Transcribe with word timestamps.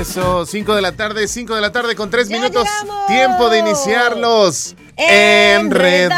Eso, 0.00 0.46
5 0.46 0.74
de 0.76 0.80
la 0.80 0.92
tarde, 0.92 1.28
5 1.28 1.54
de 1.54 1.60
la 1.60 1.72
tarde 1.72 1.94
con 1.94 2.08
3 2.08 2.30
minutos. 2.30 2.66
Tiempo 3.06 3.50
de 3.50 3.58
iniciarlos. 3.58 4.74
Enredados. 4.96 6.08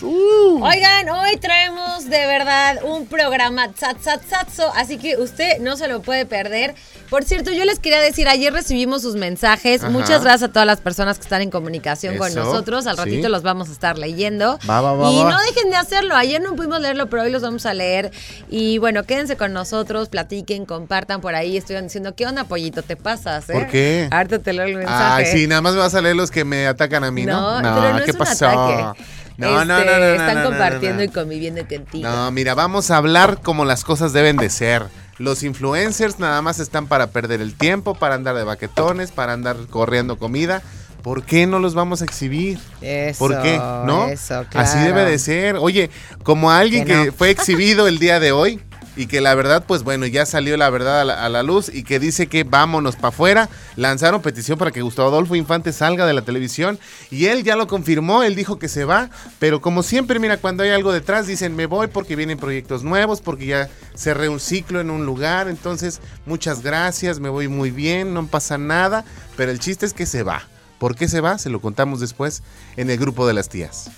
Uh. 0.00 0.60
Oigan, 0.62 1.08
hoy 1.08 1.36
traemos 1.38 1.73
de 2.14 2.26
verdad 2.26 2.78
un 2.84 3.06
programa 3.06 3.72
tsatsatsazo, 3.72 4.72
así 4.74 4.98
que 4.98 5.16
usted 5.16 5.58
no 5.60 5.76
se 5.76 5.88
lo 5.88 6.00
puede 6.00 6.26
perder. 6.26 6.74
Por 7.10 7.24
cierto, 7.24 7.52
yo 7.52 7.64
les 7.64 7.78
quería 7.80 8.00
decir, 8.00 8.28
ayer 8.28 8.52
recibimos 8.52 9.02
sus 9.02 9.14
mensajes. 9.16 9.82
Muchas 9.90 10.22
gracias 10.22 10.44
a 10.44 10.52
todas 10.52 10.66
las 10.66 10.80
personas 10.80 11.18
que 11.18 11.24
están 11.24 11.42
en 11.42 11.50
comunicación 11.50 12.16
con 12.16 12.34
nosotros. 12.34 12.86
Al 12.86 12.96
ratito 12.96 13.28
los 13.28 13.42
vamos 13.42 13.68
a 13.68 13.72
estar 13.72 13.98
leyendo. 13.98 14.58
y 14.62 14.66
no 14.66 15.38
dejen 15.38 15.70
de 15.70 15.76
hacerlo. 15.76 16.16
Ayer 16.16 16.40
no 16.40 16.54
pudimos 16.56 16.80
leerlo, 16.80 17.08
pero 17.08 17.22
hoy 17.22 17.30
los 17.30 17.42
vamos 17.42 17.66
a 17.66 17.74
leer. 17.74 18.10
Y 18.48 18.78
bueno, 18.78 19.04
quédense 19.04 19.36
con 19.36 19.52
nosotros, 19.52 20.08
platiquen, 20.08 20.64
compartan 20.66 21.20
por 21.20 21.34
ahí. 21.34 21.56
Estoy 21.56 21.80
diciendo, 21.82 22.14
¿qué 22.16 22.26
onda, 22.26 22.44
pollito? 22.44 22.82
¿Te 22.82 22.96
pasas? 22.96 23.50
Eh? 23.50 23.52
¿Por 23.52 23.68
qué? 23.68 24.08
Ahorita 24.10 24.38
te 24.38 24.52
leo 24.52 24.64
el 24.64 24.76
mensaje. 24.76 25.24
Ay, 25.24 25.26
sí, 25.26 25.46
nada 25.46 25.60
más 25.60 25.74
me 25.74 25.80
vas 25.80 25.94
a 25.94 26.00
leer 26.00 26.16
los 26.16 26.30
que 26.30 26.44
me 26.44 26.66
atacan 26.66 27.04
a 27.04 27.10
mí, 27.10 27.26
¿no? 27.26 27.60
No, 27.60 27.80
pero 27.80 27.98
no 27.98 28.04
¿qué 28.04 28.10
es 28.12 28.16
pasó? 28.16 28.48
Ataque. 28.48 29.02
No, 29.36 29.64
no, 29.64 29.84
no, 29.84 29.98
no, 29.98 30.04
Están 30.04 30.44
compartiendo 30.44 31.02
y 31.02 31.08
conviviendo 31.08 31.66
contigo. 31.66 32.08
No, 32.08 32.30
mira, 32.30 32.54
vamos 32.54 32.90
a 32.90 32.96
hablar 32.96 33.40
como 33.42 33.64
las 33.64 33.84
cosas 33.84 34.12
deben 34.12 34.36
de 34.36 34.50
ser. 34.50 34.84
Los 35.18 35.42
influencers 35.42 36.18
nada 36.18 36.42
más 36.42 36.58
están 36.58 36.86
para 36.86 37.08
perder 37.08 37.40
el 37.40 37.54
tiempo, 37.54 37.94
para 37.94 38.14
andar 38.16 38.34
de 38.36 38.44
baquetones, 38.44 39.12
para 39.12 39.32
andar 39.32 39.56
corriendo 39.70 40.18
comida. 40.18 40.62
¿Por 41.02 41.22
qué 41.24 41.46
no 41.46 41.58
los 41.58 41.74
vamos 41.74 42.00
a 42.00 42.04
exhibir? 42.06 42.58
Eso, 42.80 43.18
¿Por 43.18 43.42
qué? 43.42 43.58
¿No? 43.58 44.06
Eso, 44.06 44.46
claro. 44.48 44.66
Así 44.66 44.78
debe 44.78 45.04
de 45.04 45.18
ser. 45.18 45.56
Oye, 45.56 45.90
como 46.22 46.50
alguien 46.50 46.86
que, 46.86 47.04
que 47.04 47.12
fue 47.12 47.30
exhibido 47.30 47.86
el 47.86 47.98
día 47.98 48.20
de 48.20 48.32
hoy, 48.32 48.60
y 48.96 49.06
que 49.06 49.20
la 49.20 49.34
verdad, 49.34 49.64
pues 49.66 49.82
bueno, 49.82 50.06
ya 50.06 50.26
salió 50.26 50.56
la 50.56 50.70
verdad 50.70 51.00
a 51.10 51.28
la, 51.28 51.42
luz 51.42 51.70
y 51.72 51.82
que 51.82 51.98
dice 51.98 52.26
que 52.26 52.44
vámonos 52.44 52.96
para 52.96 53.08
afuera. 53.08 53.48
Lanzaron 53.76 54.22
petición 54.22 54.58
para 54.58 54.70
que 54.70 54.82
Gustavo 54.82 55.08
Adolfo 55.08 55.34
Infante 55.34 55.72
salga 55.72 56.06
de 56.06 56.14
la 56.14 56.22
televisión 56.22 56.78
y 57.10 57.26
él 57.26 57.44
ya 57.44 57.56
lo 57.56 57.66
confirmó, 57.66 58.22
él 58.22 58.34
dijo 58.34 58.58
que 58.58 58.68
se 58.68 58.84
va, 58.84 59.10
pero 59.38 59.60
como 59.60 59.82
siempre, 59.82 60.18
mira, 60.18 60.36
cuando 60.36 60.62
hay 60.62 60.70
algo 60.70 60.92
detrás 60.92 61.26
dicen 61.26 61.56
me 61.56 61.66
voy 61.66 61.88
porque 61.88 62.16
vienen 62.16 62.38
proyectos 62.38 62.82
nuevos, 62.84 63.20
porque 63.20 63.46
ya 63.46 63.68
cerré 63.94 64.28
un 64.28 64.40
ciclo 64.40 64.80
en 64.80 64.90
un 64.90 65.06
lugar, 65.06 65.48
entonces 65.48 66.00
muchas 66.26 66.62
gracias, 66.62 67.20
me 67.20 67.28
voy 67.28 67.48
muy 67.48 67.70
bien, 67.70 68.14
no 68.14 68.26
pasa 68.26 68.58
nada, 68.58 69.04
pero 69.36 69.50
el 69.50 69.58
chiste 69.58 69.86
es 69.86 69.92
que 69.92 70.06
se 70.06 70.22
va. 70.22 70.42
¿Por 70.78 70.96
qué 70.96 71.08
se 71.08 71.20
va? 71.20 71.38
Se 71.38 71.50
lo 71.50 71.60
contamos 71.60 72.00
después 72.00 72.42
en 72.76 72.90
el 72.90 72.98
grupo 72.98 73.26
de 73.26 73.34
las 73.34 73.48
tías. 73.48 73.90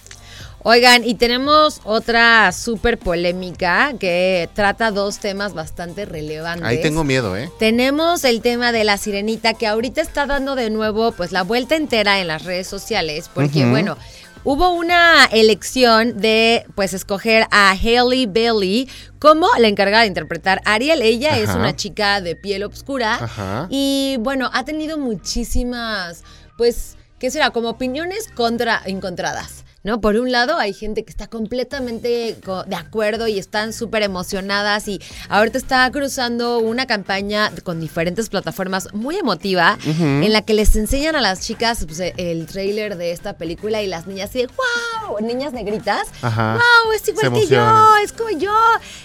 Oigan, 0.69 1.05
y 1.05 1.15
tenemos 1.15 1.81
otra 1.85 2.51
súper 2.51 2.99
polémica 2.99 3.93
que 4.01 4.51
trata 4.53 4.91
dos 4.91 5.21
temas 5.21 5.55
bastante 5.55 6.07
relevantes. 6.07 6.67
Ahí 6.67 6.83
tengo 6.83 7.05
miedo, 7.05 7.37
¿eh? 7.37 7.49
Tenemos 7.61 8.25
el 8.25 8.41
tema 8.43 8.73
de 8.73 8.83
la 8.83 8.99
sirenita 8.99 9.55
que 9.55 9.69
ahorita 9.69 10.01
está 10.01 10.27
dando 10.27 10.57
de 10.57 10.71
nuevo 10.71 11.13
pues 11.13 11.31
la 11.31 11.45
vuelta 11.45 11.77
entera 11.77 12.19
en 12.19 12.27
las 12.27 12.43
redes 12.43 12.67
sociales 12.67 13.31
porque 13.33 13.65
bueno, 13.65 13.97
hubo 14.43 14.71
una 14.71 15.27
elección 15.27 16.21
de 16.21 16.67
pues 16.75 16.95
escoger 16.95 17.47
a 17.53 17.71
Haley 17.71 18.27
Bailey 18.27 18.91
como 19.21 19.47
la 19.61 19.69
encargada 19.69 20.03
de 20.03 20.09
interpretar 20.09 20.63
a 20.65 20.75
Ariel. 20.75 21.01
Ella 21.01 21.39
es 21.39 21.49
una 21.51 21.77
chica 21.77 22.21
de 22.21 22.35
piel 22.35 22.65
oscura 22.65 23.69
y 23.71 24.17
bueno, 24.19 24.51
ha 24.53 24.65
tenido 24.65 24.99
muchísimas 24.99 26.25
pues 26.57 26.97
¿qué 27.21 27.31
será? 27.31 27.51
Como 27.51 27.69
opiniones 27.69 28.27
contra 28.35 28.83
encontradas. 28.85 29.66
¿No? 29.87 30.01
Por 30.01 30.17
un 30.17 30.33
lado, 30.33 30.59
hay 30.59 30.75
gente 30.75 31.05
que 31.05 31.11
está 31.11 31.29
completamente 31.29 32.37
de 32.67 32.77
acuerdo 32.77 33.29
y 33.29 33.39
están 33.39 33.73
súper 33.73 34.03
emocionadas 34.03 34.89
y 34.89 35.01
ahorita 35.29 35.59
está 35.59 35.89
cruzando 35.93 36.59
una 36.59 36.87
campaña 36.87 37.53
con 37.63 37.79
diferentes 37.81 38.29
plataformas 38.29 38.93
muy 38.93 39.17
emotiva 39.17 39.79
en 39.85 40.33
la 40.33 40.43
que 40.43 40.55
les 40.55 40.75
enseñan 40.75 41.15
a 41.15 41.21
las 41.21 41.41
chicas 41.41 41.85
pues, 41.87 42.01
el 42.17 42.47
trailer 42.47 42.97
de 42.97 43.13
esta 43.13 43.35
película 43.35 43.81
y 43.81 43.87
las 43.87 44.09
niñas 44.09 44.31
así, 44.31 44.47
wow, 44.47 45.25
niñas 45.25 45.53
negritas, 45.53 46.09
wow, 46.21 46.93
es 46.93 47.07
igual 47.07 47.33
que 47.33 47.47
yo, 47.47 47.97
es 48.03 48.13
como 48.13 48.31
yo, 48.31 48.59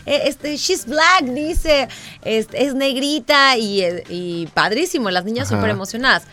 e, 0.08 0.30
este, 0.30 0.58
she's 0.58 0.88
black, 0.88 1.26
dice, 1.26 1.90
es, 2.26 2.48
es 2.54 2.74
negrita 2.74 3.56
y, 3.56 3.84
y 4.10 4.48
padrísimo, 4.56 5.12
las 5.12 5.26
niñas 5.26 5.48
súper 5.48 5.70
emocionadas. 5.70 6.24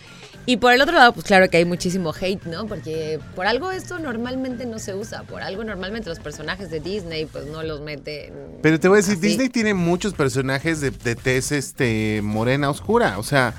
Y 0.48 0.56
por 0.56 0.72
el 0.72 0.80
otro 0.80 0.96
lado, 0.96 1.12
pues 1.12 1.26
claro 1.26 1.50
que 1.50 1.58
hay 1.58 1.66
muchísimo 1.66 2.14
hate, 2.18 2.42
¿no? 2.46 2.66
Porque 2.66 3.20
por 3.36 3.46
algo 3.46 3.70
esto 3.70 3.98
normalmente 3.98 4.64
no 4.64 4.78
se 4.78 4.94
usa, 4.94 5.24
por 5.24 5.42
algo 5.42 5.62
normalmente 5.62 6.08
los 6.08 6.20
personajes 6.20 6.70
de 6.70 6.80
Disney 6.80 7.26
pues 7.26 7.44
no 7.48 7.62
los 7.62 7.82
meten. 7.82 8.32
Pero 8.62 8.80
te 8.80 8.88
voy 8.88 8.96
a 8.96 9.02
decir, 9.02 9.20
Disney 9.20 9.50
tiene 9.50 9.74
muchos 9.74 10.14
personajes 10.14 10.80
de, 10.80 10.90
de 10.90 11.16
tez 11.16 11.52
este, 11.52 12.22
morena 12.22 12.70
oscura, 12.70 13.18
o 13.18 13.22
sea... 13.22 13.52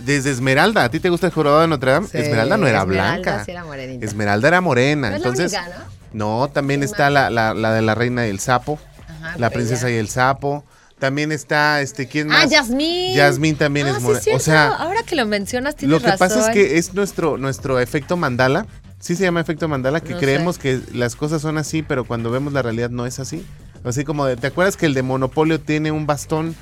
Desde 0.00 0.32
Esmeralda, 0.32 0.82
¿a 0.82 0.88
ti 0.90 0.98
te 0.98 1.08
gusta 1.08 1.28
el 1.28 1.32
jorobado 1.32 1.62
de 1.62 1.68
Notre 1.68 1.92
Dame? 1.92 2.08
Esmeralda 2.12 2.56
no 2.56 2.66
era 2.66 2.82
blanca. 2.82 3.44
era 3.46 3.64
Esmeralda 4.00 4.48
era 4.48 4.60
morena. 4.60 5.10
¿No 5.10 5.16
entonces, 5.16 5.52
la 5.52 5.62
única, 5.62 5.78
¿no? 6.12 6.40
no, 6.40 6.48
también 6.48 6.82
está 6.82 7.10
la, 7.10 7.30
la, 7.30 7.54
la, 7.54 7.72
de 7.72 7.80
la 7.80 7.94
reina 7.94 8.26
y 8.26 8.30
el 8.30 8.40
sapo, 8.40 8.80
Ajá, 9.06 9.38
la 9.38 9.50
pero 9.50 9.60
princesa 9.60 9.88
y 9.92 9.94
el 9.94 10.08
sapo. 10.08 10.64
También 10.98 11.32
está, 11.32 11.80
este, 11.80 12.06
¿quién 12.06 12.30
Ah, 12.30 12.40
más? 12.42 12.50
Yasmín. 12.50 13.14
Yasmín 13.14 13.56
también 13.56 13.88
Ah, 13.88 13.94
es 13.96 14.02
morena. 14.02 14.36
o 14.36 14.38
sea, 14.38 14.68
ahora 14.68 15.02
que 15.02 15.16
lo 15.16 15.26
mencionas 15.26 15.76
tienes 15.76 15.92
lo 15.92 16.00
que 16.00 16.06
razón. 16.12 16.28
pasa 16.28 16.40
es 16.48 16.54
que 16.54 16.78
es 16.78 16.94
nuestro, 16.94 17.36
nuestro 17.36 17.80
efecto 17.80 18.16
mandala. 18.16 18.66
Sí 19.00 19.16
se 19.16 19.24
llama 19.24 19.40
efecto 19.40 19.68
mandala, 19.68 20.00
que 20.00 20.14
No 20.14 20.18
creemos 20.18 20.56
sé. 20.56 20.62
que 20.62 20.80
las 20.96 21.14
cosas 21.16 21.42
son 21.42 21.58
así, 21.58 21.82
pero 21.82 22.04
cuando 22.04 22.30
vemos 22.30 22.52
la 22.52 22.62
realidad 22.62 22.88
no 22.90 23.04
es 23.06 23.18
así. 23.18 23.44
Así 23.84 24.02
como, 24.04 24.24
de, 24.24 24.36
¿te 24.36 24.46
acuerdas 24.46 24.76
que 24.78 24.86
el 24.86 24.94
de 24.94 25.02
Monopolio 25.02 25.60
tiene 25.60 25.90
un 25.92 26.06
bastón 26.06 26.54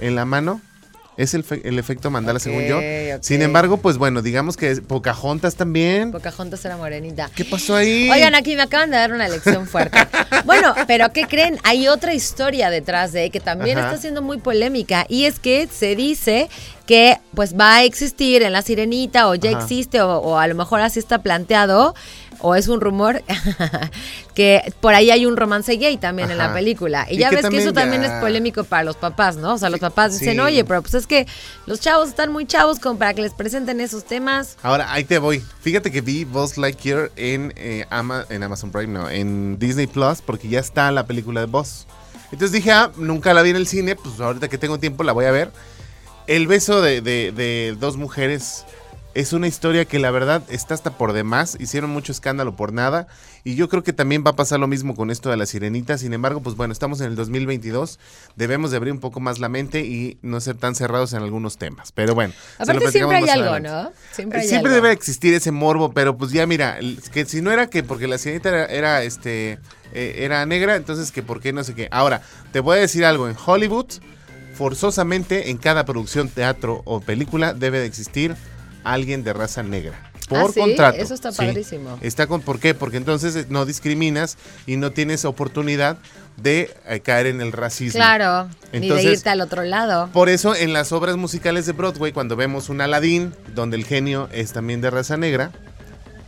en 0.00 0.16
la 0.16 0.24
mano? 0.24 0.60
Es 1.16 1.32
el, 1.34 1.44
el 1.64 1.78
efecto 1.78 2.10
mandala, 2.10 2.38
según 2.40 2.64
yo. 2.64 2.80
Sin 3.20 3.40
embargo, 3.42 3.76
pues 3.76 3.98
bueno, 3.98 4.20
digamos 4.20 4.56
que 4.56 4.70
es- 4.72 4.80
Pocahontas 4.80 5.54
también. 5.54 6.10
Pocahontas 6.10 6.64
era 6.64 6.76
morenita. 6.76 7.30
¿Qué 7.34 7.44
pasó 7.44 7.76
ahí? 7.76 8.10
Oigan, 8.10 8.34
aquí 8.34 8.56
me 8.56 8.62
acaban 8.62 8.90
de 8.90 8.96
dar 8.96 9.12
una 9.12 9.28
lección 9.28 9.66
fuerte. 9.68 9.96
bueno, 10.44 10.74
pero 10.86 11.12
¿qué 11.12 11.26
creen? 11.26 11.58
Hay 11.62 11.86
otra 11.88 12.14
historia 12.14 12.68
detrás 12.70 13.12
de 13.12 13.30
que 13.30 13.38
también 13.40 13.78
Ajá. 13.78 13.88
está 13.88 14.00
siendo 14.00 14.22
muy 14.22 14.38
polémica 14.38 15.06
y 15.08 15.24
es 15.26 15.38
que 15.38 15.68
se 15.72 15.94
dice 15.94 16.48
que 16.86 17.18
pues 17.34 17.54
va 17.58 17.76
a 17.76 17.84
existir 17.84 18.42
en 18.42 18.52
la 18.52 18.62
sirenita 18.62 19.28
o 19.28 19.34
ya 19.36 19.50
Ajá. 19.50 19.60
existe 19.62 20.00
o, 20.02 20.18
o 20.18 20.38
a 20.38 20.46
lo 20.48 20.54
mejor 20.54 20.80
así 20.80 20.98
está 20.98 21.18
planteado 21.22 21.94
o 22.40 22.54
es 22.56 22.68
un 22.68 22.80
rumor 22.80 23.22
que 24.34 24.72
por 24.80 24.94
ahí 24.94 25.10
hay 25.10 25.26
un 25.26 25.36
romance 25.36 25.72
gay 25.76 25.96
también 25.96 26.30
en 26.30 26.38
la 26.38 26.52
película. 26.52 27.06
Y, 27.08 27.14
Y 27.14 27.18
ya 27.18 27.30
que 27.30 27.36
ves 27.36 27.48
que 27.48 27.58
eso 27.58 27.72
también 27.72 28.02
es 28.02 28.10
polémico 28.20 28.64
para 28.64 28.82
los 28.82 28.96
papás, 28.96 29.36
¿no? 29.36 29.54
O 29.54 29.58
sea, 29.58 29.70
los 29.70 29.78
papás 29.80 30.18
dicen, 30.18 30.34
Sí. 30.34 30.40
oye, 30.40 30.64
pero 30.64 30.82
pues 30.82 30.94
es 30.94 31.06
que 31.06 31.26
los 31.66 31.78
chavos 31.80 32.08
están 32.08 32.32
muy 32.32 32.44
chavos 32.46 32.78
como 32.80 32.98
para 32.98 33.14
que 33.14 33.22
les 33.22 33.32
presenten 33.32 33.80
esos 33.80 34.04
temas. 34.04 34.56
Ahora, 34.62 34.92
ahí 34.92 35.04
te 35.04 35.18
voy. 35.18 35.40
Fíjate 35.60 35.92
que 35.92 36.00
vi 36.00 36.24
Buzz 36.24 36.56
Lightyear 36.58 37.12
en, 37.16 37.52
eh, 37.56 37.86
Ama- 37.90 38.26
en 38.28 38.42
Amazon 38.42 38.72
Prime, 38.72 38.88
no, 38.92 39.08
en 39.08 39.58
Disney 39.58 39.86
Plus, 39.86 40.20
porque 40.20 40.48
ya 40.48 40.58
está 40.58 40.90
la 40.90 41.06
película 41.06 41.40
de 41.40 41.46
Buzz. 41.46 41.86
Entonces 42.32 42.50
dije, 42.50 42.72
ah, 42.72 42.90
nunca 42.96 43.32
la 43.34 43.42
vi 43.42 43.50
en 43.50 43.56
el 43.56 43.68
cine, 43.68 43.94
pues 43.94 44.18
ahorita 44.18 44.48
que 44.48 44.58
tengo 44.58 44.78
tiempo 44.78 45.04
la 45.04 45.12
voy 45.12 45.26
a 45.26 45.30
ver. 45.30 45.52
El 46.26 46.46
beso 46.48 46.80
de, 46.82 47.00
de- 47.02 47.30
de 47.30 47.76
dos 47.78 47.96
mujeres 47.96 48.64
es 49.14 49.32
una 49.32 49.46
historia 49.46 49.84
que 49.84 49.98
la 49.98 50.10
verdad 50.10 50.42
está 50.48 50.74
hasta 50.74 50.90
por 50.90 51.12
demás. 51.12 51.56
Hicieron 51.60 51.90
mucho 51.90 52.10
escándalo 52.10 52.56
por 52.56 52.72
nada. 52.72 53.06
Y 53.44 53.54
yo 53.54 53.68
creo 53.68 53.84
que 53.84 53.92
también 53.92 54.24
va 54.26 54.32
a 54.32 54.36
pasar 54.36 54.58
lo 54.58 54.66
mismo 54.66 54.96
con 54.96 55.10
esto 55.10 55.30
de 55.30 55.36
la 55.36 55.46
sirenita. 55.46 55.98
Sin 55.98 56.12
embargo, 56.12 56.40
pues 56.40 56.56
bueno, 56.56 56.72
estamos 56.72 57.00
en 57.00 57.06
el 57.06 57.16
2022. 57.16 58.00
Debemos 58.34 58.72
de 58.72 58.78
abrir 58.78 58.92
un 58.92 59.00
poco 59.00 59.20
más 59.20 59.38
la 59.38 59.48
mente 59.48 59.80
y 59.80 60.18
no 60.22 60.40
ser 60.40 60.56
tan 60.56 60.74
cerrados 60.74 61.12
en 61.12 61.22
algunos 61.22 61.58
temas. 61.58 61.92
Pero 61.92 62.14
bueno. 62.14 62.34
Aparte 62.58 62.90
siempre 62.90 63.18
hay 63.18 63.28
algo, 63.28 63.50
adelante. 63.50 63.68
¿no? 63.68 63.92
Siempre 64.12 64.40
hay 64.40 64.48
Siempre 64.48 64.72
algo. 64.72 64.82
debe 64.82 64.92
existir 64.92 65.32
ese 65.32 65.52
morbo, 65.52 65.92
pero 65.92 66.16
pues 66.16 66.32
ya 66.32 66.46
mira, 66.46 66.78
que 67.12 67.24
si 67.24 67.40
no 67.40 67.52
era 67.52 67.68
que 67.68 67.84
porque 67.84 68.08
la 68.08 68.18
sirenita 68.18 68.48
era, 68.48 68.66
era, 68.66 69.02
este 69.04 69.58
eh, 69.92 70.16
era 70.18 70.44
negra, 70.44 70.74
entonces 70.74 71.12
que 71.12 71.22
por 71.22 71.40
qué 71.40 71.52
no 71.52 71.62
sé 71.62 71.74
qué. 71.74 71.88
Ahora, 71.92 72.22
te 72.52 72.58
voy 72.58 72.78
a 72.78 72.80
decir 72.80 73.04
algo, 73.04 73.28
en 73.28 73.36
Hollywood, 73.46 73.86
forzosamente 74.54 75.50
en 75.50 75.58
cada 75.58 75.84
producción, 75.84 76.28
teatro 76.28 76.82
o 76.84 77.00
película 77.00 77.54
debe 77.54 77.78
de 77.78 77.86
existir 77.86 78.34
alguien 78.84 79.24
de 79.24 79.32
raza 79.32 79.62
negra. 79.62 80.10
Por 80.28 80.38
Ah, 80.38 80.46
¿sí? 80.54 80.60
contrato. 80.60 80.98
Eso 80.98 81.12
está 81.12 81.32
Sí. 81.32 81.38
padrísimo. 81.38 81.98
Está 82.00 82.26
con, 82.26 82.40
¿Por 82.40 82.58
qué? 82.58 82.72
Porque 82.74 82.96
entonces 82.96 83.36
eh, 83.36 83.46
no 83.50 83.66
discriminas 83.66 84.38
y 84.66 84.76
no 84.76 84.90
tienes 84.92 85.24
oportunidad 85.26 85.98
de 86.38 86.74
eh, 86.88 87.00
caer 87.00 87.26
en 87.26 87.40
el 87.42 87.52
racismo. 87.52 87.98
Claro, 87.98 88.48
ni 88.72 88.88
de 88.88 89.02
irte 89.02 89.28
al 89.28 89.40
otro 89.42 89.62
lado. 89.64 90.08
por 90.12 90.28
eso 90.30 90.54
en 90.56 90.72
las 90.72 90.92
obras 90.92 91.16
musicales 91.16 91.66
de 91.66 91.72
Broadway, 91.72 92.12
cuando 92.12 92.36
vemos 92.36 92.68
un 92.70 92.80
Aladdin, 92.80 93.34
donde 93.54 93.76
el 93.76 93.84
genio 93.84 94.28
es 94.32 94.52
también 94.52 94.80
de 94.80 94.90
raza 94.90 95.16
negra, 95.18 95.52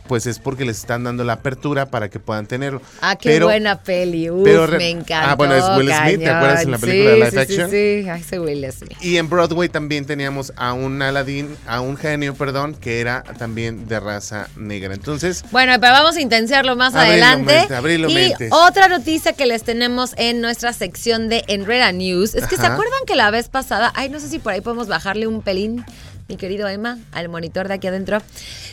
pues 0.07 0.25
es 0.25 0.39
porque 0.39 0.65
les 0.65 0.77
están 0.77 1.03
dando 1.03 1.23
la 1.23 1.33
apertura 1.33 1.85
para 1.87 2.09
que 2.09 2.19
puedan 2.19 2.47
tenerlo. 2.47 2.81
Ah, 3.01 3.15
qué 3.15 3.39
buena 3.39 3.79
peli. 3.81 4.29
Uf, 4.29 4.47
me 4.71 4.89
encanta. 4.89 5.31
Ah, 5.31 5.35
bueno, 5.35 5.55
es 5.55 5.63
Will 5.77 5.91
Smith, 5.93 6.19
¿te 6.19 6.29
acuerdas 6.29 6.63
en 6.63 6.71
la 6.71 6.77
película 6.77 7.09
de 7.11 7.15
Live 7.17 7.31
sí, 7.31 7.37
Action? 7.37 7.69
Sí, 7.69 8.03
sí, 8.03 8.09
ese 8.09 8.39
Will 8.39 8.71
Smith. 8.71 8.97
Y 9.01 9.17
en 9.17 9.29
Broadway 9.29 9.69
también 9.69 10.05
teníamos 10.05 10.53
a 10.55 10.73
un 10.73 11.01
Aladdin, 11.01 11.55
a 11.67 11.81
un 11.81 11.97
genio, 11.97 12.35
perdón, 12.35 12.73
que 12.73 12.99
era 12.99 13.23
también 13.37 13.87
de 13.87 13.99
raza 13.99 14.47
negra. 14.55 14.93
Entonces. 14.93 15.43
Bueno, 15.51 15.73
pero 15.79 15.93
vamos 15.93 16.15
a 16.15 16.21
intensiarlo 16.21 16.75
más 16.75 16.95
adelante. 16.95 17.67
y 18.07 18.33
otra 18.51 18.87
noticia 18.87 19.33
que 19.33 19.45
les 19.45 19.63
tenemos 19.63 20.13
en 20.17 20.41
nuestra 20.41 20.73
sección 20.73 21.29
de 21.29 21.43
Enreda 21.47 21.91
News 21.91 22.35
es 22.35 22.47
que 22.47 22.55
se 22.55 22.65
acuerdan 22.65 22.99
que 23.05 23.15
la 23.15 23.31
vez 23.31 23.49
pasada, 23.49 23.91
ay, 23.95 24.09
no 24.09 24.19
sé 24.19 24.29
si 24.29 24.39
por 24.39 24.53
ahí 24.53 24.61
podemos 24.61 24.87
bajarle 24.87 25.27
un 25.27 25.41
pelín 25.41 25.85
mi 26.27 26.35
querido 26.35 26.67
Emma, 26.67 26.97
al 27.11 27.29
monitor 27.29 27.67
de 27.67 27.75
aquí 27.75 27.87
adentro. 27.87 28.21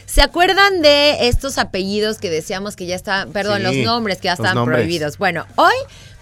¿Se 0.07 0.23
acuerdan 0.23 0.83
de 0.83 1.29
estos 1.29 1.59
apellidos 1.59 2.19
que 2.19 2.31
decíamos 2.31 2.77
que 2.77 2.87
ya 2.87 2.97
estaban, 2.97 3.33
perdón, 3.33 3.63
los 3.63 3.77
nombres 3.77 4.19
que 4.19 4.27
ya 4.27 4.35
estaban 4.35 4.65
prohibidos? 4.65 5.19
Bueno, 5.19 5.47
hoy 5.57 5.75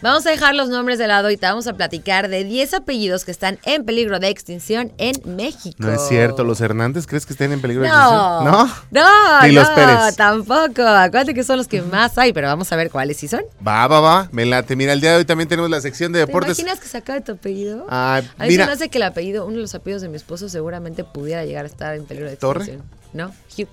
Vamos 0.03 0.27
a 0.27 0.31
dejar 0.31 0.57
los 0.57 0.69
nombres 0.69 0.99
de 0.99 1.07
lado 1.07 1.31
y 1.31 1.37
te 1.37 1.47
vamos 1.47 1.69
a 1.69 1.75
platicar 1.75 2.29
de 2.29 2.43
10 2.43 2.75
apellidos 2.75 3.25
que 3.25 3.31
están 3.31 3.61
en 3.63 3.85
peligro 3.85 4.19
de 4.19 4.29
extinción 4.31 4.93
en 4.99 5.15
México. 5.25 5.77
No 5.79 5.93
es 5.93 6.01
cierto, 6.09 6.43
¿los 6.43 6.61
Hernández 6.61 7.07
crees 7.07 7.25
que 7.25 7.35
estén 7.35 7.53
en 7.53 7.61
peligro 7.61 7.83
de 7.85 7.89
extinción? 7.89 8.45
No. 8.45 8.69
No, 8.91 9.43
Ni 9.43 9.53
los 9.53 9.69
Pérez. 9.71 10.17
tampoco. 10.17 10.83
Acuérdate 10.83 11.35
que 11.35 11.45
son 11.45 11.57
los 11.59 11.69
que 11.69 11.83
más 11.83 12.19
hay, 12.19 12.33
pero 12.33 12.49
vamos 12.49 12.73
a 12.73 12.77
ver 12.77 12.91
cuáles 12.91 13.17
sí 13.17 13.29
son. 13.29 13.43
Va, 13.65 13.87
va, 13.87 14.01
va. 14.01 14.29
Me 14.33 14.45
late. 14.45 14.75
Mira, 14.75 14.93
el 14.93 15.01
día 15.01 15.13
de 15.13 15.19
hoy 15.19 15.25
también 15.25 15.49
tenemos 15.49 15.71
la 15.71 15.81
sección 15.81 16.11
de 16.13 16.19
deportes. 16.19 16.57
¿Te 16.57 16.63
imaginas 16.63 16.83
que 16.83 16.89
se 16.89 16.99
acabe 16.99 17.21
tu 17.21 17.33
apellido? 17.33 17.87
Ah, 17.89 18.23
a 18.39 18.47
mí 18.47 18.57
me 18.57 18.65
hace 18.65 18.89
que 18.89 18.99
el 18.99 19.05
apellido, 19.05 19.47
uno 19.47 19.55
de 19.57 19.63
los 19.63 19.75
apellidos 19.77 20.03
de 20.03 20.09
mi 20.09 20.17
esposo 20.17 20.49
seguramente 20.49 21.05
pudiera 21.05 21.45
llegar 21.45 21.65
a 21.65 21.69
estar 21.69 21.95
en 21.95 22.07
peligro 22.07 22.27
de 22.29 22.35
extinción. 22.35 22.79
¿Torre? 22.79 22.89
¿No? 23.13 23.33
Hugh. 23.57 23.69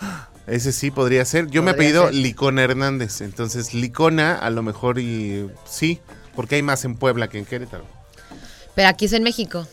Ese 0.48 0.72
sí 0.72 0.90
podría 0.90 1.24
ser. 1.24 1.48
Yo 1.48 1.62
me 1.62 1.72
he 1.72 1.74
pedido 1.74 2.10
Licona 2.10 2.62
Hernández. 2.62 3.20
Entonces, 3.20 3.74
Licona, 3.74 4.34
a 4.34 4.50
lo 4.50 4.62
mejor 4.62 4.98
y 4.98 5.48
sí, 5.64 6.00
porque 6.34 6.56
hay 6.56 6.62
más 6.62 6.84
en 6.84 6.96
Puebla 6.96 7.28
que 7.28 7.38
en 7.38 7.44
Querétaro. 7.44 7.84
Pero 8.74 8.88
aquí 8.88 9.06
es 9.06 9.12
en 9.12 9.22
México. 9.22 9.66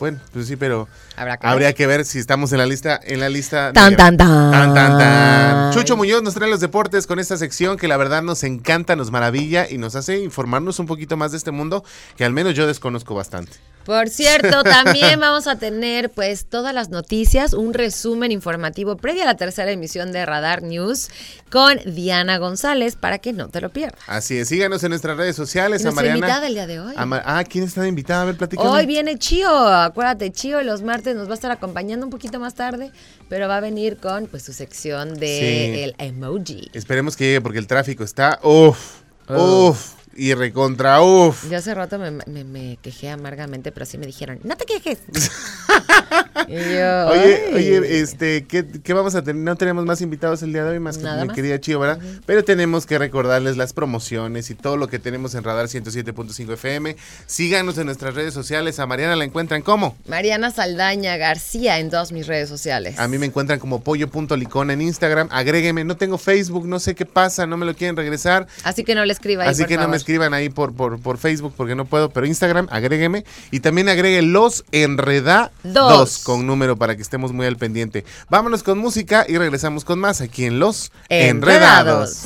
Bueno, 0.00 0.18
pues 0.32 0.46
sí, 0.46 0.56
pero 0.56 0.88
habría 1.14 1.74
que 1.74 1.86
ver 1.86 2.06
si 2.06 2.18
estamos 2.18 2.50
en 2.52 2.58
la 2.58 2.64
lista. 2.64 2.98
En 3.04 3.20
la 3.20 3.28
lista 3.28 3.70
tan, 3.74 3.94
tan, 3.96 4.16
tan, 4.16 4.50
tan, 4.50 4.74
tan, 4.74 5.72
Chucho 5.74 5.94
Muñoz 5.94 6.22
nos 6.22 6.32
trae 6.32 6.48
los 6.48 6.60
deportes 6.60 7.06
con 7.06 7.18
esta 7.18 7.36
sección 7.36 7.76
que 7.76 7.86
la 7.86 7.98
verdad 7.98 8.22
nos 8.22 8.42
encanta, 8.42 8.96
nos 8.96 9.10
maravilla 9.10 9.68
y 9.68 9.76
nos 9.76 9.96
hace 9.96 10.18
informarnos 10.20 10.78
un 10.78 10.86
poquito 10.86 11.18
más 11.18 11.32
de 11.32 11.36
este 11.36 11.50
mundo 11.50 11.84
que 12.16 12.24
al 12.24 12.32
menos 12.32 12.54
yo 12.54 12.66
desconozco 12.66 13.14
bastante. 13.14 13.58
Por 13.84 14.08
cierto, 14.08 14.62
también 14.64 15.18
vamos 15.20 15.46
a 15.46 15.56
tener 15.56 16.10
pues 16.10 16.44
todas 16.44 16.74
las 16.74 16.90
noticias, 16.90 17.54
un 17.54 17.74
resumen 17.74 18.30
informativo 18.30 18.96
previo 18.96 19.22
a 19.22 19.26
la 19.26 19.36
tercera 19.36 19.70
emisión 19.70 20.12
de 20.12 20.24
Radar 20.26 20.62
News 20.62 21.08
con 21.50 21.78
Diana 21.84 22.38
González 22.38 22.96
para 22.96 23.18
que 23.18 23.32
no 23.32 23.48
te 23.48 23.60
lo 23.60 23.70
pierdas. 23.70 24.00
Así 24.06 24.38
es, 24.38 24.48
síganos 24.48 24.84
en 24.84 24.90
nuestras 24.90 25.16
redes 25.16 25.34
sociales. 25.36 25.84
a 25.84 25.92
Mariana, 25.92 26.18
invitada 26.18 26.46
el 26.46 26.54
día 26.54 26.66
de 26.66 26.80
hoy. 26.80 26.94
ah, 26.96 27.44
¿quién 27.48 27.64
está 27.64 27.86
invitada? 27.86 28.22
A 28.22 28.24
ver, 28.26 28.36
platícame. 28.36 28.68
Hoy 28.68 28.86
viene 28.86 29.18
Chío, 29.18 29.89
acuérdate, 29.90 30.32
Chío 30.32 30.62
los 30.62 30.82
martes 30.82 31.14
nos 31.14 31.28
va 31.28 31.32
a 31.32 31.34
estar 31.34 31.50
acompañando 31.50 32.06
un 32.06 32.10
poquito 32.10 32.40
más 32.40 32.54
tarde, 32.54 32.90
pero 33.28 33.46
va 33.48 33.58
a 33.58 33.60
venir 33.60 33.98
con 33.98 34.26
pues 34.26 34.42
su 34.42 34.52
sección 34.52 35.14
de 35.14 35.84
el 35.84 35.94
emoji. 35.98 36.70
Esperemos 36.72 37.16
que 37.16 37.24
llegue 37.24 37.40
porque 37.40 37.58
el 37.58 37.66
tráfico 37.66 38.02
está, 38.02 38.40
uff, 38.42 39.02
uff 39.28 39.99
y 40.20 40.34
recontra 40.34 41.00
uff. 41.00 41.50
Yo 41.50 41.56
hace 41.56 41.72
rato 41.72 41.98
me, 41.98 42.78
quejé 42.82 43.08
amargamente, 43.08 43.72
pero 43.72 43.86
sí 43.86 43.96
me 43.96 44.04
dijeron, 44.04 44.38
no 44.44 44.54
te 44.54 44.66
quejes. 44.66 44.98
oye, 46.46 47.54
oye, 47.54 48.00
este, 48.00 48.44
¿qué, 48.44 48.92
vamos 48.92 49.14
a 49.14 49.22
tener? 49.22 49.42
No 49.42 49.56
tenemos 49.56 49.86
más 49.86 50.02
invitados 50.02 50.42
el 50.42 50.52
día 50.52 50.62
de 50.64 50.72
hoy, 50.72 50.78
más 50.78 50.98
que 50.98 51.06
mi 51.06 51.28
querida 51.32 51.58
Chío, 51.58 51.80
¿verdad? 51.80 51.98
Pero 52.26 52.44
tenemos 52.44 52.84
que 52.84 52.98
recordarles 52.98 53.56
las 53.56 53.72
promociones 53.72 54.50
y 54.50 54.54
todo 54.54 54.76
lo 54.76 54.88
que 54.88 54.98
tenemos 54.98 55.34
en 55.34 55.42
Radar 55.42 55.68
107.5 55.68 56.52
FM. 56.52 56.96
Síganos 57.24 57.78
en 57.78 57.86
nuestras 57.86 58.14
redes 58.14 58.34
sociales. 58.34 58.78
A 58.78 58.86
Mariana 58.86 59.16
la 59.16 59.24
encuentran 59.24 59.62
como 59.62 59.96
Mariana 60.06 60.50
Saldaña 60.50 61.16
García 61.16 61.78
en 61.78 61.88
todas 61.88 62.12
mis 62.12 62.26
redes 62.26 62.50
sociales. 62.50 62.98
A 62.98 63.08
mí 63.08 63.16
me 63.16 63.24
encuentran 63.24 63.58
como 63.58 63.80
pollo.licona 63.80 64.74
en 64.74 64.82
Instagram. 64.82 65.28
Agrégueme, 65.30 65.82
no 65.84 65.96
tengo 65.96 66.18
Facebook, 66.18 66.66
no 66.66 66.78
sé 66.78 66.94
qué 66.94 67.06
pasa, 67.06 67.46
no 67.46 67.56
me 67.56 67.64
lo 67.64 67.74
quieren 67.74 67.96
regresar. 67.96 68.46
Así 68.64 68.84
que 68.84 68.94
no 68.94 69.06
le 69.06 69.14
escriba 69.14 69.44
ahí, 69.44 69.48
Así 69.48 69.64
que 69.64 69.78
no 69.78 69.88
me 69.88 69.96
escriban 70.10 70.34
ahí 70.34 70.48
por, 70.48 70.74
por, 70.74 71.00
por 71.00 71.18
Facebook 71.18 71.54
porque 71.56 71.76
no 71.76 71.84
puedo, 71.84 72.10
pero 72.10 72.26
Instagram, 72.26 72.66
agrégueme. 72.70 73.24
Y 73.52 73.60
también 73.60 73.88
agregue 73.88 74.22
los 74.22 74.64
enredados 74.72 76.18
con 76.24 76.46
número 76.46 76.76
para 76.76 76.96
que 76.96 77.02
estemos 77.02 77.32
muy 77.32 77.46
al 77.46 77.56
pendiente. 77.56 78.04
Vámonos 78.28 78.64
con 78.64 78.78
música 78.78 79.24
y 79.28 79.38
regresamos 79.38 79.84
con 79.84 80.00
más 80.00 80.20
aquí 80.20 80.46
en 80.46 80.58
Los 80.58 80.90
Enredados. 81.08 82.24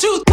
5 0.00 0.29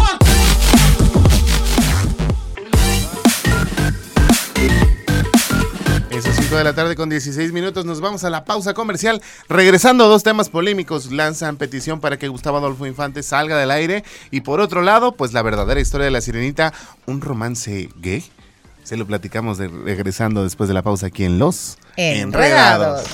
de 6.58 6.64
la 6.64 6.74
tarde 6.74 6.96
con 6.96 7.08
16 7.08 7.52
minutos. 7.52 7.84
Nos 7.84 8.00
vamos 8.00 8.24
a 8.24 8.30
la 8.30 8.44
pausa 8.44 8.74
comercial. 8.74 9.22
Regresando, 9.48 10.08
dos 10.08 10.24
temas 10.24 10.48
polémicos. 10.48 11.12
Lanzan 11.12 11.56
petición 11.56 12.00
para 12.00 12.18
que 12.18 12.26
Gustavo 12.26 12.58
Adolfo 12.58 12.84
Infante 12.84 13.22
salga 13.22 13.56
del 13.56 13.70
aire. 13.70 14.02
Y 14.30 14.40
por 14.40 14.60
otro 14.60 14.82
lado, 14.82 15.12
pues 15.12 15.32
la 15.32 15.42
verdadera 15.42 15.80
historia 15.80 16.06
de 16.06 16.10
la 16.10 16.20
sirenita, 16.20 16.72
un 17.06 17.20
romance 17.20 17.88
gay. 17.96 18.24
Se 18.82 18.96
lo 18.96 19.06
platicamos 19.06 19.58
de, 19.58 19.68
regresando 19.68 20.42
después 20.42 20.66
de 20.68 20.74
la 20.74 20.82
pausa 20.82 21.06
aquí 21.06 21.24
en 21.24 21.38
Los 21.38 21.78
Enredados. 21.96 23.06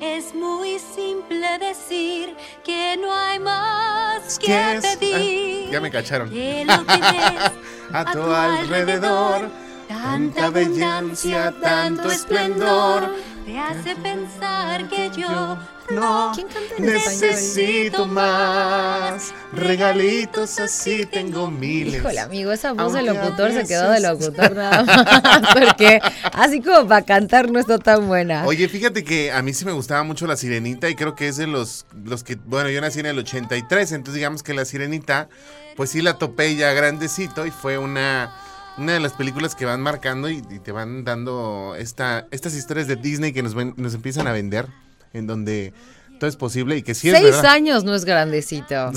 Es 0.00 0.34
muy 0.34 0.78
simple 0.78 1.58
decir 1.58 2.34
que 2.64 2.96
no 2.96 3.12
hay 3.14 3.38
más 3.40 4.38
que 4.38 4.80
pedir. 4.98 5.66
Ah, 5.68 5.72
ya 5.72 5.80
me 5.80 5.90
cacharon. 5.90 6.30
a 7.94 8.04
tu 8.04 8.22
alrededor. 8.22 9.50
Tanta 9.88 10.50
belleza, 10.50 11.52
tanto 11.62 12.10
esplendor, 12.10 13.14
te 13.44 13.58
hace 13.58 13.94
pensar 13.96 14.88
que 14.88 15.10
yo 15.10 15.56
no 15.90 16.32
necesito 16.78 18.06
más 18.06 19.32
regalitos 19.52 20.58
así 20.58 21.06
tengo 21.06 21.50
miles. 21.50 22.00
Híjole, 22.00 22.20
amigo, 22.20 22.52
esa 22.52 22.72
voz 22.72 22.92
de 22.92 23.02
locutor 23.02 23.52
se 23.52 23.64
quedó 23.66 23.90
de 23.90 24.00
locutor 24.00 24.52
nada 24.56 24.82
más, 24.84 25.54
porque 25.54 26.00
así 26.32 26.60
como 26.60 26.88
para 26.88 27.04
cantar 27.04 27.50
no 27.50 27.58
está 27.58 27.78
tan 27.78 28.06
buena. 28.08 28.46
Oye, 28.46 28.68
fíjate 28.68 29.04
que 29.04 29.30
a 29.32 29.42
mí 29.42 29.52
sí 29.52 29.64
me 29.64 29.72
gustaba 29.72 30.02
mucho 30.02 30.26
La 30.26 30.36
Sirenita 30.36 30.88
y 30.88 30.94
creo 30.94 31.14
que 31.14 31.28
es 31.28 31.36
de 31.36 31.46
los, 31.46 31.86
los 32.04 32.24
que, 32.24 32.36
bueno, 32.36 32.70
yo 32.70 32.80
nací 32.80 33.00
en 33.00 33.06
el 33.06 33.18
83, 33.18 33.92
entonces 33.92 34.14
digamos 34.14 34.42
que 34.42 34.54
La 34.54 34.64
Sirenita 34.64 35.28
pues 35.76 35.90
sí 35.90 36.02
la 36.02 36.18
topé 36.18 36.54
ya 36.56 36.72
grandecito 36.72 37.46
y 37.46 37.50
fue 37.50 37.78
una, 37.78 38.32
una 38.78 38.92
de 38.92 39.00
las 39.00 39.12
películas 39.12 39.54
que 39.54 39.64
van 39.64 39.80
marcando 39.80 40.28
y, 40.28 40.40
te 40.40 40.72
van 40.72 41.04
dando 41.04 41.74
esta, 41.76 42.26
estas 42.30 42.54
historias 42.54 42.86
de 42.86 42.96
Disney 42.96 43.32
que 43.32 43.42
nos, 43.42 43.54
nos 43.54 43.94
empiezan 43.94 44.26
a 44.26 44.32
vender, 44.32 44.68
en 45.14 45.26
donde 45.26 45.72
todo 46.18 46.28
es 46.28 46.36
posible 46.36 46.76
y 46.76 46.82
que 46.82 46.94
sí 46.94 47.10
es 47.10 47.18
Seis 47.18 47.36
años 47.44 47.84
no 47.84 47.94
es 47.94 48.04
grandecito. 48.04 48.92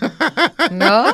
¿No? 0.72 1.04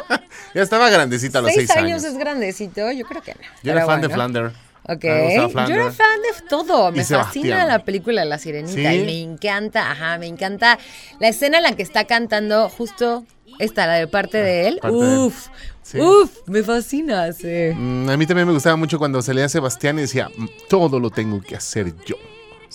Ya 0.55 0.63
estaba 0.63 0.89
grandecita 0.89 1.41
a 1.41 1.43
los 1.43 1.53
seis, 1.53 1.69
seis 1.71 1.85
años. 1.85 2.05
es 2.05 2.17
grandecito? 2.17 2.91
Yo 2.93 3.05
creo 3.07 3.23
que 3.23 3.35
no. 3.35 3.41
Yo 3.63 3.73
era 3.73 3.85
fan 3.85 4.01
de 4.01 4.09
Flander. 4.09 4.53
Ok, 4.89 5.03
yo 5.03 5.11
era 5.11 5.91
fan 5.91 6.23
de 6.23 6.49
todo, 6.49 6.93
me 6.93 7.05
fascina 7.05 7.65
la 7.65 7.81
película 7.81 8.25
La 8.25 8.39
Sirenita 8.39 8.95
y 8.95 9.05
me 9.05 9.21
encanta, 9.21 9.91
ajá, 9.91 10.17
me 10.17 10.27
encanta 10.27 10.79
la 11.19 11.27
escena 11.27 11.57
en 11.57 11.65
la 11.65 11.73
que 11.73 11.83
está 11.83 12.05
cantando 12.05 12.69
justo 12.69 13.25
esta, 13.59 13.89
la 13.89 13.95
de 13.95 14.07
parte 14.07 14.39
de 14.39 14.69
él. 14.69 14.81
Uf, 14.89 15.49
uf, 15.95 16.31
me 16.47 16.63
fascina. 16.63 17.33
Sí. 17.33 17.73
Mm, 17.75 18.11
a 18.11 18.17
mí 18.17 18.27
también 18.27 18.47
me 18.47 18.55
gustaba 18.55 18.77
mucho 18.77 18.99
cuando 18.99 19.21
salía 19.23 19.49
Sebastián 19.49 19.99
y 19.99 20.03
decía, 20.03 20.29
mm, 20.37 20.47
todo 20.69 21.01
lo 21.01 21.11
tengo 21.11 21.41
que 21.41 21.57
hacer 21.57 21.93
yo. 22.05 22.17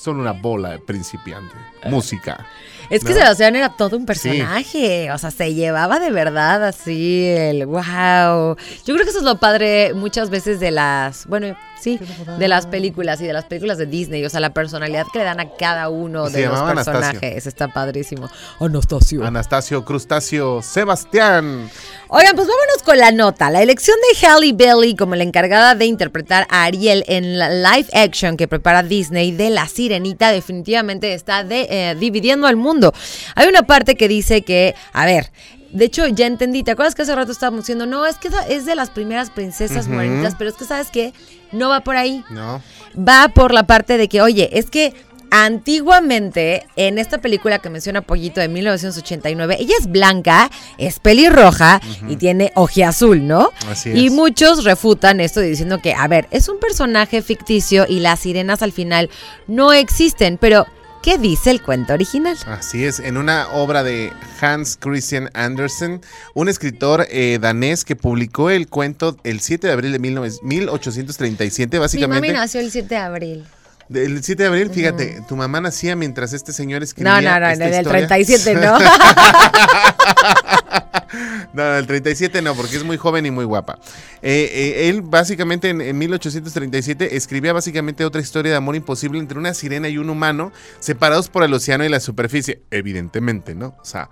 Son 0.02 0.20
una 0.20 0.32
bola 0.32 0.72
de 0.72 0.80
principiante. 0.80 1.54
Ah. 1.84 1.90
Música. 1.90 2.48
Es 2.90 3.04
que 3.04 3.14
Sebastián 3.14 3.56
era 3.56 3.70
todo 3.70 3.96
un 3.98 4.08
personaje, 4.08 5.12
o 5.12 5.18
sea, 5.20 5.30
se 5.30 5.54
llevaba 5.54 6.00
de 6.00 6.10
verdad 6.10 6.64
así 6.66 7.28
el 7.28 7.68
wow. 7.68 8.58
Yo 8.84 8.96
creo 8.96 9.04
que 9.04 9.12
eso 9.12 9.20
es 9.20 9.24
lo 9.24 9.38
padre 9.38 9.94
muchas 9.94 10.32
veces 10.32 10.60
de 10.60 10.72
las, 10.72 11.28
bueno, 11.28 11.56
sí, 11.82 12.00
de 12.38 12.48
las 12.48 12.68
películas 12.68 13.20
y 13.22 13.26
de 13.26 13.34
las 13.34 13.46
películas 13.46 13.78
de 13.78 13.86
Disney, 13.86 14.24
o 14.26 14.30
sea, 14.30 14.40
la 14.40 14.54
personalidad 14.54 15.06
que 15.12 15.20
le 15.20 15.26
dan 15.26 15.40
a 15.40 15.50
cada 15.50 15.90
uno 15.90 16.30
de 16.30 16.48
los 16.48 16.62
personajes, 16.62 17.48
está 17.48 17.68
padrísimo. 17.68 18.30
Anastasio. 18.60 19.26
Anastasio, 19.26 19.84
Crustáceo, 19.84 20.62
Sebastián. 20.62 21.70
Oigan, 22.08 22.36
pues 22.36 22.48
vámonos 22.48 22.84
con 22.84 22.98
la 22.98 23.12
nota. 23.12 23.50
La 23.50 23.62
elección 23.62 23.98
de 24.02 24.28
Halle 24.28 24.54
Bailey 24.54 24.96
como 24.96 25.16
la 25.16 25.24
encargada 25.24 25.76
de 25.76 25.86
interpretar 25.86 26.46
a 26.50 26.66
Ariel 26.66 27.04
en 27.08 27.38
la 27.38 27.50
live 27.50 27.88
action 27.94 28.38
que 28.38 28.48
prepara 28.48 28.84
Disney 28.84 29.32
de 29.32 29.50
La 29.50 29.68
Sirenita 29.68 30.32
definitivamente 30.32 31.14
está 31.14 31.44
de, 31.44 31.68
eh, 31.70 31.96
dividiendo 31.96 32.48
al 32.48 32.56
mundo 32.56 32.94
hay 33.36 33.48
una 33.48 33.64
parte 33.64 33.96
que 33.96 34.08
dice 34.08 34.42
que, 34.42 34.76
a 34.94 35.06
ver, 35.06 35.32
de 35.74 35.86
hecho, 35.86 36.08
ya 36.08 36.26
entendí. 36.28 36.64
¿Te 36.64 36.72
acuerdas 36.72 36.96
que 36.96 37.02
hace 37.04 37.16
rato 37.16 37.32
estábamos 37.32 37.62
diciendo, 37.62 37.86
no, 37.86 38.06
es 38.06 38.18
que 38.18 38.30
es 38.50 38.66
de 38.66 38.76
las 38.76 38.90
primeras 38.90 39.30
princesas 39.30 39.88
morenitas, 39.88 40.36
pero 40.38 40.50
es 40.50 40.56
que, 40.56 40.66
¿sabes 40.66 40.90
qué? 40.92 41.14
No 41.52 41.70
va 41.70 41.82
por 41.82 41.96
ahí. 41.98 42.24
No. 42.30 42.62
Va 42.98 43.30
por 43.30 43.54
la 43.54 43.64
parte 43.68 43.98
de 43.98 44.08
que, 44.08 44.22
oye, 44.22 44.50
es 44.58 44.70
que 44.70 44.94
antiguamente, 45.34 46.68
en 46.76 46.98
esta 46.98 47.20
película 47.20 47.60
que 47.60 47.70
menciona 47.70 48.02
Pollito 48.02 48.42
de 48.42 48.50
1989, 48.50 49.58
ella 49.60 49.76
es 49.80 49.88
blanca, 49.88 50.50
es 50.78 51.00
pelirroja 51.00 51.80
y 52.10 52.18
tiene 52.18 52.52
ojiazul, 52.56 53.26
¿no? 53.26 53.50
Así 53.70 53.92
Y 53.92 54.08
es. 54.08 54.12
muchos 54.12 54.66
refutan 54.66 55.22
esto 55.22 55.40
diciendo 55.40 55.80
que, 55.80 55.94
a 55.94 56.08
ver, 56.10 56.28
es 56.32 56.50
un 56.50 56.60
personaje 56.60 57.22
ficticio 57.22 57.86
y 57.88 58.00
las 58.02 58.20
sirenas 58.20 58.62
al 58.62 58.74
final 58.74 59.10
no 59.48 59.72
existen, 59.72 60.38
pero 60.38 60.68
¿qué 61.02 61.18
dice 61.18 61.52
el 61.52 61.62
cuento 61.62 61.94
original? 61.94 62.38
Así 62.46 62.86
es, 62.86 63.00
en 63.00 63.18
una 63.18 63.48
obra 63.50 63.84
de 63.84 64.12
Hans 64.40 64.78
Christian 64.80 65.30
Andersen, 65.34 66.02
un 66.34 66.50
escritor 66.50 67.08
eh, 67.10 67.40
danés 67.42 67.84
que 67.86 67.96
publicó 67.96 68.50
el 68.50 68.68
cuento 68.68 69.18
el 69.24 69.40
7 69.42 69.68
de 69.68 69.74
abril 69.74 69.92
de 69.92 70.00
19 70.00 70.30
1837, 70.44 71.78
Mi 71.78 71.80
básicamente. 71.80 72.28
mami 72.28 72.40
nació 72.40 72.62
el 72.62 72.72
7 72.72 72.88
de 72.88 72.98
abril. 72.98 73.46
El 73.94 74.24
7 74.24 74.44
de 74.44 74.48
abril, 74.48 74.70
fíjate, 74.70 75.22
tu 75.28 75.36
mamá 75.36 75.60
nacía 75.60 75.98
mientras 75.98 76.32
este 76.32 76.54
señor 76.54 76.82
escribía 76.82 77.20
No, 77.20 77.22
no, 77.22 77.40
no, 77.40 77.48
del 77.58 77.74
historia. 77.74 78.08
37 78.08 78.56
no. 78.56 78.78
No, 81.54 81.76
el 81.76 81.88
37 81.88 82.42
no, 82.42 82.56
porque 82.56 82.78
es 82.78 82.84
muy 82.84 82.98
joven 82.98 83.26
y 83.26 83.32
muy 83.32 83.46
guapa. 83.46 83.80
Eh, 84.22 84.50
eh, 84.54 84.90
él 84.90 85.02
básicamente 85.02 85.70
en, 85.70 85.82
en 85.82 85.98
1837 85.98 87.16
escribía 87.18 87.54
básicamente 87.54 88.06
otra 88.06 88.22
historia 88.22 88.52
de 88.52 88.58
amor 88.58 88.76
imposible 88.76 89.20
entre 89.20 89.38
una 89.38 89.54
sirena 89.54 89.90
y 89.90 89.98
un 89.98 90.10
humano 90.10 90.52
separados 90.80 91.30
por 91.30 91.44
el 91.44 91.54
océano 91.54 91.84
y 91.84 91.90
la 91.90 92.00
superficie. 92.00 92.62
Evidentemente, 92.72 93.56
¿no? 93.56 93.76
O 93.82 93.86
sea, 93.86 94.10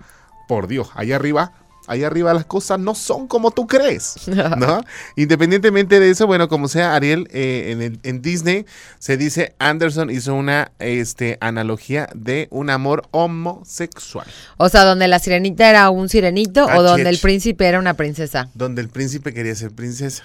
por 0.48 0.66
Dios, 0.66 0.90
allá 0.94 1.16
arriba, 1.16 1.52
allá 1.90 2.06
arriba 2.06 2.32
las 2.34 2.44
cosas 2.44 2.78
no 2.78 2.94
son 2.94 3.26
como 3.26 3.50
tú 3.50 3.66
crees, 3.66 4.14
¿no? 4.56 4.82
Independientemente 5.16 6.00
de 6.00 6.10
eso, 6.10 6.26
bueno, 6.26 6.48
como 6.48 6.68
sea, 6.68 6.94
Ariel, 6.94 7.28
eh, 7.32 7.70
en, 7.72 7.82
el- 7.82 8.00
en 8.02 8.22
Disney 8.22 8.64
se 8.98 9.16
dice 9.16 9.54
Anderson 9.58 10.10
hizo 10.10 10.34
una 10.34 10.72
este, 10.78 11.36
analogía 11.40 12.08
de 12.14 12.48
un 12.50 12.70
amor 12.70 13.02
homosexual. 13.10 14.26
O 14.56 14.68
sea, 14.68 14.84
donde 14.84 15.08
la 15.08 15.18
sirenita 15.18 15.68
era 15.68 15.90
un 15.90 16.08
sirenito 16.08 16.66
Ah, 16.68 16.78
o 16.78 16.82
donde 16.82 17.08
el 17.10 17.18
príncipe 17.18 17.66
era 17.66 17.78
una 17.78 17.94
princesa. 17.94 18.48
donde 18.54 18.80
el 18.82 18.88
príncipe 18.88 19.34
quería 19.34 19.54
ser 19.54 19.70
princesa. 19.72 20.22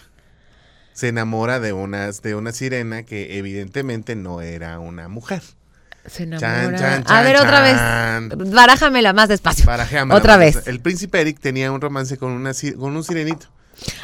Se 0.93 1.09
enamora 1.09 1.59
de 1.59 1.73
una, 1.73 2.09
de 2.11 2.35
una 2.35 2.51
sirena 2.53 3.03
que 3.03 3.37
evidentemente 3.37 4.15
no 4.15 4.41
era 4.41 4.79
una 4.79 5.07
mujer. 5.09 5.41
Se 6.07 6.29
Chan, 6.29 6.33
enamora. 6.43 6.77
chan, 6.79 7.03
a 7.07 7.21
ver, 7.21 7.35
otra 7.37 7.61
vez. 7.61 8.51
Barájamela 8.53 9.13
más 9.13 9.29
despacio. 9.29 9.65
Barajéamela, 9.65 10.17
Otra 10.17 10.37
vez. 10.37 10.67
El 10.67 10.79
príncipe 10.79 11.19
Eric 11.21 11.39
tenía 11.39 11.71
un 11.71 11.81
romance 11.81 12.17
con, 12.17 12.31
una, 12.31 12.51
con 12.77 12.95
un 12.95 13.03
sirenito. 13.03 13.47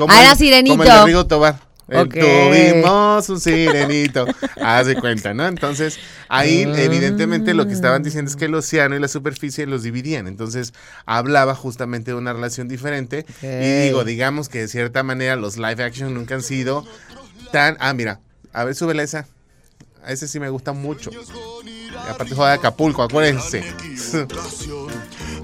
Ah, 0.08 0.22
era 0.22 0.32
el- 0.32 0.38
sirenito. 0.38 0.78
Como 0.78 0.84
el 0.84 0.90
de 1.00 1.06
Rigo 1.06 1.28
Tobar. 1.28 1.60
Tuvimos 1.88 3.30
un 3.30 3.40
sirenito. 3.40 4.26
Haz 4.62 4.88
de 4.88 4.96
cuenta, 4.96 5.34
¿no? 5.34 5.46
Entonces, 5.48 6.00
ahí 6.30 6.64
Ah. 6.68 6.82
evidentemente 6.82 7.54
lo 7.54 7.68
que 7.68 7.74
estaban 7.74 8.02
diciendo 8.04 8.30
es 8.30 8.38
que 8.38 8.46
el 8.46 8.56
océano 8.56 8.96
y 8.96 9.00
la 9.00 9.08
superficie 9.08 9.66
los 9.66 9.84
dividían. 9.84 10.28
Entonces, 10.28 10.74
hablaba 11.06 11.56
justamente 11.56 12.12
de 12.12 12.18
una 12.18 12.34
relación 12.34 12.68
diferente. 12.68 13.26
Y 13.42 13.86
digo, 13.88 14.04
digamos 14.04 14.50
que 14.50 14.60
de 14.60 14.68
cierta 14.68 15.04
manera 15.04 15.36
los 15.36 15.58
live 15.58 15.84
action 15.84 16.14
nunca 16.14 16.36
han 16.36 16.44
sido 16.44 16.86
tan... 17.52 17.76
Ah, 17.80 17.94
mira, 17.94 18.20
a 18.54 18.64
ver, 18.64 18.76
súbele 18.76 19.04
esa. 19.04 19.28
A 20.04 20.12
ese 20.12 20.28
sí 20.28 20.40
me 20.40 20.50
gusta 20.50 20.74
mucho. 20.74 21.12
Y 21.12 22.10
aparte 22.10 22.34
juega 22.34 22.52
de 22.52 22.58
Acapulco, 22.58 23.04
acuérdense. 23.04 23.64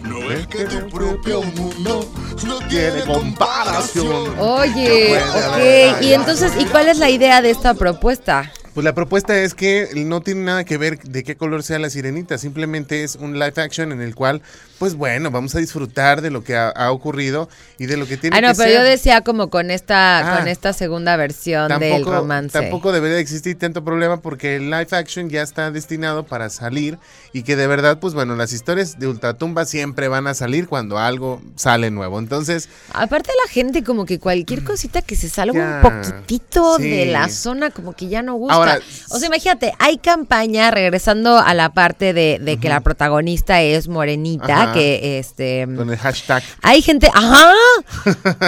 No 0.01 0.31
es 0.31 0.47
que 0.47 0.65
tu 0.65 0.89
propio 0.89 1.43
mundo 1.43 2.11
no 2.45 2.59
tiene 2.67 3.03
comparación. 3.03 4.39
Oye, 4.39 5.19
ok. 5.19 6.01
Y 6.01 6.13
entonces, 6.13 6.53
¿y 6.57 6.65
cuál 6.65 6.89
es 6.89 6.97
la 6.97 7.09
idea 7.09 7.41
de 7.41 7.51
esta 7.51 7.73
propuesta? 7.73 8.51
Pues 8.73 8.85
la 8.85 8.93
propuesta 8.93 9.35
es 9.37 9.55
que 9.55 9.89
no 9.95 10.21
tiene 10.21 10.41
nada 10.41 10.63
que 10.63 10.77
ver 10.77 10.99
de 10.99 11.23
qué 11.23 11.35
color 11.35 11.63
sea 11.63 11.79
la 11.79 11.89
sirenita, 11.89 12.37
simplemente 12.37 13.03
es 13.03 13.15
un 13.15 13.33
live 13.33 13.53
action 13.57 13.91
en 13.91 14.01
el 14.01 14.13
cual, 14.13 14.43
pues 14.79 14.95
bueno, 14.95 15.31
vamos 15.31 15.55
a 15.55 15.59
disfrutar 15.59 16.21
de 16.21 16.29
lo 16.29 16.43
que 16.43 16.55
ha, 16.55 16.69
ha 16.69 16.91
ocurrido 16.91 17.49
y 17.79 17.85
de 17.87 17.97
lo 17.97 18.05
que 18.07 18.17
tiene 18.17 18.37
Ah, 18.37 18.41
no, 18.41 18.49
que 18.49 18.55
pero 18.55 18.69
ser. 18.69 18.77
yo 18.79 18.83
decía 18.83 19.21
como 19.21 19.49
con 19.49 19.71
esta, 19.71 20.35
Ah. 20.35 20.37
con 20.39 20.47
esta 20.47 20.73
segunda 20.73 21.15
versión 21.17 21.67
del 21.79 22.05
romance. 22.05 22.59
tampoco 22.59 22.91
debería 22.91 23.15
de 23.15 23.21
existir 23.21 23.57
tanto 23.57 23.83
problema 23.83 24.21
porque 24.21 24.55
el 24.57 24.69
live 24.69 24.87
action 24.91 25.29
ya 25.29 25.41
está 25.41 25.71
destinado 25.71 26.23
para 26.25 26.49
salir 26.49 26.97
y 27.33 27.43
que 27.43 27.55
de 27.55 27.67
verdad, 27.67 27.99
pues 27.99 28.13
bueno, 28.13 28.35
las 28.35 28.53
historias 28.53 28.99
de 28.99 29.07
Ultratumba 29.07 29.65
siempre 29.65 30.07
van 30.07 30.27
a 30.27 30.33
salir 30.33 30.67
cuando 30.67 30.97
algo 30.97 31.41
sale 31.55 31.91
nuevo. 31.91 32.19
Entonces, 32.19 32.69
Aparte 32.93 33.31
la 33.45 33.51
gente 33.51 33.83
como 33.83 34.05
que 34.05 34.19
cualquier 34.19 34.63
cosita 34.63 35.01
que 35.01 35.15
se 35.15 35.29
salga 35.29 35.81
Ya, 35.81 35.87
un 35.87 36.01
poquitito 36.03 36.77
sí. 36.77 36.89
de 36.89 37.05
la 37.07 37.29
zona 37.29 37.71
como 37.71 37.93
que 37.93 38.07
ya 38.07 38.21
no 38.21 38.35
gusta. 38.35 38.53
Ahora, 38.55 38.79
o 39.09 39.17
sea, 39.17 39.27
imagínate, 39.27 39.73
hay 39.79 39.97
campaña, 39.97 40.71
regresando 40.71 41.37
a 41.37 41.53
la 41.53 41.73
parte 41.73 42.13
de, 42.13 42.39
de 42.41 42.57
que 42.57 42.69
la 42.69 42.81
protagonista 42.81 43.61
es 43.61 43.87
morenita, 43.87 44.63
Ajá. 44.63 44.66
Que 44.73 45.19
este... 45.19 45.67
con 45.75 45.89
el 45.89 45.97
hashtag, 45.97 46.43
Hay 46.61 46.81
gente, 46.81 47.09
ajá. 47.13 47.51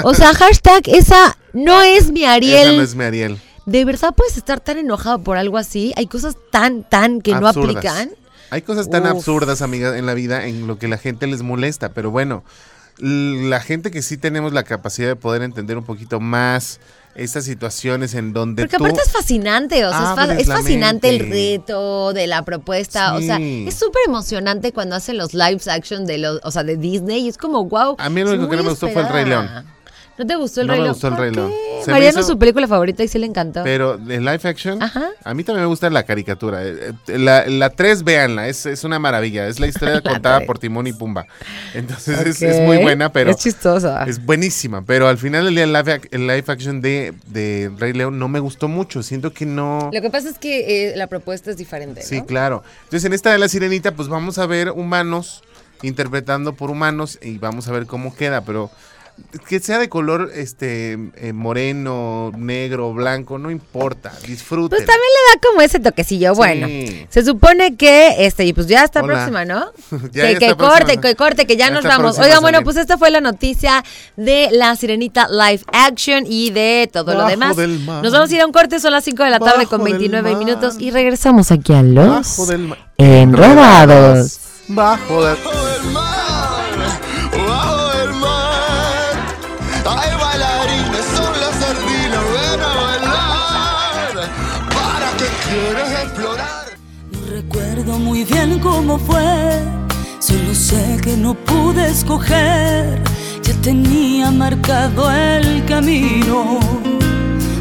O 0.03 0.13
sea, 0.13 0.33
hashtag, 0.33 0.83
esa 0.87 1.37
no 1.53 1.81
es 1.81 2.11
mi 2.11 2.25
Ariel. 2.25 2.67
esa 2.67 2.71
no 2.73 2.81
es 2.81 2.95
mi 2.95 3.03
Ariel. 3.03 3.39
¿De 3.65 3.85
verdad 3.85 4.13
puedes 4.15 4.37
estar 4.37 4.59
tan 4.59 4.77
enojado 4.77 5.19
por 5.19 5.37
algo 5.37 5.57
así? 5.57 5.93
Hay 5.95 6.07
cosas 6.07 6.35
tan, 6.51 6.83
tan 6.83 7.21
que 7.21 7.33
no 7.33 7.47
aplican. 7.47 8.09
Hay 8.49 8.63
cosas 8.63 8.89
tan 8.89 9.03
Uf. 9.03 9.09
absurdas, 9.09 9.61
amiga, 9.61 9.97
en 9.97 10.05
la 10.05 10.15
vida 10.15 10.47
en 10.47 10.65
lo 10.65 10.79
que 10.79 10.87
la 10.87 10.97
gente 10.97 11.27
les 11.27 11.43
molesta, 11.43 11.89
pero 11.89 12.09
bueno, 12.09 12.43
la 12.97 13.61
gente 13.61 13.91
que 13.91 14.01
sí 14.01 14.17
tenemos 14.17 14.53
la 14.53 14.63
capacidad 14.63 15.07
de 15.07 15.15
poder 15.15 15.43
entender 15.43 15.77
un 15.77 15.85
poquito 15.85 16.19
más 16.19 16.79
estas 17.23 17.45
situaciones 17.45 18.13
en 18.13 18.33
donde 18.33 18.63
Porque 18.63 18.77
tú 18.77 18.83
aparte 18.85 19.01
es 19.05 19.11
fascinante, 19.11 19.85
o 19.85 19.89
sea, 19.89 19.99
es, 19.99 20.05
fa- 20.15 20.23
abres 20.23 20.39
es 20.39 20.47
fascinante 20.47 21.09
el 21.09 21.29
reto 21.29 22.13
de 22.13 22.27
la 22.27 22.43
propuesta, 22.43 23.15
o 23.15 23.21
sea, 23.21 23.37
es 23.39 23.73
súper 23.75 24.01
emocionante 24.07 24.71
cuando 24.73 24.95
hacen 24.95 25.17
los 25.17 25.33
live 25.33 25.59
action 25.67 26.05
de 26.05 26.17
los, 26.17 26.39
o 26.43 26.51
sea, 26.51 26.63
de 26.63 26.77
Disney 26.77 27.25
y 27.25 27.29
es 27.29 27.37
como, 27.37 27.65
wow. 27.65 27.95
A 27.99 28.09
mí 28.09 28.21
lo 28.23 28.29
único 28.31 28.49
que 28.49 28.57
no 28.57 28.63
me 28.63 28.69
gustó 28.69 28.87
fue 28.89 29.01
el 29.01 29.09
Rey. 29.09 29.25
León. 29.25 29.49
¿No 30.19 30.27
te 30.27 30.35
gustó 30.35 30.61
el 30.61 30.67
No 30.67 30.73
Rey 30.73 30.79
me 30.81 30.83
León? 30.83 30.93
gustó 30.93 31.23
el. 31.23 31.33
León. 31.33 31.51
Se 31.81 31.87
me 31.87 31.93
Mariano 31.93 32.19
hizo- 32.19 32.27
su 32.27 32.37
película 32.37 32.67
favorita 32.67 33.03
y 33.03 33.07
sí 33.07 33.17
le 33.17 33.25
encantó. 33.25 33.63
Pero 33.63 33.97
de 33.97 34.19
live 34.19 34.41
action, 34.43 34.83
Ajá. 34.83 35.09
a 35.23 35.33
mí 35.33 35.45
también 35.45 35.63
me 35.63 35.67
gusta 35.69 35.89
la 35.89 36.03
caricatura. 36.03 36.61
Eh, 36.65 36.91
eh, 37.07 37.17
La, 37.17 37.45
la 37.47 37.69
3, 37.69 38.03
véanla, 38.03 38.49
es, 38.49 38.65
es 38.65 38.83
una 38.83 38.99
maravilla. 38.99 39.47
Es 39.47 39.61
la 39.61 39.67
historia 39.67 39.95
La 40.03 40.11
contada 40.11 40.41
por 40.41 40.59
Timón 40.59 40.87
y 40.87 40.93
Pumba. 40.93 41.25
Entonces 41.73 42.19
es, 42.19 42.41
es 42.41 42.61
muy 42.61 42.77
buena, 42.79 43.11
pero 43.13 43.31
Es 43.31 43.37
chistosa. 43.37 44.03
es 44.03 44.23
buenísima. 44.25 44.83
Pero 44.85 45.07
al 45.07 45.17
final 45.17 45.45
del 45.45 45.55
día 45.55 45.63
el 45.63 45.71
live, 45.71 46.01
el 46.11 46.27
live 46.27 46.43
action 46.47 46.81
de, 46.81 47.13
de 47.27 47.71
Rey 47.77 47.93
León 47.93 48.19
no 48.19 48.27
me 48.27 48.41
gustó 48.41 48.67
mucho. 48.67 49.01
Siento 49.01 49.31
que 49.31 49.45
no... 49.45 49.89
Lo 49.93 50.01
que 50.01 50.09
pasa 50.09 50.29
es 50.29 50.37
que 50.37 50.89
eh, 50.89 50.95
la 50.97 51.07
propuesta 51.07 51.49
es 51.49 51.55
diferente, 51.55 52.01
Sí, 52.01 52.17
¿no? 52.19 52.25
claro. 52.25 52.61
Entonces, 52.83 53.05
en 53.05 53.13
esta 53.13 53.31
de 53.31 53.37
la 53.39 53.47
sirenita, 53.47 53.93
pues 53.93 54.09
vamos 54.09 54.37
a 54.37 54.45
ver 54.45 54.71
humanos 54.71 55.43
interpretando 55.81 56.53
por 56.53 56.69
humanos 56.71 57.17
y 57.21 57.37
vamos 57.37 57.69
a 57.69 57.71
ver 57.71 57.85
cómo 57.85 58.13
queda, 58.13 58.41
pero 58.41 58.69
que 59.47 59.59
sea 59.59 59.77
de 59.79 59.89
color 59.89 60.31
este 60.33 60.97
eh, 61.15 61.33
moreno, 61.33 62.31
negro, 62.37 62.93
blanco, 62.93 63.37
no 63.37 63.51
importa, 63.51 64.11
disfruten. 64.27 64.69
Pues 64.77 64.85
también 64.85 65.01
le 65.01 65.35
da 65.35 65.41
como 65.47 65.61
ese 65.61 65.79
toquecillo. 65.79 66.33
Sí. 66.33 66.37
Bueno, 66.37 66.67
se 67.09 67.23
supone 67.25 67.75
que, 67.75 68.25
este, 68.25 68.45
y 68.45 68.53
pues 68.53 68.67
ya 68.67 68.83
está 68.83 69.01
Hola. 69.01 69.13
próxima, 69.13 69.45
¿no? 69.45 69.65
Ya, 70.11 70.27
que 70.27 70.33
ya 70.33 70.39
que 70.39 70.45
está 70.47 70.55
corte, 70.57 70.79
próxima. 70.83 71.01
que 71.01 71.15
corte, 71.15 71.45
que 71.47 71.57
ya, 71.57 71.67
Ya 71.67 71.71
nos 71.71 71.83
vamos. 71.83 71.99
próxima 72.15 72.25
a 72.25 72.27
Oigan, 72.27 72.41
bueno, 72.41 72.63
pues 72.63 72.77
esta 72.77 72.97
fue 72.97 73.11
la 73.11 73.21
noticia 73.21 73.83
de 74.15 74.49
La 74.51 74.75
Sirenita 74.75 75.27
Live 75.29 75.61
Action 75.71 76.25
y 76.27 76.51
de 76.51 76.89
todo 76.91 77.13
lo 77.13 77.25
demás. 77.27 77.55
del 77.55 77.79
mar. 77.79 78.03
Nos 78.03 78.13
vamos 78.13 78.31
a 78.31 78.35
ir 78.35 78.41
a 78.41 78.45
un 78.45 78.51
corte, 78.51 78.79
son 78.79 78.91
las 78.91 79.03
5 79.03 79.23
de 79.23 79.29
la 79.29 79.39
tarde 79.39 79.65
con 79.67 79.83
del 79.83 79.93
29 79.93 80.31
mar. 80.31 80.39
minutos 80.39 80.75
y 80.79 80.91
regresamos 80.91 81.51
aquí 81.51 81.73
a 81.73 81.83
Los 81.83 82.07
Bajo 82.37 82.45
del 82.45 82.73
Enredados. 82.97 84.39
Bajo 84.67 85.25
del 85.25 85.37
mar, 85.91 86.18
quieres 95.49 95.91
explorar? 96.03 96.65
No 97.11 97.19
recuerdo 97.35 97.99
muy 97.99 98.23
bien 98.23 98.59
cómo 98.59 98.97
fue, 98.97 99.59
solo 100.19 100.53
sé 100.53 100.99
que 101.03 101.17
no 101.17 101.33
pude 101.33 101.89
escoger, 101.89 103.01
ya 103.41 103.53
tenía 103.61 104.31
marcado 104.31 105.11
el 105.11 105.65
camino. 105.65 106.59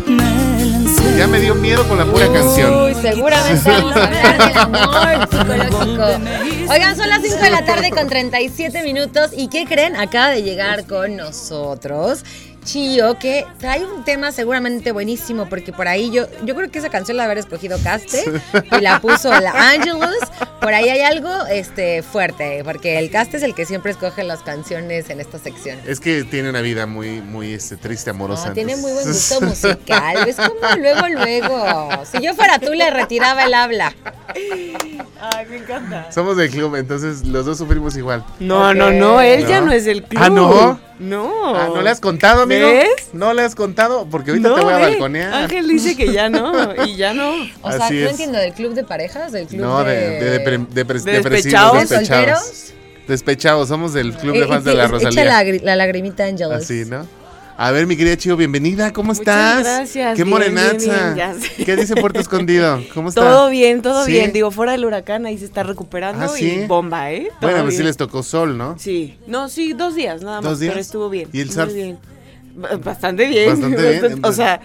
Me 0.07 0.65
lancé. 0.67 1.19
Ya 1.19 1.27
me 1.27 1.41
dio 1.41 1.55
miedo 1.55 1.87
con 1.89 1.99
la 1.99 2.05
pura 2.05 2.31
canción. 2.33 2.85
Uy, 2.85 2.95
seguramente 2.95 3.71
vamos 3.71 3.97
a 3.97 4.05
hablar 4.05 4.49
del 4.49 4.59
amor 4.59 5.29
psicológico. 5.31 6.73
Oigan, 6.73 6.97
son 6.97 7.09
las 7.09 7.23
5 7.23 7.37
de 7.37 7.51
la 7.51 7.65
tarde 7.65 7.91
con 7.91 8.09
37 8.09 8.83
minutos. 8.83 9.31
¿Y 9.37 9.49
qué 9.49 9.65
creen? 9.65 9.97
Acaba 9.97 10.29
de 10.29 10.43
llegar 10.43 10.87
con 10.87 11.17
nosotros. 11.17 12.25
Chío, 12.69 13.19
que 13.19 13.47
trae 13.59 13.83
un 13.83 14.05
tema 14.05 14.31
seguramente 14.31 14.93
buenísimo, 14.93 15.49
porque 15.49 15.73
por 15.73 15.89
ahí 15.89 16.11
yo, 16.11 16.27
yo 16.45 16.55
creo 16.55 16.71
que 16.71 16.81
esa 16.81 16.91
canción 16.91 17.17
la 17.17 17.25
haber 17.25 17.39
escogido 17.39 17.79
Caste 17.83 18.23
y 18.77 18.81
la 18.83 19.01
puso 19.01 19.31
la 19.41 19.53
Angelus. 19.71 20.19
Por 20.61 20.75
ahí 20.75 20.91
hay 20.91 21.01
algo 21.01 21.31
este, 21.51 22.03
fuerte, 22.03 22.61
porque 22.65 22.99
el 22.99 23.11
Caste 23.11 23.39
es 23.39 23.43
el 23.43 23.55
que 23.55 23.65
siempre 23.65 23.93
escoge 23.93 24.23
las 24.23 24.43
canciones 24.43 25.09
en 25.09 25.19
esta 25.19 25.39
sección. 25.39 25.79
Es 25.87 25.99
que 25.99 26.25
tiene 26.25 26.51
una 26.51 26.61
vida 26.61 26.85
muy, 26.85 27.23
muy 27.23 27.55
este, 27.55 27.79
triste, 27.79 28.11
amorosa. 28.11 28.53
Tiene 28.53 28.77
muy 28.77 28.93
buen 28.93 29.07
gusto 29.07 29.41
musical. 29.41 30.29
Es 30.29 30.37
como 30.37 30.77
luego, 30.79 31.09
luego. 31.09 32.05
Si 32.05 32.21
yo 32.23 32.35
fuera 32.35 32.59
tú, 32.59 32.75
le 32.75 32.91
retiraba 32.91 33.45
el 33.45 33.55
habla. 33.55 33.95
Ay, 35.21 35.47
me 35.49 35.57
encanta. 35.57 36.13
Somos 36.13 36.37
del 36.37 36.51
club, 36.51 36.77
entonces 36.77 37.25
los 37.25 37.47
dos 37.47 37.57
sufrimos 37.57 37.97
igual. 37.97 38.25
No, 38.41 38.75
no, 38.75 38.91
no, 38.91 39.23
él 39.23 39.47
ya 39.47 39.61
No. 39.61 39.67
no 39.67 39.73
es 39.73 39.87
del 39.87 40.03
club. 40.03 40.23
Ah, 40.23 40.29
¿no? 40.29 40.81
No. 40.99 41.55
Ah, 41.57 41.69
¿No 41.73 41.81
le 41.81 41.91
has 41.91 42.01
contado, 42.01 42.43
amigo? 42.43 42.58
¿Ves? 42.67 42.89
No 43.13 43.33
le 43.35 43.43
has 43.43 43.55
contado, 43.55 44.07
porque 44.11 44.31
ahorita 44.33 44.49
No, 44.49 44.55
te 44.57 44.61
voy 44.63 44.73
a 44.75 44.79
balconear. 44.79 45.35
Ángel 45.35 45.69
dice 45.69 45.97
que 45.97 46.13
ya 46.13 46.29
no, 46.29 46.53
y 46.87 46.97
ya 46.97 47.15
no. 47.15 47.33
O 47.63 47.71
sea, 47.73 47.87
Así 47.87 47.95
no 47.95 48.05
es. 48.07 48.11
entiendo, 48.13 48.39
¿del 48.39 48.53
club 48.53 48.75
de 48.75 48.85
parejas? 48.85 49.33
¿Del 49.33 49.47
club 49.47 49.61
No, 49.61 49.85
de, 49.85 49.95
de, 49.95 50.39
de, 50.39 50.39
¿De 50.41 50.85
despechados? 50.85 51.05
¿De 51.05 51.19
despechados. 51.25 51.89
solteros? 51.89 52.73
Despechados, 53.07 53.69
somos 53.69 53.93
del 53.95 54.13
club 54.15 54.35
Eh, 54.35 54.41
de 54.41 54.47
fans 54.47 54.67
eh, 54.67 54.71
de 54.71 54.77
la 54.77 54.83
echa 54.85 54.93
Rosalía. 54.93 55.25
la, 55.25 55.43
la 55.63 55.77
lagrimita 55.77 56.25
Angeles. 56.27 56.63
Así, 56.63 56.85
¿no? 56.87 57.07
A 57.61 57.73
ver, 57.73 57.89
mi 57.89 57.97
querida 57.97 58.17
Chivo, 58.17 58.37
bienvenida, 58.37 58.93
¿cómo 58.93 59.09
Muchas 59.09 59.21
estás? 59.21 59.65
gracias, 59.65 60.11
Qué 60.17 60.23
bien, 60.23 60.29
morenaza. 60.29 61.15
bien. 61.15 61.37
¿Qué 61.67 61.75
dice 61.75 61.97
Puerto 61.97 62.21
Escondido? 62.21 62.81
¿Cómo 62.95 63.09
está? 63.09 63.21
Todo 63.21 63.49
bien, 63.51 63.83
todo 63.83 64.05
¿Sí? 64.05 64.13
bien. 64.13 64.33
Digo, 64.33 64.53
fuera 64.53 64.71
del 64.73 64.85
huracán 64.85 65.27
ahí 65.27 65.37
se 65.39 65.47
está 65.47 65.65
recuperando 65.65 66.27
Ah, 66.27 66.29
¿sí? 66.29 66.61
y 66.63 66.67
bomba, 66.69 67.11
¿eh? 67.11 67.29
Todo 67.41 67.51
Bueno, 67.51 67.65
pues 67.65 67.77
sí 67.77 67.83
les 67.83 67.97
tocó 67.97 68.23
sol, 68.23 68.57
¿no? 68.57 68.79
Sí, 68.79 69.19
no, 69.27 69.49
sí, 69.49 69.73
dos 69.73 69.97
días 69.97 70.23
nada 70.23 70.41
más, 70.41 70.51
¿Dos 70.51 70.61
días? 70.61 70.71
pero 70.71 70.81
estuvo 70.81 71.11
bien. 71.11 71.31
¿Y 71.33 71.41
el 71.41 71.47
muy 71.47 71.55
surf? 71.57 71.73
bien. 71.75 71.99
Ba- 72.59 72.77
Bastante 72.77 73.27
bien. 73.27 73.51
Bastante 73.51 73.91
bien. 74.01 74.21
O 74.25 74.33
sea, 74.33 74.61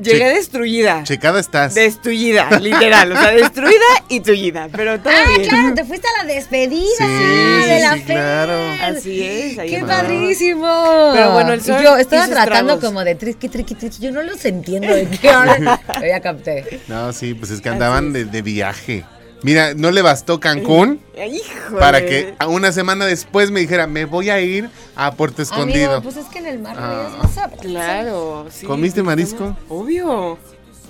llegué 0.00 0.30
destruida. 0.30 1.02
Checada 1.04 1.38
estás. 1.40 1.74
Destruida, 1.74 2.58
literal. 2.58 3.12
O 3.12 3.16
sea, 3.16 3.30
destruida 3.32 3.84
y 4.08 4.20
tullida, 4.20 4.68
pero 4.72 4.98
todo 4.98 5.12
Ah, 5.14 5.28
bien. 5.36 5.48
claro, 5.48 5.74
te 5.74 5.84
fuiste 5.84 6.06
a 6.08 6.24
la 6.24 6.32
despedida 6.32 6.80
Sí, 6.98 7.68
de 7.68 7.78
la 7.80 7.92
sí, 7.94 8.00
Fer. 8.00 8.16
claro. 8.16 8.58
Así 8.82 9.22
es. 9.22 9.58
ahí 9.58 9.70
¡Qué 9.70 9.80
padrísimo! 9.84 11.10
Pero 11.14 11.32
bueno, 11.32 11.52
el 11.52 11.60
surf 11.62 11.82
yo 11.82 11.96
estaba 11.98 12.26
tratando 12.26 12.72
estragos. 12.74 12.84
como 12.84 13.04
de 13.04 13.14
triqui, 13.14 13.48
triqui, 13.48 13.74
triqui. 13.74 14.00
Yo 14.00 14.10
no 14.10 14.22
los 14.22 14.44
entiendo 14.44 14.88
de 14.94 15.06
qué 15.06 15.28
hora. 15.28 15.80
Ya 16.08 16.20
capté. 16.20 16.80
No, 16.88 17.12
sí, 17.12 17.34
pues 17.34 17.50
es 17.50 17.60
que 17.60 17.68
andaban 17.68 18.12
de, 18.12 18.24
de 18.24 18.42
viaje. 18.42 19.04
Mira, 19.44 19.74
no 19.74 19.90
le 19.90 20.00
bastó 20.02 20.40
Cancún 20.40 21.00
Ay, 21.20 21.40
para 21.78 22.04
que 22.04 22.34
a 22.38 22.48
una 22.48 22.72
semana 22.72 23.04
después 23.04 23.50
me 23.50 23.60
dijera, 23.60 23.86
me 23.86 24.06
voy 24.06 24.30
a 24.30 24.40
ir 24.40 24.70
a 24.96 25.12
Puerto 25.12 25.42
Escondido. 25.42 25.96
Amigo, 25.96 26.02
pues 26.02 26.16
es 26.16 26.24
que 26.32 26.38
en 26.38 26.46
el 26.46 26.58
mar 26.60 26.74
Ah. 26.78 27.10
no 27.12 27.18
más 27.22 27.34
sabroso. 27.34 27.62
Claro, 27.62 28.46
sí. 28.50 28.64
¿Comiste 28.66 29.02
pues, 29.04 29.06
marisco? 29.16 29.56
Obvio. 29.68 30.38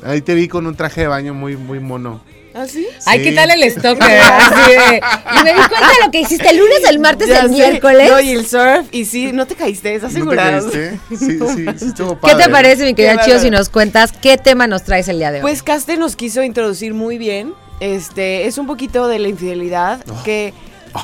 Ahí 0.05 0.21
te 0.23 0.35
vi 0.35 0.47
con 0.49 0.67
un 0.69 0.77
traje 0.77 1.03
de 1.03 1.07
baño 1.09 1.35
muy, 1.35 1.57
muy 1.57 1.81
mono. 1.81 2.23
¿Ah, 2.57 2.67
sí? 2.69 2.87
Ay, 3.07 3.19
Sí. 3.19 3.25
¿qué 3.25 3.33
tal 3.33 3.51
el 3.51 3.69
stalker? 3.73 4.21
Así 4.21 4.71
de- 4.71 5.01
Y 5.41 5.43
me 5.43 5.51
di 5.53 5.59
cuenta 5.59 5.89
de 5.89 6.05
lo 6.07 6.11
que 6.13 6.21
hiciste 6.21 6.49
el 6.51 6.59
lunes, 6.59 6.79
el 6.89 7.01
martes, 7.01 7.27
Ya 7.27 7.41
el 7.41 7.49
sé. 7.49 7.53
miércoles. 7.55 8.09
No, 8.09 8.21
y 8.21 8.31
el 8.31 8.47
surf, 8.47 8.87
y 8.93 9.05
sí, 9.07 9.33
no 9.33 9.47
te 9.47 9.57
caíste, 9.57 9.97
¿estás 9.97 10.13
¿No 10.13 10.31
te 10.33 10.41
asegurado? 10.41 10.71
caíste? 10.71 11.01
Sí, 11.09 11.17
sí, 11.57 11.79
sí, 11.79 11.87
estuvo 11.89 12.21
¿Qué 12.21 12.35
te 12.37 12.49
parece, 12.49 12.85
mi 12.85 12.95
querida 12.95 13.25
Chio, 13.25 13.41
si 13.41 13.51
nos 13.51 13.69
cuentas 13.69 14.13
qué 14.13 14.39
tema 14.39 14.69
nos 14.69 14.85
traes 14.85 15.09
el 15.09 15.19
día 15.19 15.33
de 15.33 15.39
hoy? 15.39 15.43
Pues 15.43 15.65
Caste 15.65 15.97
nos 15.97 16.15
quiso 16.15 16.45
introducir 16.45 16.95
muy 16.95 17.19
bien. 17.19 17.53
Este, 17.81 18.47
es 18.47 18.59
un 18.59 18.67
poquito 18.67 19.09
de 19.09 19.19
la 19.19 19.29
infidelidad. 19.29 20.05
Oh. 20.09 20.23
Que, 20.23 20.53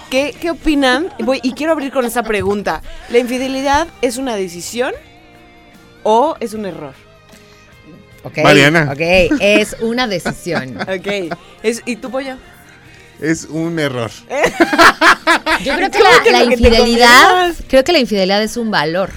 ¿qué, 0.08 0.34
¿Qué 0.40 0.50
opinan? 0.50 1.12
Voy, 1.20 1.40
y 1.42 1.52
quiero 1.52 1.72
abrir 1.72 1.92
con 1.92 2.04
esta 2.04 2.22
pregunta. 2.22 2.82
¿La 3.10 3.18
infidelidad 3.18 3.88
es 4.02 4.16
una 4.16 4.36
decisión 4.36 4.92
o 6.02 6.36
es 6.40 6.54
un 6.54 6.66
error? 6.66 6.94
Ok, 8.22 8.38
Mariana. 8.44 8.90
Ok, 8.92 9.00
es 9.40 9.76
una 9.80 10.06
decisión. 10.06 10.78
Ok. 10.80 11.36
Es, 11.62 11.82
¿Y 11.86 11.96
tu 11.96 12.10
pollo? 12.10 12.36
Es 13.20 13.44
un 13.44 13.78
error. 13.78 14.10
Yo 15.64 15.74
creo 15.76 15.90
que 15.90 15.98
¿Cómo 15.98 16.10
la, 16.32 16.38
que 16.38 16.44
infidelidad, 16.44 17.54
creo 17.68 17.84
que 17.84 17.92
la 17.92 17.98
infidelidad 17.98 18.42
es 18.42 18.56
un 18.56 18.70
valor 18.70 19.10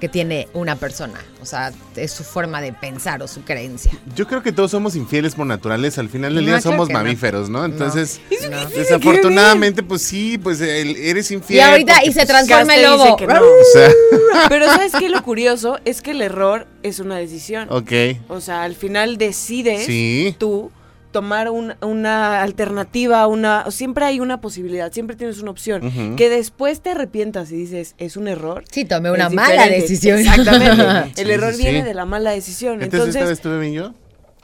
que 0.00 0.08
tiene 0.08 0.48
una 0.54 0.76
persona. 0.76 1.20
O 1.42 1.46
sea, 1.46 1.72
es 1.94 2.10
su 2.12 2.24
forma 2.24 2.60
de 2.60 2.72
pensar 2.72 3.22
o 3.22 3.28
su 3.28 3.42
creencia. 3.42 3.92
Yo 4.16 4.26
creo 4.26 4.42
que 4.42 4.50
todos 4.52 4.70
somos 4.70 4.96
infieles 4.96 5.34
por 5.34 5.46
naturaleza. 5.46 6.00
Al 6.00 6.08
final 6.08 6.34
del 6.34 6.44
No, 6.46 6.50
día 6.52 6.60
somos 6.60 6.88
no. 6.88 6.94
mamíferos, 6.94 7.48
¿no? 7.50 7.64
Entonces, 7.64 8.20
No. 8.50 8.64
desafortunadamente, 8.70 9.82
pues 9.82 10.02
sí, 10.02 10.38
pues 10.38 10.60
el- 10.60 10.96
eres 10.96 11.30
infiel. 11.30 11.58
Y 11.58 11.62
ahorita, 11.62 11.94
porque, 11.94 12.08
y 12.08 12.12
se 12.12 12.18
pues, 12.20 12.28
transforma 12.28 12.74
el 12.74 12.82
lobo. 12.82 13.16
que 13.16 13.26
no. 13.26 13.34
O 13.40 13.64
sea, 13.72 13.90
Pero 14.48 14.66
¿sabes 14.66 14.92
qué? 14.98 15.08
Lo 15.08 15.22
curioso 15.22 15.78
es 15.84 16.02
que 16.02 16.12
el 16.12 16.22
error 16.22 16.66
es 16.82 16.98
una 17.00 17.16
decisión. 17.16 17.68
ok. 17.70 17.92
O 18.28 18.40
sea, 18.40 18.62
al 18.62 18.74
final 18.74 19.18
decides 19.18 19.84
Sí. 19.86 20.34
tú 20.38 20.70
tomar 21.10 21.50
un- 21.50 21.74
una 21.82 22.42
alternativa, 22.42 23.26
una 23.26 23.70
siempre 23.70 24.04
hay 24.04 24.20
una 24.20 24.40
posibilidad, 24.40 24.92
siempre 24.92 25.16
tienes 25.16 25.40
una 25.40 25.50
opción. 25.50 26.16
Que 26.16 26.28
después 26.28 26.80
te 26.80 26.90
arrepientas 26.90 27.50
y 27.52 27.56
dices, 27.56 27.94
es 27.98 28.16
un 28.16 28.28
error. 28.28 28.64
Sí, 28.70 28.84
tomé 28.84 29.10
una 29.10 29.28
mala 29.30 29.66
decisión. 29.66 30.18
Exactamente. 30.18 31.12
El 31.20 31.26
Sí, 31.26 31.32
error 31.32 31.52
sí, 31.54 31.62
viene 31.62 31.80
sí. 31.80 31.84
de 31.86 31.94
la 31.94 32.04
mala 32.04 32.30
decisión. 32.30 32.82
Entonces, 32.82 33.08
esta 33.08 33.08
vez 33.08 33.16
Entonces, 33.16 33.38
estuve 33.38 33.58
bien 33.58 33.72
yo. 33.74 33.94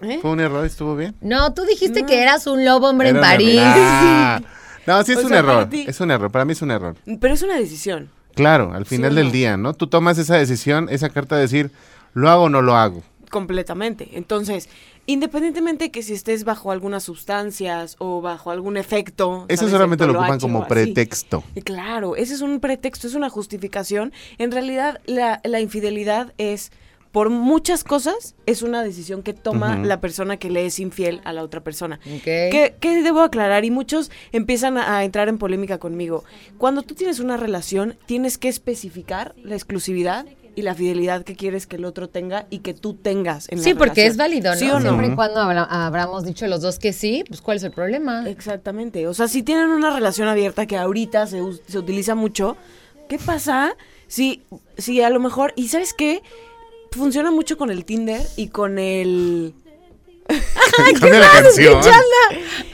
¿eh? 0.09 0.19
¿Fue 0.21 0.31
un 0.31 0.41
error? 0.41 0.65
¿Estuvo 0.67 0.97
bien? 0.97 1.15
No, 1.21 1.55
tú 1.55 1.63
dijiste 1.65 2.05
que 2.05 2.23
eras 2.23 2.47
un 2.47 2.65
lobo 2.65 2.89
hombre 2.91 3.11
Era 3.11 3.19
en 3.19 3.23
París. 3.25 3.61
Ah. 3.63 4.41
No, 4.87 5.03
sí 5.03 5.13
es 5.13 5.19
O 5.19 5.23
un 5.23 5.29
sea, 5.31 5.39
error. 5.39 5.69
ti- 5.69 5.85
Es 5.89 5.99
un 6.01 6.13
error. 6.13 6.31
Para 6.31 6.45
mí 6.45 6.53
es 6.53 6.63
un 6.63 6.71
error. 6.71 6.95
pero 7.21 7.35
es 7.35 7.43
una 7.43 7.57
decisión. 7.57 8.09
Claro, 8.37 8.73
al 8.73 8.87
final 8.87 9.17
del 9.17 9.27
no? 9.27 9.33
día, 9.33 9.57
¿no? 9.57 9.75
Tú 9.75 9.89
tomas 9.89 10.17
esa 10.19 10.37
decisión, 10.37 10.87
esa 10.91 11.09
carta 11.09 11.35
de 11.35 11.43
decir, 11.43 11.73
¿lo 12.15 12.31
hago 12.31 12.45
o 12.45 12.49
no 12.49 12.63
lo 12.63 12.77
hago? 12.77 13.03
completamente. 13.29 14.11
Entonces, 14.13 14.69
independientemente 15.07 15.91
que 15.91 16.03
si 16.03 16.13
estés 16.13 16.45
bajo 16.45 16.71
algunas 16.71 17.05
sustancias 17.05 17.97
o 17.99 18.21
bajo 18.21 18.51
algún 18.51 18.77
efecto. 18.77 19.47
Eso 19.49 19.61
¿sabes? 19.61 19.73
solamente 19.73 20.07
lo 20.07 20.13
ocupan 20.13 20.41
como 20.41 20.67
pretexto. 20.67 21.43
Y 21.55 21.63
Claro, 21.63 22.17
ese 22.17 22.35
es 22.35 22.41
un 22.41 22.61
pretexto, 22.61 23.07
es 23.07 23.15
una 23.15 23.29
justificación. 23.31 24.13
En 24.39 24.53
realidad, 24.53 25.01
la, 25.07 25.41
la 25.45 25.61
infidelidad 25.61 26.33
es, 26.39 26.71
por 27.13 27.31
muchas 27.31 27.83
cosas, 27.85 28.35
es 28.47 28.63
una 28.63 28.83
decisión 28.83 29.23
que 29.23 29.33
toma 29.33 29.77
la 29.79 30.01
persona 30.01 30.37
que 30.37 30.51
le 30.51 30.67
es 30.67 30.79
infiel 30.79 31.21
a 31.25 31.33
la 31.33 31.43
otra 31.43 31.63
persona. 31.63 31.99
Ok. 32.05 32.25
¿Qué, 32.25 32.77
qué 32.79 33.03
debo 33.03 33.21
aclarar? 33.21 33.65
Y 33.65 33.71
muchos 33.71 34.11
empiezan 34.33 34.79
a, 34.79 34.99
a 34.99 35.05
entrar 35.05 35.29
en 35.29 35.39
polémica 35.39 35.79
conmigo. 35.79 36.25
Cuando 36.59 36.83
tú 36.83 36.95
tienes 36.95 37.21
una 37.21 37.37
relación, 37.37 37.97
tienes 38.07 38.39
que 38.39 38.49
especificar 38.49 39.35
la 39.43 39.55
exclusividad 39.55 40.27
y 40.57 40.63
la 40.63 40.75
fidelidad 40.75 41.23
que 41.23 41.37
quieres 41.37 41.67
que 41.69 41.77
el 41.77 41.85
otro 41.85 42.09
tenga 42.09 42.47
y 42.51 42.59
que 42.61 42.75
tú 42.75 42.95
tengas 42.95 43.49
en 43.51 43.59
la 43.59 43.65
Sí, 43.65 43.75
porque 43.75 44.01
relación. 44.01 44.11
es 44.11 44.17
válido, 44.17 44.51
¿no? 44.55 44.59
¿Sí 44.59 44.69
o 44.71 44.75
no? 44.75 44.81
Siempre 44.81 45.07
y 45.09 45.15
cuando 45.15 45.41
habla- 45.41 45.69
habramos 45.71 46.25
dicho 46.25 46.47
los 46.49 46.63
dos 46.63 46.79
que 46.81 46.93
sí, 46.93 47.23
pues 47.29 47.41
¿cuál 47.41 47.59
es 47.59 47.63
el 47.63 47.71
problema? 47.73 48.29
Exactamente. 48.29 49.07
O 49.07 49.15
sea, 49.15 49.29
si 49.29 49.43
tienen 49.45 49.69
una 49.69 49.91
relación 49.95 50.27
abierta 50.27 50.67
que 50.67 50.77
ahorita 50.77 51.27
se, 51.29 51.41
se 51.69 51.79
utiliza 51.79 52.15
mucho, 52.15 52.57
¿qué 53.09 53.19
pasa 53.19 53.77
si, 54.09 54.43
si 54.79 55.01
a 55.03 55.11
lo 55.11 55.21
mejor, 55.21 55.53
y 55.57 55.69
sabes 55.69 55.93
qué? 55.95 56.23
Funciona 56.91 57.31
mucho 57.31 57.59
con 57.59 57.71
el 57.71 57.85
Tinder 57.85 58.23
y 58.37 58.49
con 58.49 58.79
el... 58.79 59.53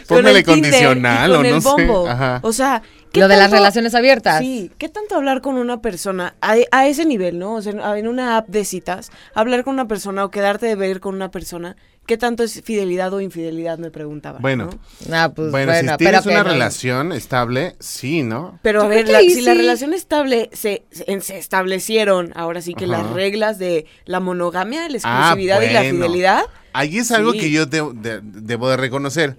Póngale 0.08 0.38
el 0.38 0.44
Tinder 0.44 0.44
condicional 0.44 1.30
y 1.30 1.32
o 1.32 1.36
con 1.36 1.48
no 1.48 1.56
el 1.56 1.62
sé. 1.62 1.68
Bumble. 1.68 2.10
Ajá. 2.10 2.40
O 2.42 2.52
sea, 2.52 2.82
¿qué 3.12 3.20
Lo 3.20 3.28
de 3.28 3.36
las 3.36 3.50
relaciones 3.50 3.94
abiertas. 3.94 4.40
Sí, 4.40 4.70
¿qué 4.78 4.88
tanto 4.88 5.14
hablar 5.16 5.40
con 5.42 5.56
una 5.56 5.80
persona 5.80 6.34
a, 6.40 6.56
a 6.70 6.86
ese 6.88 7.04
nivel, 7.04 7.38
no? 7.38 7.54
O 7.54 7.62
sea, 7.62 7.96
en 7.98 8.08
una 8.08 8.36
app 8.38 8.48
de 8.48 8.64
citas, 8.64 9.10
hablar 9.34 9.64
con 9.64 9.74
una 9.74 9.86
persona 9.88 10.24
o 10.24 10.30
quedarte 10.30 10.66
de 10.66 10.74
ver 10.74 11.00
con 11.00 11.14
una 11.14 11.30
persona, 11.30 11.76
¿qué 12.06 12.16
tanto 12.16 12.42
es 12.42 12.62
fidelidad 12.62 13.12
o 13.12 13.20
infidelidad? 13.20 13.78
Me 13.78 13.90
preguntaba. 13.90 14.38
Bueno. 14.40 14.70
¿no? 15.08 15.14
Ah, 15.16 15.30
pues 15.34 15.50
bueno, 15.50 15.72
bueno, 15.72 15.92
si 15.92 15.98
tienes 15.98 16.20
pero 16.22 16.32
una 16.34 16.42
que 16.42 16.48
no. 16.48 16.52
relación 16.54 17.12
estable, 17.12 17.76
sí, 17.80 18.22
¿no? 18.22 18.58
Pero 18.62 18.82
a 18.82 18.88
ver, 18.88 19.08
la- 19.08 19.20
si 19.20 19.40
la 19.42 19.54
relación 19.54 19.92
estable 19.94 20.48
se, 20.52 20.84
se, 20.90 21.20
se 21.20 21.38
establecieron, 21.38 22.32
ahora 22.34 22.60
sí 22.62 22.74
que 22.74 22.84
Ajá. 22.86 22.92
las 23.02 23.10
reglas 23.10 23.58
de 23.58 23.86
la 24.04 24.20
monogamia, 24.20 24.88
la 24.88 24.98
Ah, 25.04 25.20
exclusividad 25.28 25.60
y 25.62 25.72
la 25.72 25.80
bueno. 25.82 25.96
fidelidad. 26.06 26.42
Ahí 26.72 26.98
es 26.98 27.12
algo 27.12 27.32
Sí. 27.32 27.38
que 27.40 27.50
yo 27.50 27.66
de- 27.66 27.92
de- 27.94 28.20
debo 28.22 28.70
de 28.70 28.78
reconocer. 28.78 29.36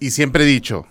Y 0.00 0.12
siempre 0.12 0.44
he 0.44 0.46
dicho, 0.46 0.86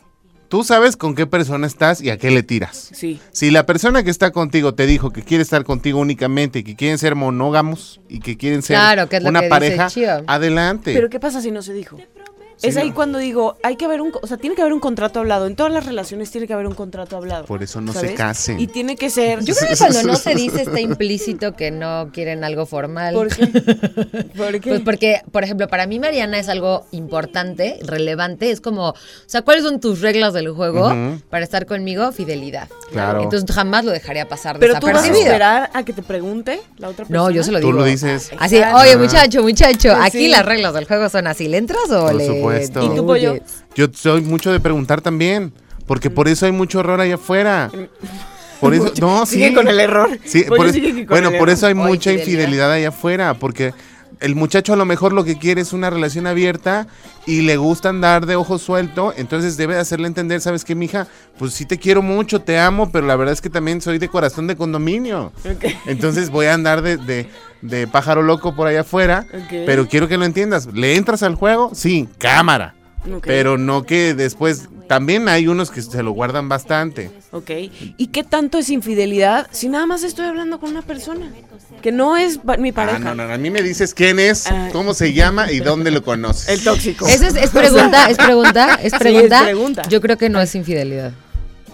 tú 0.48 0.64
sabes 0.64 0.98
con 0.98 1.16
qué 1.16 1.28
persona 1.28 1.68
estás 1.68 2.02
y 2.02 2.10
a 2.10 2.18
qué 2.18 2.32
le 2.32 2.44
tiras. 2.44 2.90
Sí. 2.94 3.20
Si 3.32 3.52
la 3.52 3.66
persona 3.66 4.04
que 4.04 4.10
está 4.10 4.32
contigo 4.32 4.74
te 4.74 4.86
dijo 4.86 5.12
que 5.12 5.24
quiere 5.24 5.44
estar 5.44 5.64
contigo 5.64 6.00
únicamente 6.00 6.60
y 6.60 6.64
que 6.64 6.76
quieren 6.76 6.98
ser 6.98 7.16
monógamos 7.16 8.02
y 8.10 8.20
que 8.20 8.38
quieren 8.38 8.62
ser 8.62 8.78
Claro, 8.78 9.10
que 9.10 9.18
una 9.18 9.44
pareja, 9.50 9.88
adelante. 10.28 10.94
Pero 10.94 11.10
¿qué 11.10 11.20
pasa 11.20 11.42
si 11.42 11.52
no 11.52 11.62
se 11.62 11.74
dijo? 11.74 11.98
Es 12.62 12.74
Sí, 12.74 12.80
ahí 12.80 12.90
no. 12.90 12.96
cuando 12.96 13.18
digo, 13.20 13.58
hay 13.64 13.76
que 13.76 13.86
haber 13.86 14.02
un, 14.02 14.12
o 14.22 14.28
sea, 14.28 14.38
tiene 14.38 14.56
que 14.56 14.62
haber 14.62 14.74
un 14.74 14.80
contrato 14.80 15.20
hablado. 15.20 15.46
En 15.48 15.56
todas 15.56 15.72
las 15.72 15.86
relaciones 15.86 16.32
tiene 16.32 16.48
que 16.48 16.54
haber 16.54 16.68
un 16.68 16.74
contrato 16.76 17.16
hablado. 17.18 17.46
Por 17.46 17.62
eso 17.64 17.82
no 17.82 17.94
se 17.94 18.14
casen. 18.14 18.60
Y 18.60 18.68
tiene 18.68 18.96
que 18.96 19.10
ser. 19.10 19.44
Yo 19.44 19.56
creo 19.56 19.70
que 19.70 19.78
cuando 19.78 20.04
no 20.04 20.16
se 20.16 20.36
dice 20.36 20.62
está 20.64 20.80
implícito 20.80 21.56
que 21.56 21.72
no 21.72 22.10
quieren 22.14 22.44
algo 22.44 22.66
formal. 22.66 23.14
¿Por 23.14 23.28
qué? 23.36 23.48
¿Por 24.36 24.60
qué? 24.60 24.70
Pues 24.70 24.82
porque, 24.82 25.22
por 25.32 25.44
ejemplo, 25.44 25.68
para 25.68 25.88
mí 25.88 26.00
Mariana 26.00 26.40
es 26.40 26.50
algo 26.50 26.86
importante, 26.92 27.80
relevante. 27.86 28.52
Es 28.52 28.62
como, 28.62 28.90
o 28.90 28.96
sea, 29.26 29.42
¿cuáles 29.42 29.64
son 29.64 29.80
tus 29.80 30.02
reglas 30.02 30.34
del 30.34 30.50
juego 30.50 30.92
para 31.30 31.44
estar 31.44 31.66
conmigo? 31.66 32.12
Fidelidad. 32.12 32.68
Claro. 32.92 33.22
Entonces 33.24 33.50
jamás 33.54 33.86
lo 33.86 33.92
dejaría 33.92 34.28
pasar 34.28 34.58
Pero 34.60 34.80
tú 34.80 34.88
vas 34.88 35.04
a 35.04 35.08
esperar 35.08 35.70
a 35.74 35.84
que 35.84 35.94
te 35.94 36.02
pregunte 36.02 36.60
la 36.78 36.90
otra 36.90 37.06
persona. 37.06 37.20
No, 37.20 37.32
yo 37.32 37.44
se 37.44 37.52
lo 37.52 37.60
Tú 37.60 37.68
digo. 37.68 37.80
lo 37.80 37.86
dices. 37.86 38.32
Así, 38.40 38.58
Exacto. 38.58 38.78
oye, 38.80 38.98
muchacho, 38.98 39.42
muchacho, 39.44 39.90
Pues 39.94 40.06
aquí 40.08 40.18
sí. 40.26 40.28
las 40.30 40.46
reglas 40.46 40.74
del 40.74 40.86
juego 40.86 41.10
son 41.10 41.28
así. 41.28 41.48
¿Le 41.48 41.58
entras 41.58 41.90
o 41.92 42.06
Por 42.08 42.16
le 42.16 42.26
supuesto. 42.52 42.84
¿Y 42.94 42.96
tu 42.96 43.06
pollo? 43.06 43.32
huyes? 43.34 43.64
Yo 43.76 43.88
soy 43.94 44.22
mucho 44.22 44.52
de 44.52 44.60
preguntar 44.60 45.02
también, 45.02 45.54
porque 45.86 46.10
por 46.10 46.28
eso 46.28 46.46
hay 46.46 46.52
mucho 46.52 46.80
error 46.80 47.00
allá 47.02 47.16
afuera. 47.16 47.70
Por 48.60 48.74
eso, 48.74 48.92
no, 49.02 49.26
sí. 49.26 49.36
Sigue 49.36 49.54
con 49.54 49.68
el 49.68 49.80
error. 49.80 50.10
Sí, 50.26 50.44
Pollo 50.44 50.58
por 50.58 50.66
es- 50.68 50.74
sigue 50.74 50.94
que 50.94 51.06
con 51.06 51.14
bueno, 51.16 51.30
el 51.30 51.38
por 51.38 51.50
eso 51.50 51.68
hay 51.68 51.74
mucha 51.74 52.12
infidelidad. 52.12 52.18
infidelidad 52.44 52.72
allá 52.72 52.90
afuera, 52.90 53.34
porque 53.36 53.74
el 54.20 54.36
muchacho 54.36 54.74
a 54.74 54.76
lo 54.78 54.86
mejor 54.86 55.14
lo 55.14 55.24
que 55.24 55.38
quiere 55.38 55.62
es 55.62 55.74
una 55.74 55.90
relación 55.90 56.28
abierta 56.28 56.88
y 57.26 57.42
le 57.42 57.58
gusta 57.58 57.90
andar 57.90 58.26
de 58.26 58.36
ojo 58.36 58.58
suelto, 58.58 59.14
entonces 59.18 59.58
debe 59.58 59.76
de 59.76 59.82
hacerle 59.82 60.08
entender, 60.08 60.42
¿sabes 60.42 60.64
qué, 60.66 60.76
mija? 60.76 61.08
Pues 61.38 61.54
sí 61.54 61.66
te 61.66 61.78
quiero 61.78 62.02
mucho, 62.02 62.42
te 62.42 62.58
amo, 62.60 62.92
pero 62.92 63.06
la 63.08 63.16
verdad 63.16 63.34
es 63.34 63.42
que 63.42 63.50
también 63.50 63.82
soy 63.82 63.98
de 64.00 64.08
corazón 64.10 64.48
de 64.48 64.56
condominio. 64.56 65.32
Entonces 65.86 66.30
voy 66.30 66.48
a 66.48 66.54
andar 66.54 66.82
de, 66.82 66.98
de- 66.98 67.30
de 67.62 67.88
pájaro 67.88 68.22
loco 68.22 68.56
por 68.56 68.68
allá 68.68 68.82
afuera, 68.82 69.26
pero 69.66 69.88
quiero 69.88 70.08
que 70.08 70.18
lo 70.18 70.26
entiendas. 70.26 70.68
¿Le 70.74 70.96
entras 70.96 71.24
al 71.24 71.34
juego? 71.36 71.72
Sí, 71.74 72.08
cámara. 72.20 72.76
Pero 73.28 73.58
no 73.58 73.84
que 73.84 74.14
después, 74.14 74.70
también 74.88 75.28
hay 75.30 75.48
unos 75.48 75.70
que 75.72 75.82
se 75.82 76.02
lo 76.04 76.12
guardan 76.12 76.50
bastante. 76.50 77.12
Ok. 77.32 77.50
¿Y 77.98 78.08
qué 78.08 78.24
tanto 78.24 78.58
es 78.58 78.70
infidelidad 78.70 79.48
si 79.52 79.68
nada 79.70 79.86
más 79.86 80.04
estoy 80.04 80.26
hablando 80.26 80.60
con 80.60 80.70
una 80.72 80.82
persona? 80.82 81.32
Que 81.82 81.92
no 81.92 82.18
es 82.18 82.40
mi 82.60 82.72
pareja. 82.72 82.98
Ah, 82.98 83.00
no, 83.00 83.16
no, 83.16 83.28
no, 83.28 83.34
a 83.34 83.38
mí 83.38 83.50
me 83.50 83.62
dices 83.62 83.94
quién 83.94 84.20
es, 84.20 84.48
Ah. 84.48 84.70
cómo 84.72 84.94
se 84.94 85.14
llama 85.14 85.52
y 85.52 85.60
dónde 85.60 85.92
lo 85.92 86.02
conoces. 86.04 86.50
El 86.50 86.64
tóxico. 86.64 87.06
Esa 87.08 87.28
es, 87.28 87.36
es 87.36 87.50
pregunta, 87.52 88.10
es 88.10 88.18
pregunta, 88.18 88.76
es 88.76 88.80
Sí, 88.82 88.88
es 88.88 88.94
pregunta. 89.00 89.44
pregunta. 89.44 89.82
Yo 89.90 90.02
creo 90.02 90.18
que 90.18 90.30
no 90.30 90.42
es 90.42 90.56
infidelidad. 90.56 91.12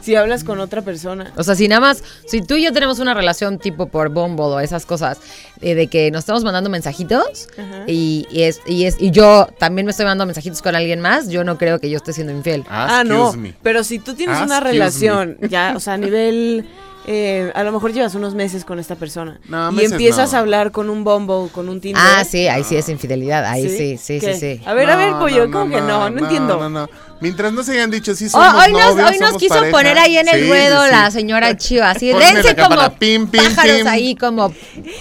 Si 0.04 0.16
hablas 0.16 0.44
con 0.44 0.60
otra 0.60 0.82
persona. 0.82 1.32
O 1.38 1.44
sea, 1.44 1.56
si 1.56 1.68
nada 1.70 1.80
más, 1.80 2.04
si 2.26 2.42
tú 2.42 2.56
y 2.56 2.64
yo 2.66 2.74
tenemos 2.74 3.00
una 3.00 3.14
relación 3.14 3.58
tipo 3.58 3.88
por 3.88 4.10
Bumble 4.10 4.46
o 4.46 4.60
esas 4.60 4.86
cosas, 4.86 5.20
eh, 5.62 5.76
de 5.76 5.88
que 5.88 6.12
nos 6.12 6.20
estamos 6.20 6.44
mandando 6.44 6.70
mensajitos 6.70 7.48
Ajá. 7.58 7.86
y, 7.88 8.28
y 8.30 8.42
es, 8.42 8.60
y, 8.66 8.84
es, 8.84 8.98
y 9.00 9.12
yo 9.12 9.48
también 9.58 9.86
me 9.86 9.92
estoy 9.92 10.04
mandando 10.06 10.26
mensajitos 10.26 10.62
con 10.62 10.76
alguien 10.76 11.00
más, 11.00 11.30
yo 11.30 11.46
no 11.46 11.58
creo 11.58 11.80
que 11.80 11.90
yo 11.90 11.98
esté 11.98 12.12
siendo 12.12 12.34
infiel. 12.34 12.66
Ah, 12.70 13.04
no. 13.06 13.28
Excuse 13.28 13.38
me. 13.38 13.54
Pero 13.64 13.84
si 13.86 14.00
tú 14.00 14.14
tienes 14.14 14.36
una 14.42 14.58
Excuse 14.58 14.72
relación, 14.72 15.38
ya, 15.50 15.74
o 15.76 15.80
sea, 15.80 15.94
a 15.94 15.98
nivel. 15.98 16.66
Eh, 17.06 17.52
a 17.56 17.64
lo 17.64 17.72
mejor 17.72 17.92
llevas 17.94 18.16
unos 18.16 18.34
meses 18.36 18.64
con 18.66 18.80
esta 18.80 18.96
persona. 18.96 19.40
No, 19.48 19.72
y 19.72 19.76
meses 19.76 19.92
empiezas 19.94 20.32
no. 20.32 20.38
a 20.38 20.42
hablar 20.42 20.72
con 20.72 20.90
un 20.90 21.04
Bumble, 21.04 21.50
con 21.52 21.68
un 21.70 21.82
Tinder. 21.82 22.02
Ah, 22.04 22.24
sí, 22.24 22.48
ahí 22.48 22.64
sí 22.64 22.76
es 22.78 22.88
infidelidad, 22.90 23.46
ahí 23.46 23.68
sí, 23.70 23.98
sí, 23.98 24.20
sí, 24.20 24.34
sí. 24.40 24.62
A 24.66 24.74
ver, 24.74 24.90
a 24.90 24.96
ver, 24.96 25.14
pollo, 25.20 25.48
no, 25.48 25.60
¿cómo 25.60 25.72
que 25.72 25.82
no? 25.82 26.10
No, 26.10 26.20
entiendo. 26.20 26.58
No, 26.58 26.70
no, 26.70 26.90
Mientras 27.20 27.54
no 27.54 27.64
se 27.64 27.74
hayan 27.74 27.90
dicho 27.90 28.14
sí 28.16 28.26
Oh, 28.26 28.30
somos 28.32 28.66
hoy 28.66 28.74
nos, 28.74 28.96
novios, 28.96 29.12
hoy 29.12 29.18
nos 29.20 29.28
somos 29.30 29.42
quiso 29.42 29.54
pareja. 29.56 29.72
poner 29.78 29.98
ahí 29.98 30.18
en 30.18 30.28
el 30.28 30.42
Sí, 30.44 30.48
ruedo 30.50 30.84
sí, 30.84 30.92
la 30.92 31.12
señora 31.12 31.56
Chiva, 31.58 31.92
así, 31.92 32.08
dense 32.08 32.56
como 32.56 32.90
pim, 33.00 33.28
pim, 33.28 33.42
pájaros 33.56 33.78
pim. 33.78 33.88
ahí 33.88 34.16
como 34.16 34.54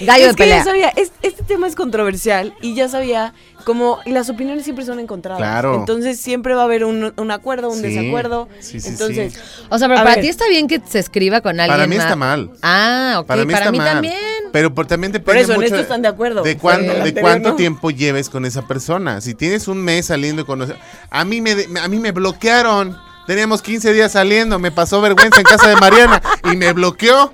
gallo 0.02 0.24
de 0.24 0.30
es 0.30 0.36
que 0.36 0.46
ya 0.48 0.62
pelea. 0.62 0.64
sabía, 0.64 0.88
es- 0.90 1.10
este 1.22 1.42
tema 1.42 1.66
es 1.66 1.74
controversial 1.74 2.54
y 2.62 2.74
ya 2.74 2.88
sabía 2.88 3.34
como 3.62 4.01
las 4.07 4.29
opiniones 4.31 4.64
siempre 4.64 4.85
son 4.85 4.98
encontradas. 5.01 5.38
Claro. 5.40 5.77
Entonces 5.77 6.20
siempre 6.20 6.55
va 6.55 6.62
a 6.62 6.64
haber 6.64 6.85
un, 6.85 7.12
un 7.16 7.31
acuerdo, 7.31 7.68
un 7.70 7.77
Sí, 7.81 7.83
desacuerdo. 7.94 8.48
sí, 8.61 8.81
sí, 8.81 8.88
Entonces, 8.88 9.35
sí. 9.35 9.40
O 9.68 9.79
sea, 9.79 9.88
pero 9.88 10.01
A 10.01 10.03
para 10.05 10.16
ver. 10.16 10.25
ti 10.25 10.29
está 10.29 10.46
bien 10.48 10.68
que 10.68 10.81
se 10.88 10.98
escriba 10.98 11.40
con 11.40 11.59
alguien 11.61 11.75
Para 11.77 11.87
mí 11.87 11.96
está 11.96 12.16
mal. 12.16 12.51
Ah, 12.62 13.16
ok, 13.20 13.27
Para 13.27 13.44
mí 13.44 13.53
está 13.55 13.72
mal. 13.72 13.87
también. 13.94 14.14
Pero 14.53 14.75
por, 14.75 14.87
también 14.87 15.12
Por 15.12 15.20
depende 15.20 15.40
eso, 15.42 15.53
en 15.53 15.57
mucho 15.61 15.66
esto 15.68 15.81
están 15.81 16.03
de 16.03 16.09
acuerdo. 16.09 16.42
De. 16.42 16.53
El 16.53 16.59
de 16.61 16.68
anterior 16.70 17.20
cuánto 17.22 17.48
no. 17.51 17.55
tiempo 17.57 17.90
lleves 17.90 18.29
con 18.29 18.44
esa 18.44 18.66
persona. 18.66 19.20
Si 19.20 19.35
tienes 19.35 19.68
un 19.68 19.79
mes 19.79 20.07
saliendo 20.07 20.44
con... 20.46 20.62
A 21.11 21.25
mí 21.25 21.40
me, 21.40 21.57
a 21.83 21.88
mí 21.88 21.98
me 21.98 22.12
bloquearon. 22.12 22.96
Teníamos 23.27 23.62
15 23.62 23.92
días 23.92 24.12
saliendo. 24.12 24.59
Me 24.59 24.70
pasó 24.72 25.01
vergüenza 25.01 25.38
en 25.38 25.44
casa 25.44 25.68
de 25.68 25.77
Mariana. 25.77 26.20
Y 26.53 26.57
me 26.57 26.72
bloqueó. 26.72 27.33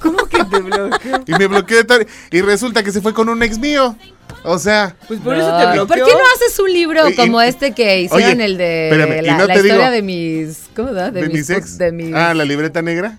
¿cómo 0.00 0.26
que 0.26 0.44
te 0.44 0.58
bloqueo? 0.60 1.22
Y 1.26 1.32
me 1.32 1.46
bloqueó 1.46 1.78
de 1.78 1.84
tal... 1.84 2.06
Y 2.30 2.42
resulta 2.42 2.82
que 2.82 2.92
se 2.92 3.00
fue 3.00 3.14
con 3.14 3.28
un 3.30 3.42
ex 3.42 3.58
mío. 3.58 3.96
O 4.44 4.58
sea... 4.58 4.94
Pues 5.08 5.20
por 5.20 5.34
eso 5.36 5.46
te 5.48 5.52
Ay, 5.54 5.78
bloqueó. 5.78 5.86
¿Por 5.86 5.96
qué 6.06 6.12
no 6.12 6.24
haces 6.36 6.58
un 6.58 6.70
libro 6.72 7.08
Y- 7.08 7.14
como 7.16 7.42
y- 7.42 7.46
este 7.46 7.72
que 7.72 8.02
hicieron 8.02 8.34
Oye, 8.34 8.44
el 8.44 8.56
de 8.58 8.88
espérame, 8.90 9.22
la, 9.26 9.32
no 9.38 9.46
la 9.46 9.54
te 9.54 9.60
historia 9.60 9.74
digo- 9.76 9.90
de 9.90 10.02
mis 10.02 10.58
¿cómo 10.76 10.92
da? 10.92 11.10
de, 11.10 11.28
mis 11.28 11.48
ex. 11.50 11.78
de 11.78 11.92
mis 11.92 12.14
Ah, 12.14 12.34
la 12.34 12.44
libreta 12.44 12.82
negra. 12.82 13.16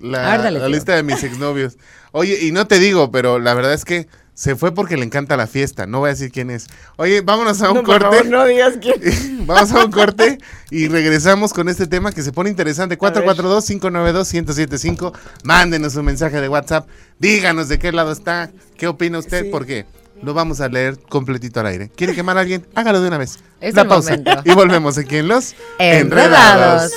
La, 0.00 0.32
Árdale, 0.34 0.58
la 0.58 0.66
tío. 0.66 0.74
lista 0.74 0.94
de 0.96 1.02
mis 1.02 1.22
exnovios. 1.22 1.76
Oye, 2.12 2.38
y 2.42 2.52
no 2.52 2.66
te 2.66 2.78
digo, 2.78 3.10
pero 3.10 3.38
la 3.38 3.52
verdad 3.54 3.72
es 3.74 3.84
que 3.84 4.06
se 4.34 4.56
fue 4.56 4.74
porque 4.74 4.96
le 4.96 5.04
encanta 5.04 5.36
la 5.36 5.46
fiesta. 5.46 5.86
No 5.86 6.00
voy 6.00 6.08
a 6.08 6.12
decir 6.14 6.32
quién 6.32 6.50
es. 6.50 6.66
Oye, 6.96 7.20
vámonos 7.20 7.60
a 7.62 7.68
un 7.70 7.76
No, 7.76 7.82
por 7.84 8.00
corte. 8.02 8.16
favor, 8.18 8.30
no 8.30 8.44
digas 8.46 8.74
quién. 8.80 8.96
Vamos 9.46 9.70
a 9.72 9.84
un 9.84 9.90
corte 9.92 10.38
y 10.70 10.88
regresamos 10.88 11.52
con 11.52 11.68
este 11.68 11.86
tema 11.86 12.10
que 12.12 12.22
se 12.22 12.32
pone 12.32 12.48
interesante. 12.50 12.98
442-592-1075. 12.98 15.12
Mándenos 15.44 15.94
un 15.96 16.04
mensaje 16.06 16.40
de 16.40 16.48
WhatsApp. 16.48 16.88
Díganos 17.18 17.68
de 17.68 17.78
qué 17.78 17.92
lado 17.92 18.10
está. 18.12 18.50
¿Qué 18.76 18.86
opina 18.88 19.18
usted? 19.18 19.44
Sí. 19.44 19.48
Porque 19.50 19.84
lo 20.22 20.34
vamos 20.34 20.60
a 20.60 20.68
leer 20.68 20.98
completito 21.08 21.60
al 21.60 21.66
aire. 21.66 21.90
¿Quiere 21.94 22.14
quemar 22.14 22.36
a 22.38 22.40
alguien? 22.40 22.66
Hágalo 22.74 23.00
de 23.00 23.08
una 23.08 23.18
vez. 23.18 23.38
Es 23.60 23.74
La 23.74 23.82
el 23.82 23.88
pausa. 23.88 24.10
momento. 24.10 24.42
Y 24.44 24.54
volvemos 24.54 24.96
aquí 24.98 25.16
en 25.16 25.28
Los 25.28 25.54
Enredados. 25.78 26.92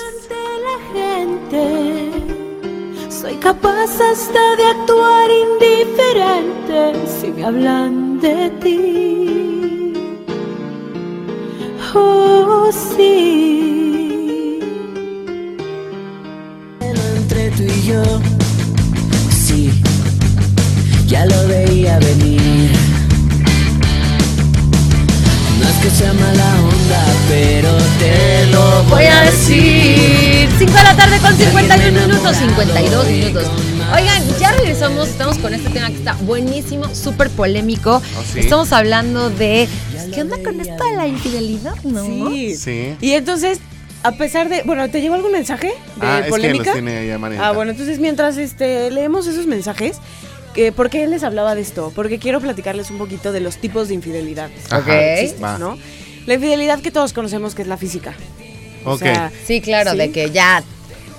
Soy 3.10 3.36
capaz 3.38 3.90
hasta 4.00 4.56
de 4.58 4.66
actuar 4.68 5.30
indiferente 5.30 6.94
si 7.20 7.28
me 7.32 7.46
hablan 7.46 8.20
de 8.20 8.50
ti. 8.62 9.94
Oh, 11.94 12.70
sí. 12.98 14.60
entre 16.82 17.50
tú 17.52 17.64
y 17.64 17.82
yo. 17.88 18.04
Sí, 19.32 19.72
ya 21.08 21.26
lo 21.26 21.48
veía 21.48 21.98
venir. 22.00 22.47
Que 25.88 25.94
sea 25.94 26.12
mala 26.12 26.62
onda, 26.64 27.06
pero 27.30 27.78
te 27.98 28.46
lo 28.48 28.84
voy 28.90 29.06
a 29.06 29.22
decir 29.22 30.50
5 30.58 30.74
de 30.74 30.84
la 30.84 30.98
tarde 30.98 31.18
con 31.20 31.34
51 31.34 32.08
minutos 32.08 32.36
52 32.36 33.08
minutos 33.08 33.48
Oigan, 33.96 34.22
ya 34.38 34.52
regresamos, 34.52 35.08
estamos 35.08 35.38
con 35.38 35.54
este 35.54 35.70
tema 35.70 35.88
que 35.88 35.96
está 35.96 36.14
buenísimo, 36.24 36.94
súper 36.94 37.30
polémico. 37.30 38.02
sí? 38.34 38.42
Estamos 38.42 38.74
hablando 38.74 39.30
de 39.30 39.70
¿qué 40.14 40.24
onda 40.24 40.36
con 40.44 40.60
esto 40.60 40.84
de 40.84 40.98
la 40.98 41.08
infidelidad, 41.08 41.82
no? 41.86 42.04
Sí. 42.32 42.58
Sí. 42.58 42.96
Y 43.00 43.12
entonces, 43.14 43.62
a 44.04 44.12
pesar 44.12 44.50
de. 44.50 44.64
Bueno, 44.64 44.90
¿te 44.90 45.00
llegó 45.00 45.16
algún 45.16 45.32
mensaje 45.32 45.68
de 45.68 45.74
Ah, 46.06 46.20
es 46.20 46.26
que 46.26 46.32
polémica? 46.32 46.66
los 46.66 46.74
tiene 46.74 46.98
ahí. 46.98 47.38
Ah, 47.40 47.54
bueno, 47.54 47.72
entonces 47.72 48.00
mientras 48.00 48.36
este, 48.36 48.92
leemos 48.92 49.26
esos 49.26 49.46
mensajes, 49.46 50.00
que, 50.58 50.72
¿por 50.72 50.90
qué 50.90 51.06
les 51.08 51.24
hablaba 51.24 51.54
de 51.54 51.62
esto? 51.62 51.92
Porque 51.96 52.18
quiero 52.18 52.42
platicarles 52.42 52.90
un 52.90 52.98
poquito 52.98 53.32
de 53.32 53.40
los 53.42 53.58
tipos 53.58 53.88
de 53.88 53.94
infidelidad. 53.94 54.50
Ajá, 54.72 54.80
Ok. 54.80 55.44
va. 55.44 55.58
¿no? 55.60 55.78
La 56.26 56.34
infidelidad 56.34 56.80
que 56.82 56.90
todos 56.92 57.14
conocemos 57.14 57.54
que 57.54 57.62
es 57.62 57.68
la 57.68 57.78
física. 57.78 58.14
O 58.84 58.94
Ok. 58.94 59.00
sea, 59.00 59.32
Sí, 59.46 59.62
claro, 59.62 59.92
Sí. 59.92 59.98
de 59.98 60.12
que 60.12 60.32
ya 60.32 60.64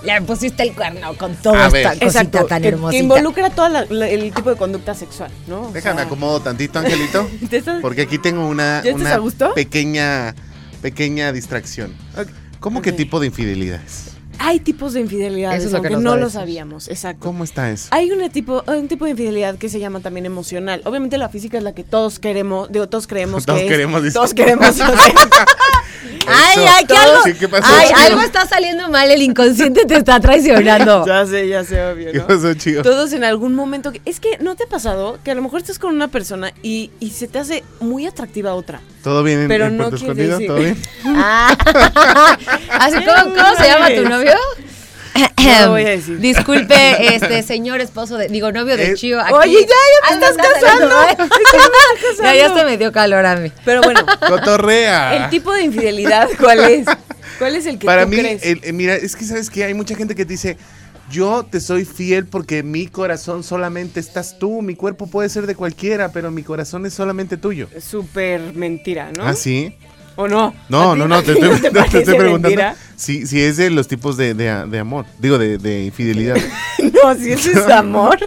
le 0.04 0.20
pusiste 0.22 0.62
el 0.64 0.72
cuerno 0.74 1.14
con 1.16 1.34
toda 1.36 1.66
esta 1.66 1.70
ver. 1.78 1.84
cosita 1.86 2.04
exacto, 2.06 2.44
tan 2.46 2.62
que, 2.62 2.68
hermosita. 2.68 2.90
que 2.98 3.02
involucra 3.04 3.50
todo 3.50 3.78
el 4.04 4.32
tipo 4.34 4.50
de 4.50 4.56
conducta 4.56 4.94
sexual, 4.94 5.30
¿no? 5.46 5.68
O 5.68 5.72
Déjame 5.72 5.96
sea, 6.00 6.06
acomodo 6.06 6.40
tantito, 6.40 6.78
Angelito. 6.80 7.28
¿te 7.48 7.58
estás- 7.58 7.80
Porque 7.80 8.02
aquí 8.02 8.18
tengo 8.18 8.46
una, 8.46 8.82
pequeña 9.54 10.34
pequeña 10.82 11.32
distracción. 11.32 11.94
¿Cómo 12.60 12.82
que 12.82 12.90
Ok. 12.90 12.96
tipo 12.96 13.20
de 13.20 13.26
infidelidades? 13.28 14.07
Hay 14.40 14.60
tipos 14.60 14.92
de 14.92 15.00
infidelidades, 15.00 15.64
Eso 15.64 15.68
es 15.76 15.82
lo 15.82 15.88
que 15.88 15.96
no 15.96 16.16
lo 16.16 16.30
sabíamos, 16.30 16.88
exacto. 16.88 17.24
¿Cómo 17.24 17.44
está 17.44 17.70
eso? 17.70 17.88
Hay 17.90 18.10
un 18.10 18.28
tipo, 18.30 18.62
un 18.66 18.88
tipo 18.88 19.04
de 19.04 19.12
infidelidad 19.12 19.56
que 19.56 19.68
se 19.68 19.80
llama 19.80 20.00
también 20.00 20.26
emocional. 20.26 20.80
Obviamente 20.84 21.18
la 21.18 21.28
física 21.28 21.58
es 21.58 21.64
la 21.64 21.74
que 21.74 21.84
todos 21.84 22.18
queremos, 22.18 22.70
digo, 22.70 22.88
todos 22.88 23.06
creemos 23.06 23.44
Todos 23.46 23.58
que 23.60 23.66
es- 23.66 23.70
queremos, 23.72 24.02
dice. 24.02 24.14
todos 24.14 24.34
queremos. 24.34 24.76
Ay, 26.30 26.58
ay, 26.76 26.84
que 26.86 26.94
algo, 26.94 27.22
Sí, 27.24 27.32
¿qué 27.34 27.48
pasó, 27.48 27.64
ay, 27.74 27.88
algo 28.06 28.20
está 28.20 28.46
saliendo 28.46 28.88
mal, 28.90 29.10
el 29.10 29.22
inconsciente 29.22 29.86
te 29.86 29.96
está 29.96 30.20
traicionando. 30.20 31.04
ya 31.06 31.24
sé, 31.26 31.48
ya 31.48 31.64
sé, 31.64 31.82
obvio, 31.82 32.12
¿Qué 32.12 32.18
¿no? 32.18 32.26
pasó, 32.26 32.52
chido? 32.52 32.82
Todos 32.82 33.14
en 33.14 33.24
algún 33.24 33.54
momento. 33.54 33.92
Es 34.04 34.20
que 34.20 34.36
no 34.38 34.54
te 34.54 34.64
ha 34.64 34.66
pasado 34.66 35.18
que 35.24 35.30
a 35.30 35.34
lo 35.34 35.40
mejor 35.42 35.60
estás 35.62 35.78
con 35.78 35.94
una 35.94 36.08
persona 36.08 36.52
y, 36.62 36.90
y 37.00 37.10
se 37.10 37.28
te 37.28 37.38
hace 37.38 37.64
muy 37.80 38.06
atractiva 38.06 38.54
otra. 38.54 38.80
¿Todo 39.08 39.22
bien 39.22 39.40
en, 39.40 39.48
Pero 39.48 39.66
en 39.66 39.76
no 39.78 39.84
Puerto 39.84 39.96
Escondido? 39.96 40.38
decir- 40.38 40.46
¿Todo 40.48 40.58
bien? 40.58 40.76
Ah. 41.06 41.56
Así, 42.80 42.96
¿cómo, 43.04 43.34
cómo 43.34 43.54
se 43.56 43.64
llama 43.66 43.88
tu 43.94 44.02
novio? 44.06 44.34
No 45.64 45.70
voy 45.70 45.82
a 45.82 45.88
decir. 45.88 46.18
Disculpe, 46.20 47.14
este 47.16 47.42
señor 47.42 47.80
esposo 47.80 48.18
de, 48.18 48.28
digo, 48.28 48.52
novio 48.52 48.76
de 48.76 48.90
Eh, 48.90 48.94
Chío. 48.96 49.18
Aquí. 49.18 49.32
Oye, 49.32 49.60
ya, 49.62 49.66
ya 49.66 50.18
te 50.18 50.24
Ah, 50.24 50.28
estás 50.30 50.36
no, 50.36 50.42
casando. 50.44 50.94
Ya, 52.22 52.34
ya 52.34 52.54
se 52.54 52.64
me 52.66 52.76
dio 52.76 52.92
calor 52.92 53.24
a 53.24 53.36
mí. 53.36 53.50
Pero 53.64 53.80
bueno, 53.80 54.04
Cotorrea. 54.28 55.24
el 55.24 55.30
tipo 55.30 55.54
de 55.54 55.62
infidelidad, 55.62 56.28
¿cuál 56.38 56.60
es? 56.64 56.86
¿Cuál 57.38 57.56
es 57.56 57.64
el 57.66 57.78
que 57.78 57.86
Para 57.86 58.02
tú 58.02 58.08
mí, 58.10 58.18
crees? 58.18 58.42
el- 58.44 58.60
eh, 58.62 58.72
mira, 58.74 58.94
es 58.94 59.16
que 59.16 59.24
sabes 59.24 59.48
que 59.48 59.64
hay 59.64 59.72
mucha 59.72 59.94
gente 59.94 60.14
que 60.14 60.26
te 60.26 60.32
dice, 60.34 60.58
yo 61.10 61.44
te 61.50 61.60
soy 61.60 61.84
fiel 61.84 62.26
porque 62.26 62.62
mi 62.62 62.86
corazón 62.86 63.42
solamente 63.42 64.00
estás 64.00 64.38
tú, 64.38 64.62
mi 64.62 64.74
cuerpo 64.74 65.06
puede 65.06 65.28
ser 65.28 65.46
de 65.46 65.54
cualquiera, 65.54 66.10
pero 66.12 66.30
mi 66.30 66.42
corazón 66.42 66.84
es 66.86 66.94
solamente 66.94 67.36
tuyo. 67.36 67.68
Súper 67.80 68.54
mentira, 68.54 69.10
¿no? 69.16 69.24
¿Ah, 69.24 69.34
sí? 69.34 69.74
¿O 70.16 70.26
no? 70.26 70.52
No, 70.68 70.90
¿A 70.90 70.94
ti- 70.94 70.98
no, 70.98 71.08
no, 71.08 71.22
te 71.22 71.32
estoy, 71.32 71.48
no 71.50 71.56
te 71.60 71.70
te 71.70 71.98
estoy 71.98 72.02
preguntando 72.16 72.48
mentira? 72.48 72.76
si, 72.96 73.24
si 73.26 73.40
es 73.40 73.56
de 73.56 73.70
los 73.70 73.86
tipos 73.86 74.16
de, 74.16 74.34
de- 74.34 74.66
de 74.66 74.78
amor, 74.80 75.06
digo, 75.20 75.38
de, 75.38 75.58
de 75.58 75.84
infidelidad. 75.84 76.36
No, 77.04 77.14
si 77.14 77.30
eso 77.32 77.50
es 77.52 77.66
amor. 77.70 78.18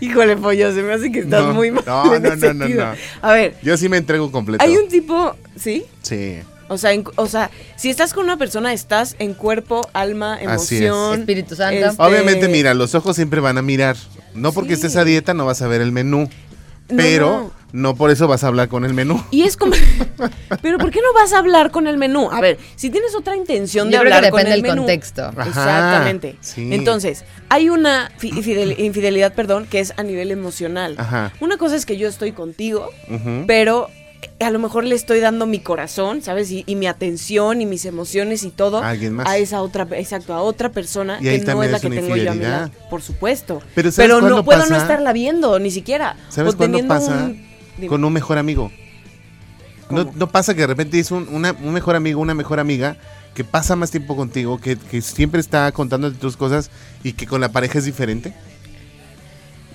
Híjole, 0.00 0.36
pollo, 0.36 0.74
se 0.74 0.82
me 0.82 0.92
hace 0.92 1.10
que 1.10 1.20
estás 1.20 1.42
No, 1.46 1.54
muy 1.54 1.70
mal. 1.70 1.84
no, 1.86 2.18
no, 2.18 2.36
no, 2.36 2.54
no, 2.54 2.68
no. 2.68 2.92
A 3.22 3.32
ver, 3.32 3.56
Yo 3.62 3.76
sí 3.78 3.88
me 3.88 3.96
entrego 3.96 4.30
completo. 4.30 4.62
hay 4.62 4.76
un 4.76 4.88
tipo, 4.88 5.34
¿sí? 5.56 5.84
Sí. 6.02 6.36
O 6.70 6.78
sea, 6.78 6.92
en- 6.92 7.04
o 7.16 7.26
sea, 7.26 7.50
si 7.76 7.90
estás 7.90 8.14
con 8.14 8.24
una 8.24 8.36
persona, 8.36 8.72
estás 8.72 9.16
en 9.18 9.34
cuerpo, 9.34 9.80
alma, 9.92 10.36
es. 10.36 10.44
emoción. 10.44 11.20
Espíritu 11.20 11.56
Santo. 11.56 11.84
este, 11.86 12.02
Obviamente, 12.02 12.48
mira, 12.48 12.74
los 12.74 12.94
ojos 12.94 13.16
siempre 13.16 13.40
van 13.40 13.58
a 13.58 13.62
mirar. 13.62 13.96
No 14.34 14.52
porque 14.52 14.70
Sí. 14.70 14.74
estés 14.86 14.96
a 14.96 15.04
dieta 15.04 15.34
no 15.34 15.44
vas 15.46 15.60
a 15.62 15.66
ver 15.66 15.80
el 15.80 15.90
menú. 15.90 16.28
No, 16.88 16.96
Pero, 16.96 17.52
no. 17.72 17.80
no 17.90 17.94
por 17.96 18.10
eso 18.10 18.26
vas 18.26 18.42
a 18.42 18.48
hablar 18.48 18.68
con 18.68 18.84
el 18.84 18.94
menú. 18.94 19.22
Y 19.30 19.42
es 19.42 19.56
como, 19.56 19.72
pero 20.62 20.78
¿por 20.78 20.90
qué 20.90 21.00
no 21.00 21.12
vas 21.14 21.32
a 21.32 21.38
hablar 21.38 21.70
con 21.70 21.86
el 21.86 21.98
menú? 21.98 22.28
A 22.30 22.40
ver, 22.40 22.58
si 22.76 22.90
tienes 22.90 23.14
otra 23.14 23.36
intención 23.36 23.88
de 23.88 23.94
Yo 23.94 24.00
creo 24.00 24.12
hablar 24.14 24.24
que 24.24 24.30
con 24.30 24.38
depende 24.38 24.56
el 24.56 24.62
del 24.62 24.70
menú. 24.72 24.82
contexto. 24.82 25.22
Ajá, 25.36 25.48
Exactamente. 25.48 26.36
sí. 26.40 26.68
Entonces, 26.72 27.24
hay 27.48 27.68
una 27.68 28.10
fi- 28.18 28.30
infidel- 28.32 28.76
infidelidad, 28.78 29.34
perdón, 29.34 29.66
que 29.70 29.78
es 29.80 29.92
a 29.96 30.02
nivel 30.02 30.30
emocional. 30.32 30.94
Ajá. 30.98 31.32
Una 31.40 31.56
cosa 31.58 31.76
es 31.76 31.86
que 31.86 31.96
yo 31.96 32.08
estoy 32.08 32.32
contigo, 32.32 32.90
pero 33.46 33.88
a 34.40 34.50
lo 34.50 34.58
mejor 34.58 34.84
le 34.84 34.94
estoy 34.94 35.20
dando 35.20 35.46
mi 35.46 35.60
corazón, 35.60 36.22
¿sabes? 36.22 36.50
Y, 36.50 36.64
y 36.66 36.74
mi 36.76 36.86
atención 36.86 37.60
y 37.60 37.66
mis 37.66 37.84
emociones 37.84 38.42
y 38.42 38.50
todo 38.50 38.78
A 38.82 38.90
alguien 38.90 39.14
más. 39.14 39.26
a 39.28 39.36
esa 39.38 39.62
otra, 39.62 39.86
exacto, 39.92 40.34
a 40.34 40.42
otra 40.42 40.70
persona 40.70 41.18
que 41.18 41.38
no 41.38 41.62
es 41.62 41.70
la 41.70 41.76
es 41.76 41.82
que 41.82 41.90
tengo 41.90 42.16
yo 42.16 42.30
a 42.30 42.34
mi 42.34 42.40
lado. 42.42 42.70
Por 42.88 43.02
supuesto. 43.02 43.62
Pero 43.74 43.90
¿sabes 43.90 44.10
no 44.10 44.44
puedo 44.44 44.66
no 44.66 44.76
estarla 44.76 45.12
viendo, 45.12 45.58
ni 45.58 45.70
siquiera. 45.70 46.16
¿Sabes 46.28 46.54
O 46.54 46.56
cuándo 46.56 46.86
pasa? 46.86 47.30
un-. 47.78 47.88
Con 47.88 48.04
un 48.04 48.12
mejor 48.12 48.38
amigo. 48.38 48.70
No, 49.90 50.28
pasa 50.28 50.54
que 50.54 50.60
de 50.60 50.66
repente 50.68 50.98
es 50.98 51.10
un, 51.10 51.26
una- 51.30 51.52
un 51.52 51.72
mejor 51.72 51.96
amigo, 51.96 52.20
una 52.20 52.34
mejor 52.34 52.60
amiga 52.60 52.96
que 53.34 53.42
pasa 53.44 53.74
más 53.76 53.90
tiempo 53.90 54.16
contigo, 54.16 54.60
que, 54.60 54.76
que 54.76 55.00
siempre 55.02 55.40
está 55.40 55.70
contándote 55.72 56.18
tus 56.18 56.36
cosas 56.36 56.70
y 57.02 57.12
que 57.14 57.26
con 57.26 57.40
la 57.40 57.50
pareja 57.50 57.78
es 57.78 57.84
diferente. 57.84 58.34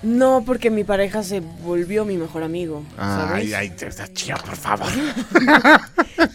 No, 0.02 0.42
porque 0.44 0.70
mi 0.70 0.84
pareja 0.84 1.22
se 1.22 1.40
volvió 1.40 2.04
mi 2.04 2.16
mejor 2.16 2.42
amigo. 2.42 2.82
¿sabes? 2.96 3.32
Ay, 3.46 3.54
ay, 3.54 3.70
te 3.70 3.86
está 3.86 4.06
chido, 4.12 4.36
por 4.44 4.56
favor. 4.56 4.88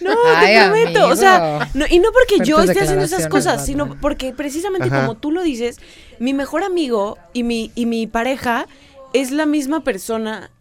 No, 0.01 0.11
Ay, 0.35 0.53
te 0.55 0.65
prometo. 0.65 0.89
amigo. 0.99 1.07
O 1.07 1.15
sea, 1.15 1.69
no- 1.73 1.85
y 1.89 1.99
no 1.99 2.09
porque 2.11 2.45
yo 2.45 2.59
esté 2.61 2.81
haciendo 2.81 3.03
esas 3.03 3.27
cosas, 3.27 3.65
sino 3.65 3.99
porque 3.99 4.31
precisamente 4.31 4.87
Ajá. 4.89 5.01
como 5.01 5.17
tú 5.17 5.31
lo 5.31 5.41
dices, 5.41 5.79
mi 6.19 6.33
mejor 6.35 6.63
amigo 6.63 7.17
y 7.33 7.41
mi, 7.43 7.71
y 7.73 7.87
mi 7.87 8.05
pareja 8.05 8.67
es 9.13 9.31
la 9.31 9.45
misma 9.47 9.83
persona. 9.83 10.51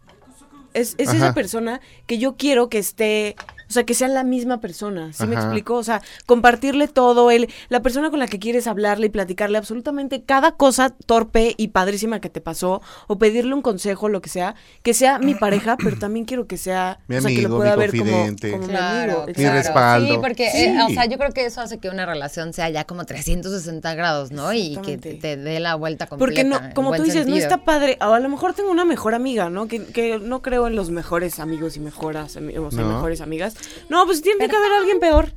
Es, 0.73 0.95
es 0.97 1.13
esa 1.13 1.33
persona 1.33 1.81
que 2.07 2.17
yo 2.17 2.35
quiero 2.35 2.67
que 2.69 2.79
esté. 2.79 3.35
O 3.71 3.73
sea, 3.73 3.85
que 3.85 3.93
sea 3.93 4.09
la 4.09 4.25
misma 4.25 4.59
persona, 4.59 5.13
¿sí 5.13 5.25
me 5.27 5.35
explico? 5.35 5.75
O 5.75 5.83
sea, 5.83 6.01
compartirle 6.25 6.89
todo, 6.89 7.31
el, 7.31 7.47
la 7.69 7.81
persona 7.81 8.09
con 8.09 8.19
la 8.19 8.27
que 8.27 8.37
quieres 8.37 8.67
hablarle 8.67 9.05
y 9.05 9.09
platicarle 9.09 9.57
absolutamente 9.57 10.23
cada 10.23 10.51
cosa 10.57 10.89
torpe 11.05 11.53
y 11.55 11.69
padrísima 11.69 12.19
que 12.19 12.29
te 12.29 12.41
pasó, 12.41 12.81
o 13.07 13.17
pedirle 13.17 13.53
un 13.53 13.61
consejo, 13.61 14.09
lo 14.09 14.21
que 14.21 14.27
sea, 14.27 14.55
que 14.83 14.93
sea 14.93 15.19
mi 15.19 15.35
pareja, 15.35 15.77
pero 15.81 15.97
también 15.97 16.25
quiero 16.25 16.47
que 16.47 16.57
sea, 16.57 16.99
Mi 17.07 17.15
o 17.15 17.21
sea, 17.21 17.29
que 17.29 17.35
amigo, 17.37 17.49
lo 17.51 17.55
pueda 17.59 17.75
mi 17.77 17.79
ver 17.79 17.97
como, 17.97 18.25
mi 18.27 18.35
Claro, 18.35 19.11
amigo. 19.13 19.27
Mi 19.27 19.33
claro. 19.35 19.55
respaldo. 19.55 20.13
Sí, 20.13 20.19
porque, 20.21 20.49
Sí. 20.51 20.63
eh, 20.65 20.77
o 20.85 20.89
sea, 20.89 21.05
yo 21.05 21.17
creo 21.17 21.31
que 21.31 21.45
eso 21.45 21.61
hace 21.61 21.77
que 21.77 21.87
una 21.87 22.05
relación 22.05 22.51
sea 22.51 22.69
ya 22.69 22.83
como 22.83 23.05
360 23.05 23.93
grados, 23.95 24.31
¿no? 24.31 24.51
Y 24.51 24.75
que 24.83 24.97
te, 24.97 25.13
te 25.13 25.37
dé 25.37 25.61
la 25.61 25.75
vuelta 25.75 26.07
completa. 26.07 26.25
Porque 26.29 26.43
no, 26.43 26.73
como 26.73 26.93
tú 26.93 27.03
dices, 27.03 27.25
no 27.25 27.37
está 27.37 27.63
padre. 27.63 27.97
O 28.01 28.11
a 28.13 28.19
lo 28.19 28.27
mejor 28.27 28.53
tengo 28.53 28.69
una 28.69 28.83
mejor 28.83 29.15
amiga, 29.15 29.49
¿no? 29.49 29.67
Que, 29.67 29.85
que 29.85 30.19
no 30.19 30.41
creo 30.41 30.67
en 30.67 30.75
los 30.75 30.89
mejores 30.89 31.39
amigos 31.39 31.77
y 31.77 31.79
mejoras, 31.79 32.35
o 32.35 32.39
sea, 32.71 32.81
No. 32.81 32.93
mejores 32.95 33.21
amigas. 33.21 33.55
No, 33.89 34.05
pues 34.05 34.21
tiene 34.21 34.47
que 34.47 34.55
haber 34.55 34.71
alguien 34.73 34.99
peor. 34.99 35.33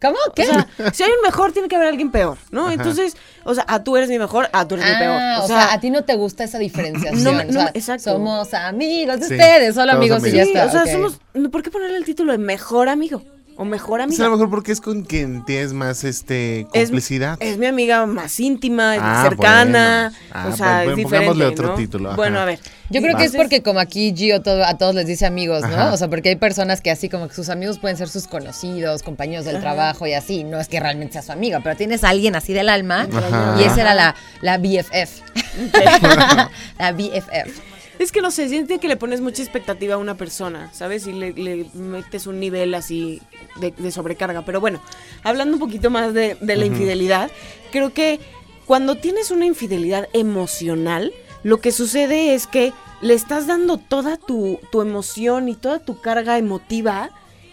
¿Cómo? 0.00 0.16
¿Qué? 0.34 0.44
O 0.44 0.46
sea, 0.46 0.66
si 0.94 1.02
hay 1.02 1.10
un 1.10 1.22
mejor, 1.22 1.52
tiene 1.52 1.68
que 1.68 1.76
haber 1.76 1.88
alguien 1.88 2.10
peor, 2.10 2.38
¿no? 2.50 2.64
Ajá. 2.64 2.72
Entonces, 2.72 3.16
o 3.44 3.54
sea, 3.54 3.66
a 3.68 3.84
tú 3.84 3.98
eres 3.98 4.08
mi 4.08 4.18
mejor, 4.18 4.48
a 4.52 4.66
tú 4.66 4.76
eres 4.76 4.86
mi 4.86 4.96
peor. 4.98 5.18
Ah, 5.20 5.40
o 5.42 5.46
sea, 5.46 5.72
a 5.74 5.80
ti 5.80 5.90
no 5.90 6.04
te 6.04 6.14
gusta 6.14 6.42
esa 6.44 6.58
diferenciación. 6.58 7.22
No 7.22 7.48
o 7.48 7.52
sea, 7.52 7.70
exacto. 7.74 8.12
Somos 8.12 8.54
amigos 8.54 9.20
de 9.20 9.26
Sí, 9.28 9.34
ustedes, 9.34 9.74
solo 9.74 9.92
amigos 9.92 10.26
y 10.26 10.30
ya. 10.30 10.44
Sí, 10.44 10.52
está. 10.52 10.66
o 10.66 10.70
sea, 10.70 10.86
somos. 10.86 11.20
no, 11.34 11.50
¿Por 11.50 11.62
qué 11.62 11.70
ponerle 11.70 11.98
el 11.98 12.04
título 12.04 12.32
de 12.32 12.38
mejor 12.38 12.88
amigo? 12.88 13.22
O 13.62 13.64
mejor 13.66 14.00
Es 14.00 14.04
amiga. 14.06 14.24
a 14.24 14.28
lo 14.28 14.36
mejor 14.36 14.48
porque 14.48 14.72
es 14.72 14.80
con 14.80 15.02
quien 15.02 15.44
tienes 15.44 15.74
más 15.74 16.02
este 16.04 16.60
Es- 16.72 16.84
complicidad. 16.88 17.36
Es, 17.40 17.58
mi 17.58 17.66
amiga 17.66 18.06
más 18.06 18.40
íntima, 18.40 18.94
Ah, 18.98 19.22
cercana. 19.28 20.12
bueno. 20.14 20.32
Ah, 20.32 20.48
o 20.50 20.56
sea, 20.56 20.76
bueno, 20.84 20.96
es 20.96 21.02
pongámosle 21.04 21.44
diferente. 21.44 21.44
otro 21.60 21.68
¿no? 21.68 21.74
título, 21.74 22.08
ajá. 22.08 22.16
Bueno, 22.16 22.38
a 22.40 22.46
ver. 22.46 22.58
Yo 22.88 23.02
creo 23.02 23.18
que 23.18 23.24
es 23.24 23.36
porque 23.36 23.62
como 23.62 23.78
aquí 23.78 24.14
Gio 24.16 24.40
todo, 24.40 24.64
a 24.64 24.78
todos 24.78 24.94
les 24.94 25.06
dice 25.06 25.26
amigos, 25.26 25.60
¿no? 25.60 25.68
Ajá. 25.68 25.92
O 25.92 25.96
sea, 25.98 26.08
porque 26.08 26.30
hay 26.30 26.36
personas 26.36 26.80
que 26.80 26.90
así 26.90 27.10
como 27.10 27.28
que 27.28 27.34
sus 27.34 27.50
amigos 27.50 27.78
pueden 27.78 27.98
ser 27.98 28.08
sus 28.08 28.26
conocidos, 28.26 29.02
compañeros 29.02 29.44
del 29.44 29.60
trabajo 29.60 30.06
y 30.06 30.14
así. 30.14 30.42
No 30.42 30.58
es 30.58 30.66
que 30.68 30.80
realmente 30.80 31.12
sea 31.12 31.22
su 31.22 31.32
amiga, 31.32 31.60
pero 31.62 31.76
tienes 31.76 32.02
a 32.02 32.08
alguien 32.08 32.36
así 32.36 32.54
del 32.54 32.70
alma 32.70 33.06
Ajá. 33.12 33.56
y 33.60 33.64
esa 33.64 33.82
era 33.82 33.94
la, 33.94 34.14
la 34.40 34.56
BFF. 34.56 35.20
la 36.78 36.92
BFF. 36.92 37.60
Es 38.00 38.12
que 38.12 38.22
no 38.22 38.30
sé, 38.30 38.48
siente 38.48 38.78
que 38.78 38.88
le 38.88 38.96
pones 38.96 39.20
mucha 39.20 39.42
expectativa 39.42 39.96
a 39.96 39.98
una 39.98 40.16
persona, 40.16 40.70
¿sabes? 40.72 41.06
Y 41.06 41.12
le, 41.12 41.34
le 41.34 41.66
metes 41.74 42.26
un 42.26 42.40
nivel 42.40 42.74
así 42.74 43.20
de, 43.56 43.72
de 43.72 43.90
sobrecarga. 43.92 44.42
Pero 44.42 44.58
bueno, 44.58 44.80
hablando 45.22 45.56
un 45.56 45.60
poquito 45.60 45.90
más 45.90 46.14
de, 46.14 46.34
de 46.40 46.56
la 46.56 46.64
infidelidad, 46.64 47.30
creo 47.70 47.92
que 47.92 48.18
cuando 48.64 48.96
tienes 48.96 49.30
una 49.30 49.44
infidelidad 49.44 50.08
emocional, 50.14 51.12
lo 51.42 51.60
que 51.60 51.72
sucede 51.72 52.34
es 52.34 52.46
que 52.46 52.72
le 53.02 53.12
estás 53.12 53.46
dando 53.46 53.76
toda 53.76 54.16
tu, 54.16 54.58
tu 54.72 54.80
emoción 54.80 55.50
y 55.50 55.54
toda 55.54 55.78
tu 55.78 56.00
carga 56.00 56.38
emotiva 56.38 57.10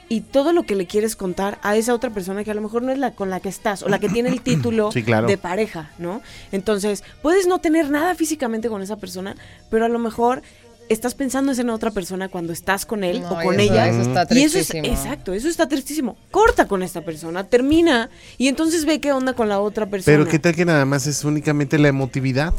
y 0.09 0.21
todo 0.21 0.53
lo 0.53 0.63
que 0.63 0.75
le 0.75 0.85
quieres 0.87 1.15
contar 1.15 1.59
a 1.63 1.75
esa 1.75 1.93
otra 1.93 2.09
persona 2.11 2.43
que 2.43 2.51
a 2.51 2.53
lo 2.53 2.61
mejor 2.61 2.81
no 2.83 2.91
es 2.91 2.97
la 2.97 3.11
con 3.11 3.29
la 3.29 3.39
que 3.39 3.49
estás 3.49 3.83
o 3.83 3.89
la 3.89 3.99
que 3.99 4.07
tiene 4.09 4.29
el 4.29 4.41
título 4.41 4.91
Sí, 4.91 5.03
claro. 5.03 5.27
de 5.27 5.37
pareja, 5.37 5.91
¿no? 5.97 6.21
Entonces, 6.51 7.03
puedes 7.21 7.47
no 7.47 7.59
tener 7.59 7.89
nada 7.89 8.15
físicamente 8.15 8.69
con 8.69 8.81
esa 8.81 8.95
persona, 8.97 9.35
pero 9.69 9.85
a 9.85 9.89
lo 9.89 9.99
mejor 9.99 10.41
estás 10.89 11.15
pensando 11.15 11.51
en 11.51 11.69
otra 11.69 11.91
persona 11.91 12.29
cuando 12.29 12.53
estás 12.53 12.85
con 12.85 13.03
él 13.03 13.19
No, 13.19 13.31
o 13.31 13.41
con 13.41 13.59
eso- 13.59 13.73
ella. 13.73 13.89
eso 13.89 14.01
está 14.03 14.25
y 14.33 14.43
eso 14.43 14.57
es, 14.57 14.69
exacto, 14.73 15.33
eso 15.33 15.49
está 15.49 15.67
tristísimo. 15.67 16.15
Corta 16.31 16.65
con 16.69 16.81
esta 16.81 17.01
persona, 17.01 17.43
termina 17.43 18.09
y 18.37 18.47
entonces 18.47 18.85
ve 18.85 19.01
qué 19.01 19.11
onda 19.11 19.33
con 19.33 19.49
la 19.49 19.59
otra 19.59 19.85
persona. 19.87 20.15
Pero 20.17 20.29
qué 20.29 20.39
tal 20.39 20.55
que 20.55 20.63
nada 20.63 20.85
más 20.85 21.05
es 21.07 21.25
únicamente 21.25 21.77
la 21.77 21.89
emotividad. 21.89 22.53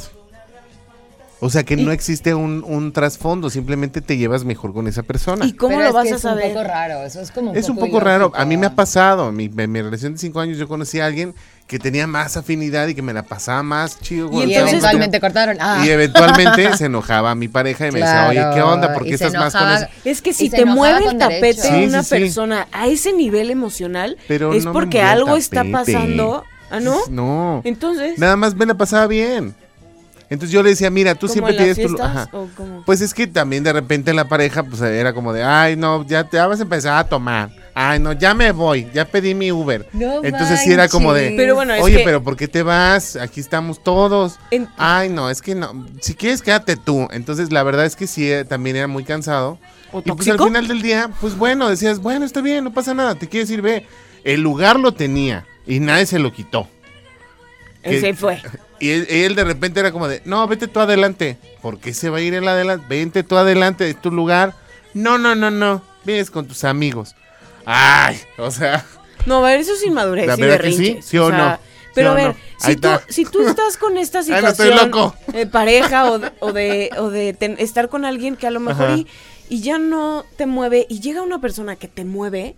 O 1.40 1.50
sea 1.50 1.62
que 1.62 1.76
no 1.76 1.92
existe 1.92 2.34
un, 2.34 2.64
un 2.66 2.92
trasfondo, 2.92 3.48
simplemente 3.48 4.00
te 4.00 4.16
llevas 4.16 4.44
mejor 4.44 4.72
con 4.72 4.88
esa 4.88 5.04
persona. 5.04 5.46
¿Y 5.46 5.52
cómo 5.52 5.76
Pero 5.76 5.88
lo 5.88 5.94
vas 5.94 6.10
a 6.10 6.16
es 6.16 6.22
saber? 6.22 6.48
un 6.48 6.52
poco 6.54 6.64
raro, 6.64 7.04
eso 7.04 7.20
es 7.20 7.30
como 7.30 7.52
un 7.52 7.56
es 7.56 7.68
un 7.68 7.76
poco 7.76 8.00
raro. 8.00 8.32
A 8.34 8.44
mí 8.44 8.56
me 8.56 8.66
ha 8.66 8.74
pasado. 8.74 9.28
En 9.28 9.36
mi, 9.36 9.50
en 9.56 9.70
mi 9.72 9.80
relación 9.80 10.14
de 10.14 10.18
cinco 10.18 10.40
años 10.40 10.58
yo 10.58 10.66
conocí 10.66 10.98
a 10.98 11.06
alguien 11.06 11.34
que 11.68 11.78
tenía 11.78 12.06
más 12.06 12.36
afinidad 12.36 12.88
y 12.88 12.94
que 12.94 13.02
me 13.02 13.12
la 13.12 13.22
pasaba 13.22 13.62
más 13.62 14.00
chido. 14.00 14.26
Y 14.28 14.30
con 14.30 14.48
Y 14.48 14.54
eventualmente 14.54 15.20
cortaron. 15.20 15.58
Ah. 15.60 15.82
Y 15.84 15.90
eventualmente 15.90 16.76
se 16.76 16.86
enojaba 16.86 17.30
a 17.30 17.34
mi 17.36 17.46
pareja 17.46 17.86
y 17.86 17.92
me 17.92 18.00
decía, 18.00 18.28
oye, 18.30 18.44
¿qué 18.54 18.62
onda? 18.62 18.92
¿Por 18.92 19.04
qué 19.04 19.14
estás 19.14 19.34
más 19.34 19.54
con 19.54 19.70
ese? 19.70 19.88
Es 20.04 20.22
que 20.22 20.32
si 20.32 20.50
te 20.50 20.64
mueve 20.64 21.04
el 21.04 21.18
tapete 21.18 21.40
derecho. 21.40 21.62
Sí, 21.62 21.84
una 21.84 22.02
sí, 22.02 22.08
sí. 22.16 22.20
persona 22.22 22.66
a 22.72 22.88
ese 22.88 23.12
nivel 23.12 23.50
emocional, 23.50 24.16
Pero 24.26 24.54
es 24.54 24.64
no 24.64 24.72
porque 24.72 25.02
algo 25.02 25.36
está 25.36 25.62
pasando. 25.64 26.42
¿Ah, 26.70 26.80
no? 26.80 26.98
No. 27.10 27.62
Entonces, 27.64 28.18
Nada 28.18 28.36
más 28.36 28.54
me 28.54 28.66
la 28.66 28.74
pasaba 28.74 29.06
bien. 29.06 29.54
Entonces 30.30 30.52
yo 30.52 30.62
le 30.62 30.70
decía, 30.70 30.90
mira, 30.90 31.14
tú 31.14 31.26
¿como 31.26 31.32
siempre 31.32 31.56
en 31.56 31.66
las 31.68 31.74
tienes 31.76 31.90
tu... 31.92 31.96
fiestas 31.96 32.16
Ajá. 32.28 32.36
o 32.36 32.48
cómo? 32.54 32.82
Pues 32.84 33.00
es 33.00 33.14
que 33.14 33.26
también 33.26 33.64
de 33.64 33.72
repente 33.72 34.12
la 34.12 34.28
pareja, 34.28 34.62
pues 34.62 34.80
era 34.82 35.14
como 35.14 35.32
de, 35.32 35.42
ay, 35.42 35.76
no, 35.76 36.04
ya 36.06 36.24
te 36.24 36.36
vas 36.38 36.58
a 36.60 36.62
empezar 36.64 36.98
a 36.98 37.08
tomar. 37.08 37.50
Ay, 37.74 37.98
no, 38.00 38.12
ya 38.12 38.34
me 38.34 38.50
voy, 38.52 38.88
ya 38.92 39.04
pedí 39.06 39.34
mi 39.34 39.52
Uber. 39.52 39.88
No 39.92 40.22
Entonces 40.24 40.60
sí 40.60 40.72
era 40.72 40.88
como 40.88 41.14
de, 41.14 41.22
manches. 41.22 41.36
Pero 41.38 41.54
bueno, 41.54 41.74
es 41.74 41.82
oye, 41.82 41.98
que- 41.98 42.04
pero 42.04 42.22
¿por 42.22 42.36
qué 42.36 42.48
te 42.48 42.62
vas? 42.62 43.14
Aquí 43.16 43.40
estamos 43.40 43.82
todos. 43.82 44.38
En- 44.50 44.68
Ay, 44.76 45.08
no, 45.08 45.30
es 45.30 45.40
que 45.40 45.54
no, 45.54 45.86
si 46.00 46.14
quieres 46.14 46.42
quédate 46.42 46.76
tú. 46.76 47.08
Entonces 47.12 47.52
la 47.52 47.62
verdad 47.62 47.86
es 47.86 47.94
que 47.96 48.06
sí, 48.06 48.30
eh, 48.30 48.44
también 48.44 48.76
era 48.76 48.88
muy 48.88 49.04
cansado. 49.04 49.58
¿O 49.92 50.00
Y 50.00 50.02
pues 50.02 50.28
al 50.28 50.36
tóxico? 50.36 50.44
final 50.46 50.68
del 50.68 50.82
día, 50.82 51.08
pues 51.20 51.38
bueno, 51.38 51.70
decías, 51.70 52.00
bueno, 52.00 52.26
está 52.26 52.40
bien, 52.42 52.64
no 52.64 52.72
pasa 52.74 52.92
nada, 52.94 53.14
te 53.14 53.28
quieres 53.28 53.48
ir, 53.50 53.62
ve. 53.62 53.86
El 54.24 54.42
lugar 54.42 54.78
lo 54.78 54.92
tenía 54.92 55.46
y 55.66 55.78
nadie 55.80 56.04
se 56.04 56.18
lo 56.18 56.32
quitó. 56.32 56.68
que- 57.82 57.96
Ese 57.96 58.12
fue. 58.14 58.42
Y 58.80 58.90
él, 58.90 59.06
él 59.10 59.34
de 59.34 59.44
repente 59.44 59.80
era 59.80 59.90
como 59.92 60.06
de, 60.08 60.22
no, 60.24 60.46
vete 60.46 60.68
tú 60.68 60.80
adelante. 60.80 61.36
¿Por 61.62 61.78
qué 61.80 61.92
se 61.92 62.10
va 62.10 62.18
a 62.18 62.20
ir 62.20 62.34
él 62.34 62.46
adelante? 62.46 62.86
Vente 62.88 63.22
tú 63.22 63.36
adelante, 63.36 63.88
es 63.88 64.00
tu 64.00 64.10
lugar. 64.10 64.54
No, 64.94 65.18
no, 65.18 65.34
no, 65.34 65.50
no. 65.50 65.82
Vienes 66.04 66.30
con 66.30 66.46
tus 66.46 66.64
amigos. 66.64 67.14
Ay, 67.64 68.18
o 68.38 68.50
sea, 68.50 68.84
No, 69.26 69.44
a 69.44 69.48
ver, 69.50 69.60
eso 69.60 69.74
es 69.74 69.84
inmadurez 69.84 70.26
¿La 70.26 70.36
y 70.36 70.40
verdad 70.40 70.60
que 70.60 70.72
sí? 70.72 70.98
¿Sí 71.02 71.18
o 71.18 71.30
no? 71.30 71.58
Pero 71.94 72.14
¿Sí 72.14 72.20
a 72.20 72.24
ver, 72.24 72.28
no? 72.28 72.36
si, 72.58 72.76
tú, 72.76 72.88
si 73.08 73.24
tú 73.24 73.46
estás 73.46 73.76
con 73.76 73.98
esta 73.98 74.20
Ay, 74.28 74.28
no 74.42 74.48
estoy 74.48 74.68
situación 74.70 75.12
de 75.32 75.46
pareja 75.46 76.10
o 76.10 76.18
de, 76.18 76.30
o 76.40 76.52
de, 76.52 76.90
o 76.96 77.10
de 77.10 77.32
ten- 77.34 77.56
estar 77.58 77.88
con 77.88 78.04
alguien 78.04 78.36
que 78.36 78.46
a 78.46 78.50
lo 78.50 78.60
mejor 78.60 78.90
y, 78.90 79.06
y 79.50 79.60
ya 79.60 79.78
no 79.78 80.24
te 80.36 80.46
mueve 80.46 80.86
y 80.88 81.00
llega 81.00 81.20
una 81.22 81.40
persona 81.40 81.76
que 81.76 81.88
te 81.88 82.04
mueve, 82.04 82.54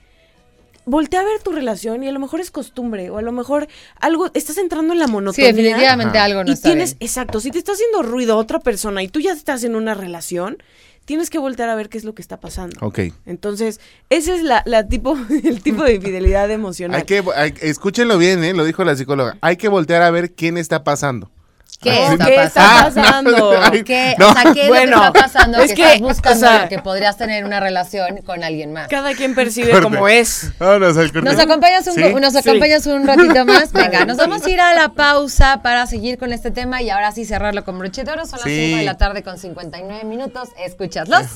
voltea 0.90 1.20
a 1.20 1.24
ver 1.24 1.40
tu 1.42 1.52
relación 1.52 2.02
y 2.04 2.08
a 2.08 2.12
lo 2.12 2.20
mejor 2.20 2.40
es 2.40 2.50
costumbre 2.50 3.10
o 3.10 3.18
a 3.18 3.22
lo 3.22 3.32
mejor 3.32 3.68
algo, 4.00 4.30
estás 4.34 4.58
entrando 4.58 4.92
en 4.92 4.98
la 4.98 5.06
Sí, 5.06 5.12
monotonía. 5.12 5.52
definitivamente 5.52 6.18
Ajá. 6.18 6.24
algo 6.26 6.44
no 6.44 6.50
y 6.50 6.54
está 6.54 6.68
tienes, 6.68 6.98
bien. 6.98 7.06
exacto, 7.08 7.40
si 7.40 7.50
te 7.50 7.58
está 7.58 7.72
haciendo 7.72 8.02
ruido 8.02 8.36
otra 8.36 8.58
persona 8.60 9.02
y 9.02 9.08
tú 9.08 9.20
ya 9.20 9.32
estás 9.32 9.64
en 9.64 9.74
una 9.76 9.94
relación, 9.94 10.58
tienes 11.04 11.30
que 11.30 11.38
voltear 11.38 11.68
a 11.70 11.74
ver 11.74 11.88
qué 11.88 11.98
es 11.98 12.04
lo 12.04 12.14
que 12.14 12.22
está 12.22 12.38
pasando. 12.40 12.76
ok. 12.84 12.98
Entonces, 13.26 13.80
ese 14.10 14.34
es 14.34 14.42
la, 14.42 14.62
la 14.66 14.86
tipo, 14.86 15.16
el 15.44 15.62
tipo 15.62 15.82
de 15.84 15.94
infidelidad 15.94 16.50
emocional. 16.52 16.98
Hay 17.00 17.06
que, 17.06 17.22
hay- 17.34 17.54
escúchenlo 17.62 18.18
bien, 18.18 18.44
¿eh? 18.44 18.52
lo 18.54 18.64
dijo 18.64 18.84
la 18.84 18.94
psicóloga. 18.96 19.36
Hay 19.40 19.56
que 19.56 19.68
voltear 19.68 20.02
a 20.02 20.10
ver 20.10 20.32
quién 20.32 20.56
está 20.58 20.84
pasando. 20.84 21.30
¿Qué 21.80 21.90
Oh, 21.90 22.12
está 22.12 22.26
¿qué 22.26 22.34
está 22.44 22.62
pasando? 22.84 22.94
pasando? 23.02 23.60
Ay, 23.72 23.82
¿Qué, 23.84 24.14
no. 24.18 24.28
O 24.28 24.32
sea, 24.34 24.52
¿qué 24.52 24.62
es 24.64 24.68
Bueno, 24.68 24.96
lo 24.96 25.12
que 25.12 25.18
está 25.18 25.22
pasando? 25.32 25.58
es 25.60 25.70
que, 25.70 25.74
que, 25.76 25.82
estás 25.84 26.00
buscando 26.00 26.46
o 26.46 26.50
sea- 26.50 26.68
que 26.68 26.78
podrías 26.78 27.16
tener 27.16 27.44
una 27.46 27.58
relación 27.58 28.18
con 28.18 28.44
alguien 28.44 28.72
más. 28.74 28.88
Cada 28.88 29.14
quien 29.14 29.34
percibe 29.34 29.70
Corte. 29.70 29.84
como 29.84 30.06
es. 30.06 30.52
Vámonos 30.58 30.96
al 30.98 31.10
corte. 31.10 31.28
¿Nos 31.30 31.38
acompañas, 31.38 31.86
un, 31.86 31.94
¿Sí? 31.94 32.02
nos 32.14 32.32
Sí. 32.34 32.38
acompañas 32.38 32.86
un 32.86 33.06
ratito 33.06 33.44
más? 33.46 33.72
Venga, 33.72 34.04
nos 34.04 34.18
vamos 34.18 34.44
a 34.44 34.50
ir 34.50 34.60
a 34.60 34.74
la 34.74 34.90
pausa 34.90 35.60
para 35.62 35.86
seguir 35.86 36.18
con 36.18 36.34
este 36.34 36.50
tema 36.50 36.82
y 36.82 36.90
ahora 36.90 37.12
sí 37.12 37.24
cerrarlo 37.24 37.64
con 37.64 37.78
broche 37.78 38.04
de 38.04 38.12
oro. 38.12 38.26
Son 38.26 38.38
las 38.40 38.44
Sí. 38.44 38.66
5 38.66 38.76
de 38.78 38.84
la 38.84 38.98
tarde 38.98 39.22
con 39.22 39.38
59 39.38 40.04
minutos. 40.04 40.50
Escuchadlos. 40.58 41.26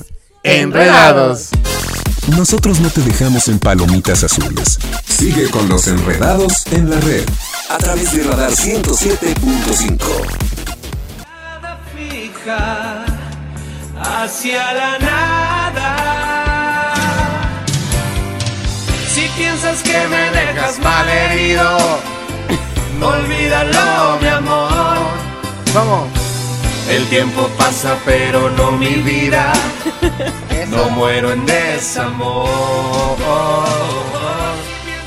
Enredados. 0.47 1.49
Nosotros 2.37 2.79
no 2.79 2.91
te 2.91 3.01
dejamos 3.01 3.47
en 3.47 3.57
palomitas 3.57 4.23
azules. 4.23 4.77
Sigue 5.07 5.49
con 5.49 5.67
los 5.67 5.87
enredados 5.87 6.67
en 6.71 6.87
la 6.91 6.99
red 6.99 7.25
a 7.67 7.79
través 7.79 8.11
de 8.11 8.23
Radar 8.25 8.51
107.5. 8.51 9.97
fija 11.97 13.05
hacia 13.99 14.71
la 14.73 14.99
nada. 14.99 15.95
Si 19.11 19.27
piensas 19.35 19.81
que 19.81 20.07
me 20.07 20.29
dejas 20.29 20.77
mal 20.77 21.09
herido, 21.09 21.75
olvídalo, 23.01 24.19
mi 24.21 24.27
amor. 24.27 24.97
Vamos. 25.73 26.24
El 26.89 27.05
tiempo 27.07 27.47
pasa, 27.57 27.97
pero 28.05 28.49
no 28.51 28.71
mi 28.71 28.95
vida. 28.95 29.53
No 30.69 30.89
muero 30.89 31.31
en 31.31 31.45
desamor. 31.45 32.47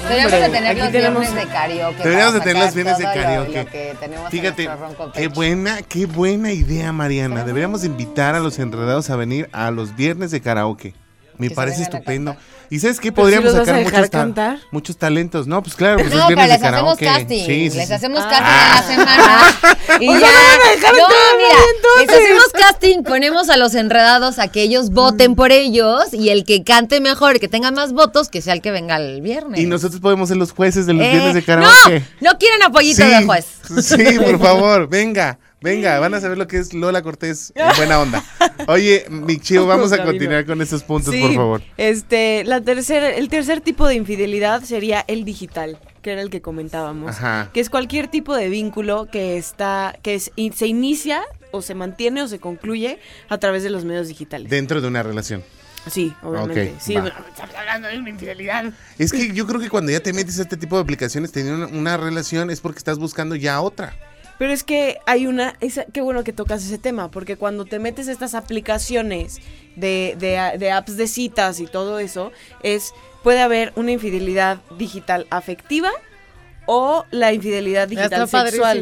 Deberíamos 0.08 0.52
tener 0.52 0.66
aquí 0.70 0.80
los 0.80 0.92
tenemos- 0.92 1.20
viernes 1.22 1.34
de 1.34 1.52
karaoke. 1.52 2.02
Deberíamos 2.02 2.32
de 2.34 2.38
para 2.38 2.50
tener 2.50 2.64
los 2.64 2.74
viernes 2.74 2.98
de 2.98 3.04
karaoke. 3.04 3.58
lo 3.64 3.70
que 3.70 3.96
tenemos 4.00 4.30
Fíjate, 4.30 4.70
qué 5.14 5.28
buena, 5.28 5.82
qué 5.82 6.06
buena 6.06 6.52
idea, 6.52 6.92
Mariana. 6.92 7.44
Deberíamos 7.44 7.84
invitar 7.84 8.34
a 8.36 8.40
los 8.40 8.58
enredados 8.60 9.10
a 9.10 9.16
venir 9.16 9.48
a 9.52 9.70
los 9.72 9.96
viernes 9.96 10.30
de 10.30 10.40
karaoke. 10.40 10.94
Me 11.38 11.48
Que 11.48 11.54
parece 11.54 11.82
estupendo. 11.82 12.36
¿Y 12.70 12.78
sabes 12.80 13.00
qué? 13.00 13.10
Podríamos 13.12 13.50
si 13.52 13.56
sacar 13.58 13.82
muchos, 13.82 13.92
ta- 14.10 14.18
cantar. 14.18 14.58
muchos 14.70 14.96
talentos. 14.98 15.46
No, 15.46 15.62
pues 15.62 15.74
claro, 15.74 15.96
pues 15.98 16.08
es 16.08 16.14
No, 16.14 16.26
viernes 16.26 16.48
les 16.50 16.60
de 16.60 16.66
hacemos 16.66 16.96
karaoke. 16.98 17.04
casting. 17.06 17.46
Sí, 17.46 17.70
sí, 17.70 17.76
les 17.78 17.88
sí. 17.88 17.94
hacemos 17.94 18.20
Ah. 18.22 18.28
casting 18.30 18.44
a 18.46 18.74
la 18.74 18.82
semana. 18.82 19.98
y 20.00 20.08
O 20.08 20.12
ya. 20.12 20.18
sea, 20.20 20.28
no 20.28 20.58
van 20.58 20.68
a 20.68 20.70
dejar 20.74 20.92
no, 20.94 21.06
mira, 21.38 21.58
les 22.00 22.08
hacemos 22.10 22.44
casting, 22.52 23.02
ponemos 23.04 23.48
a 23.48 23.56
los 23.56 23.74
enredados 23.74 24.38
a 24.38 24.48
que 24.48 24.62
ellos 24.62 24.90
voten 24.90 25.34
por 25.34 25.50
ellos 25.50 26.12
y 26.12 26.28
el 26.28 26.44
que 26.44 26.62
cante 26.62 27.00
mejor 27.00 27.36
y 27.36 27.40
que 27.40 27.48
tenga 27.48 27.70
más 27.70 27.92
votos, 27.92 28.28
que 28.28 28.42
sea 28.42 28.52
el 28.52 28.60
que 28.60 28.70
venga 28.70 28.96
el 28.96 29.22
viernes. 29.22 29.58
Y 29.60 29.66
nosotros 29.66 30.00
podemos 30.00 30.28
ser 30.28 30.36
los 30.36 30.52
jueces 30.52 30.84
de 30.86 30.92
los 30.92 31.06
Eh, 31.06 31.10
viernes 31.10 31.34
de 31.34 31.42
karaoke. 31.44 32.04
No, 32.20 32.32
no 32.32 32.38
quieren 32.38 32.62
apoyito 32.62 33.02
sí, 33.02 33.08
de 33.08 33.24
juez. 33.24 33.46
Sí, 33.82 34.18
por 34.18 34.38
favor, 34.40 34.88
venga, 34.88 35.38
venga, 35.60 35.98
van 35.98 36.14
a 36.14 36.20
saber 36.20 36.38
lo 36.38 36.46
que 36.46 36.58
es 36.58 36.74
Lola 36.74 37.02
Cortés 37.02 37.52
en 37.54 37.76
buena 37.76 38.00
onda. 38.00 38.24
Oye, 38.68 39.06
mi 39.10 39.38
chivo, 39.38 39.66
vamos 39.66 39.92
a 39.92 40.04
continuar 40.04 40.44
con 40.46 40.60
estos 40.60 40.82
puntos, 40.82 41.14
Sí, 41.14 41.20
por 41.20 41.34
favor. 41.34 41.62
Este, 41.76 42.44
la 42.44 42.60
tercera, 42.60 43.10
el 43.10 43.28
tercer 43.28 43.60
tipo 43.60 43.86
de 43.86 43.94
infidelidad 43.94 44.62
sería 44.62 45.04
el 45.08 45.24
digital, 45.24 45.78
que 46.02 46.12
era 46.12 46.22
el 46.22 46.30
que 46.30 46.40
comentábamos. 46.42 47.10
Ajá. 47.10 47.50
Que 47.52 47.60
es 47.60 47.70
cualquier 47.70 48.08
tipo 48.08 48.34
de 48.34 48.48
vínculo 48.48 49.08
que 49.10 49.36
está, 49.36 49.96
que 50.02 50.14
es, 50.14 50.30
se 50.54 50.66
inicia 50.66 51.22
o 51.50 51.62
se 51.62 51.74
mantiene 51.74 52.22
o 52.22 52.28
se 52.28 52.38
concluye 52.38 52.98
a 53.28 53.38
través 53.38 53.62
de 53.62 53.70
los 53.70 53.84
medios 53.84 54.08
digitales. 54.08 54.50
Dentro 54.50 54.80
de 54.80 54.88
una 54.88 55.02
relación. 55.02 55.42
sí, 55.90 56.12
obviamente. 56.22 56.74
Sí, 56.80 56.92
bueno, 56.92 57.12
estamos 57.28 57.54
hablando 57.54 57.88
de 57.88 57.98
una 57.98 58.10
infidelidad. 58.10 58.72
Es 58.98 59.12
que 59.12 59.32
yo 59.32 59.46
creo 59.46 59.60
que 59.60 59.70
cuando 59.70 59.90
ya 59.92 60.00
te 60.00 60.12
metes 60.12 60.38
a 60.38 60.42
este 60.42 60.56
tipo 60.56 60.76
de 60.76 60.82
aplicaciones, 60.82 61.32
teniendo 61.32 61.66
una, 61.66 61.78
una 61.78 61.96
relación, 61.96 62.50
es 62.50 62.60
porque 62.60 62.78
estás 62.78 62.98
buscando 62.98 63.34
ya 63.34 63.60
otra. 63.60 63.96
Pero 64.38 64.52
es 64.52 64.62
que 64.62 64.98
hay 65.06 65.26
una, 65.26 65.54
esa- 65.60 65.84
qué 65.86 66.00
bueno 66.00 66.22
que 66.24 66.32
tocas 66.32 66.64
ese 66.64 66.78
tema, 66.78 67.10
porque 67.10 67.36
cuando 67.36 67.64
te 67.64 67.78
metes 67.78 68.06
estas 68.08 68.34
aplicaciones 68.34 69.40
de, 69.76 70.14
de, 70.18 70.58
de 70.58 70.70
apps 70.70 70.96
de 70.96 71.08
citas 71.08 71.58
y 71.60 71.66
todo 71.66 71.98
eso, 71.98 72.30
es 72.62 72.92
puede 73.22 73.40
haber 73.40 73.72
una 73.76 73.90
infidelidad 73.92 74.58
digital 74.78 75.26
afectiva 75.30 75.90
o 76.66 77.04
la 77.10 77.32
infidelidad 77.32 77.88
digital 77.88 78.24
Está 78.24 78.26
sexual. 78.50 78.78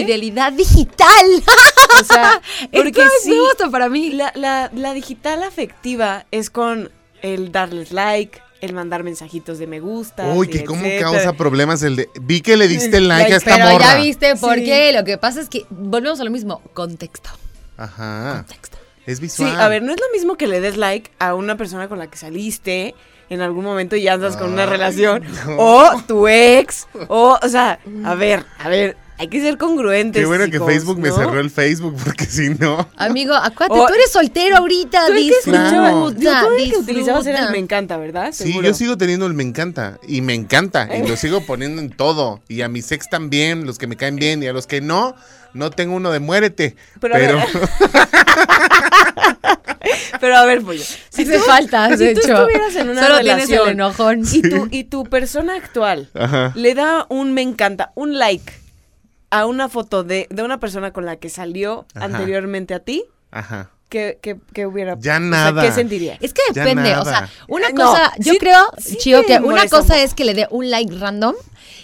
Infidelidad 0.00 0.52
digital. 0.52 1.26
O 2.00 2.04
sea, 2.04 2.40
porque 2.72 3.02
es 3.02 3.22
sí, 3.22 3.30
para 3.70 3.88
mí. 3.88 4.10
La, 4.10 4.32
la, 4.34 4.70
la 4.74 4.94
digital 4.94 5.42
afectiva 5.42 6.24
es 6.30 6.48
con 6.50 6.90
el 7.22 7.52
darles 7.52 7.92
like, 7.92 8.40
el 8.64 8.72
mandar 8.72 9.02
mensajitos 9.04 9.58
de 9.58 9.66
me 9.66 9.80
gusta. 9.80 10.26
Uy, 10.34 10.48
que 10.48 10.64
cómo 10.64 10.80
etcétera. 10.84 11.10
causa 11.10 11.32
problemas 11.34 11.82
el 11.82 11.96
de... 11.96 12.08
Vi 12.20 12.40
que 12.40 12.56
le 12.56 12.66
diste 12.68 12.96
el 12.98 13.08
like 13.08 13.32
a 13.32 13.36
esta 13.36 13.56
Pero 13.56 13.70
morra. 13.70 13.84
ya 13.94 13.96
viste 13.96 14.36
por 14.36 14.54
Sí. 14.56 14.64
qué. 14.64 14.92
Lo 14.92 15.04
que 15.04 15.18
pasa 15.18 15.40
es 15.40 15.48
que 15.48 15.64
volvemos 15.70 16.20
a 16.20 16.24
lo 16.24 16.30
mismo. 16.30 16.60
Contexto. 16.74 17.30
Ajá. 17.76 18.36
Contexto. 18.46 18.78
Es 19.06 19.18
Sí, 19.18 19.22
visual. 19.22 19.60
a 19.60 19.68
ver, 19.68 19.82
no 19.82 19.92
es 19.92 20.00
lo 20.00 20.06
mismo 20.12 20.36
que 20.36 20.46
le 20.46 20.60
des 20.60 20.76
like 20.76 21.10
a 21.18 21.34
una 21.34 21.56
persona 21.56 21.88
con 21.88 21.98
la 21.98 22.06
que 22.08 22.16
saliste 22.16 22.94
en 23.30 23.40
algún 23.40 23.64
momento 23.64 23.96
y 23.96 24.02
ya 24.02 24.14
andas 24.14 24.36
con 24.36 24.52
una 24.52 24.66
relación, 24.66 25.24
no. 25.46 25.56
o 25.58 26.02
tu 26.06 26.28
ex, 26.28 26.86
o, 27.08 27.38
o 27.42 27.48
sea, 27.48 27.80
a 28.04 28.14
ver, 28.14 28.44
a 28.58 28.68
ver, 28.68 28.96
hay 29.16 29.28
que 29.28 29.40
ser 29.40 29.56
congruentes. 29.58 30.20
Qué 30.20 30.26
bueno 30.26 30.50
que 30.50 30.58
Facebook 30.60 30.98
me 30.98 31.10
cerró 31.10 31.38
el 31.40 31.50
Facebook, 31.50 31.94
porque 32.04 32.24
si 32.26 32.50
no... 32.50 32.88
Amigo, 32.96 33.34
acuérdate, 33.34 33.80
tú 33.88 33.94
eres 33.94 34.10
soltero 34.10 34.56
ahorita. 34.56 35.06
Tú 35.06 35.12
el 35.12 35.28
que 35.44 35.50
Claro. 35.50 36.48
tú 36.48 36.54
el 36.56 36.70
que 36.72 36.76
utilizabas 36.78 37.26
era 37.26 37.46
el 37.46 37.50
me 37.52 37.58
encanta, 37.58 37.96
¿verdad? 37.96 38.30
Sí, 38.32 38.44
Seguro. 38.48 38.66
yo 38.68 38.74
sigo 38.74 38.96
teniendo 38.98 39.26
el 39.26 39.34
me 39.34 39.42
encanta. 39.44 39.98
Y 40.08 40.20
me 40.20 40.34
encanta. 40.34 40.88
Y 40.96 41.06
lo 41.08 41.16
sigo 41.16 41.44
poniendo 41.46 41.80
en 41.80 41.90
todo. 41.90 42.42
Y 42.48 42.62
a 42.62 42.68
mis 42.68 42.90
ex 42.92 43.08
también, 43.08 43.66
los 43.66 43.78
que 43.78 43.86
me 43.86 43.96
caen 43.96 44.16
bien. 44.16 44.42
Y 44.42 44.46
a 44.48 44.52
los 44.52 44.66
que 44.66 44.80
no, 44.80 45.14
no 45.52 45.70
tengo 45.70 45.94
uno 45.94 46.10
de 46.10 46.18
muérete. 46.20 46.74
Pero 47.00 47.14
a 47.14 47.18
Pero, 47.18 47.36
ver, 47.38 47.46
Pero 50.20 50.36
a 50.36 50.46
ver, 50.46 50.62
pollo. 50.62 50.82
Sí 50.82 51.22
hace 51.22 51.38
falta, 51.40 51.88
si 51.96 52.04
de 52.04 52.14
tú 52.14 52.20
hecho. 52.20 52.32
estuvieras 52.34 52.74
en 52.76 52.88
una 52.88 53.02
Solo 53.02 53.20
tienes 53.20 53.34
relación 53.48 53.68
el 53.68 53.74
enojón. 53.74 54.22
y 54.32 54.42
tu, 54.42 54.68
y 54.70 54.84
tu 54.84 55.04
persona 55.04 55.54
actual 55.56 56.08
Ajá. 56.14 56.52
le 56.54 56.74
da 56.74 57.06
un 57.10 57.32
me 57.34 57.42
encanta, 57.42 57.92
un 57.94 58.18
like 58.18 58.52
a 59.40 59.46
una 59.46 59.68
foto 59.68 60.04
de, 60.04 60.26
de 60.30 60.42
una 60.42 60.60
persona 60.60 60.92
con 60.92 61.04
la 61.04 61.16
que 61.16 61.28
salió 61.28 61.86
Ajá. 61.94 62.04
anteriormente 62.06 62.72
a 62.74 62.78
ti, 62.80 63.04
Ajá. 63.32 63.70
¿qué, 63.88 64.18
qué, 64.22 64.36
qué 64.52 64.66
hubiera 64.66 64.94
Ya 64.98 65.14
o 65.16 65.18
sea, 65.18 65.20
nada. 65.20 65.62
¿Qué 65.62 65.72
sentiría? 65.72 66.16
Es 66.20 66.32
que 66.32 66.42
depende, 66.52 66.94
o 66.96 67.04
sea, 67.04 67.28
una 67.48 67.70
No, 67.70 67.84
cosa, 67.84 68.12
yo 68.18 68.32
sí- 68.34 68.38
creo, 68.38 68.64
sí 68.78 68.96
Chío, 68.96 69.24
que 69.26 69.38
una 69.40 69.66
cosa 69.68 70.00
es 70.00 70.14
que 70.14 70.24
le 70.24 70.34
dé 70.34 70.46
un 70.50 70.70
like 70.70 70.94
random 70.96 71.34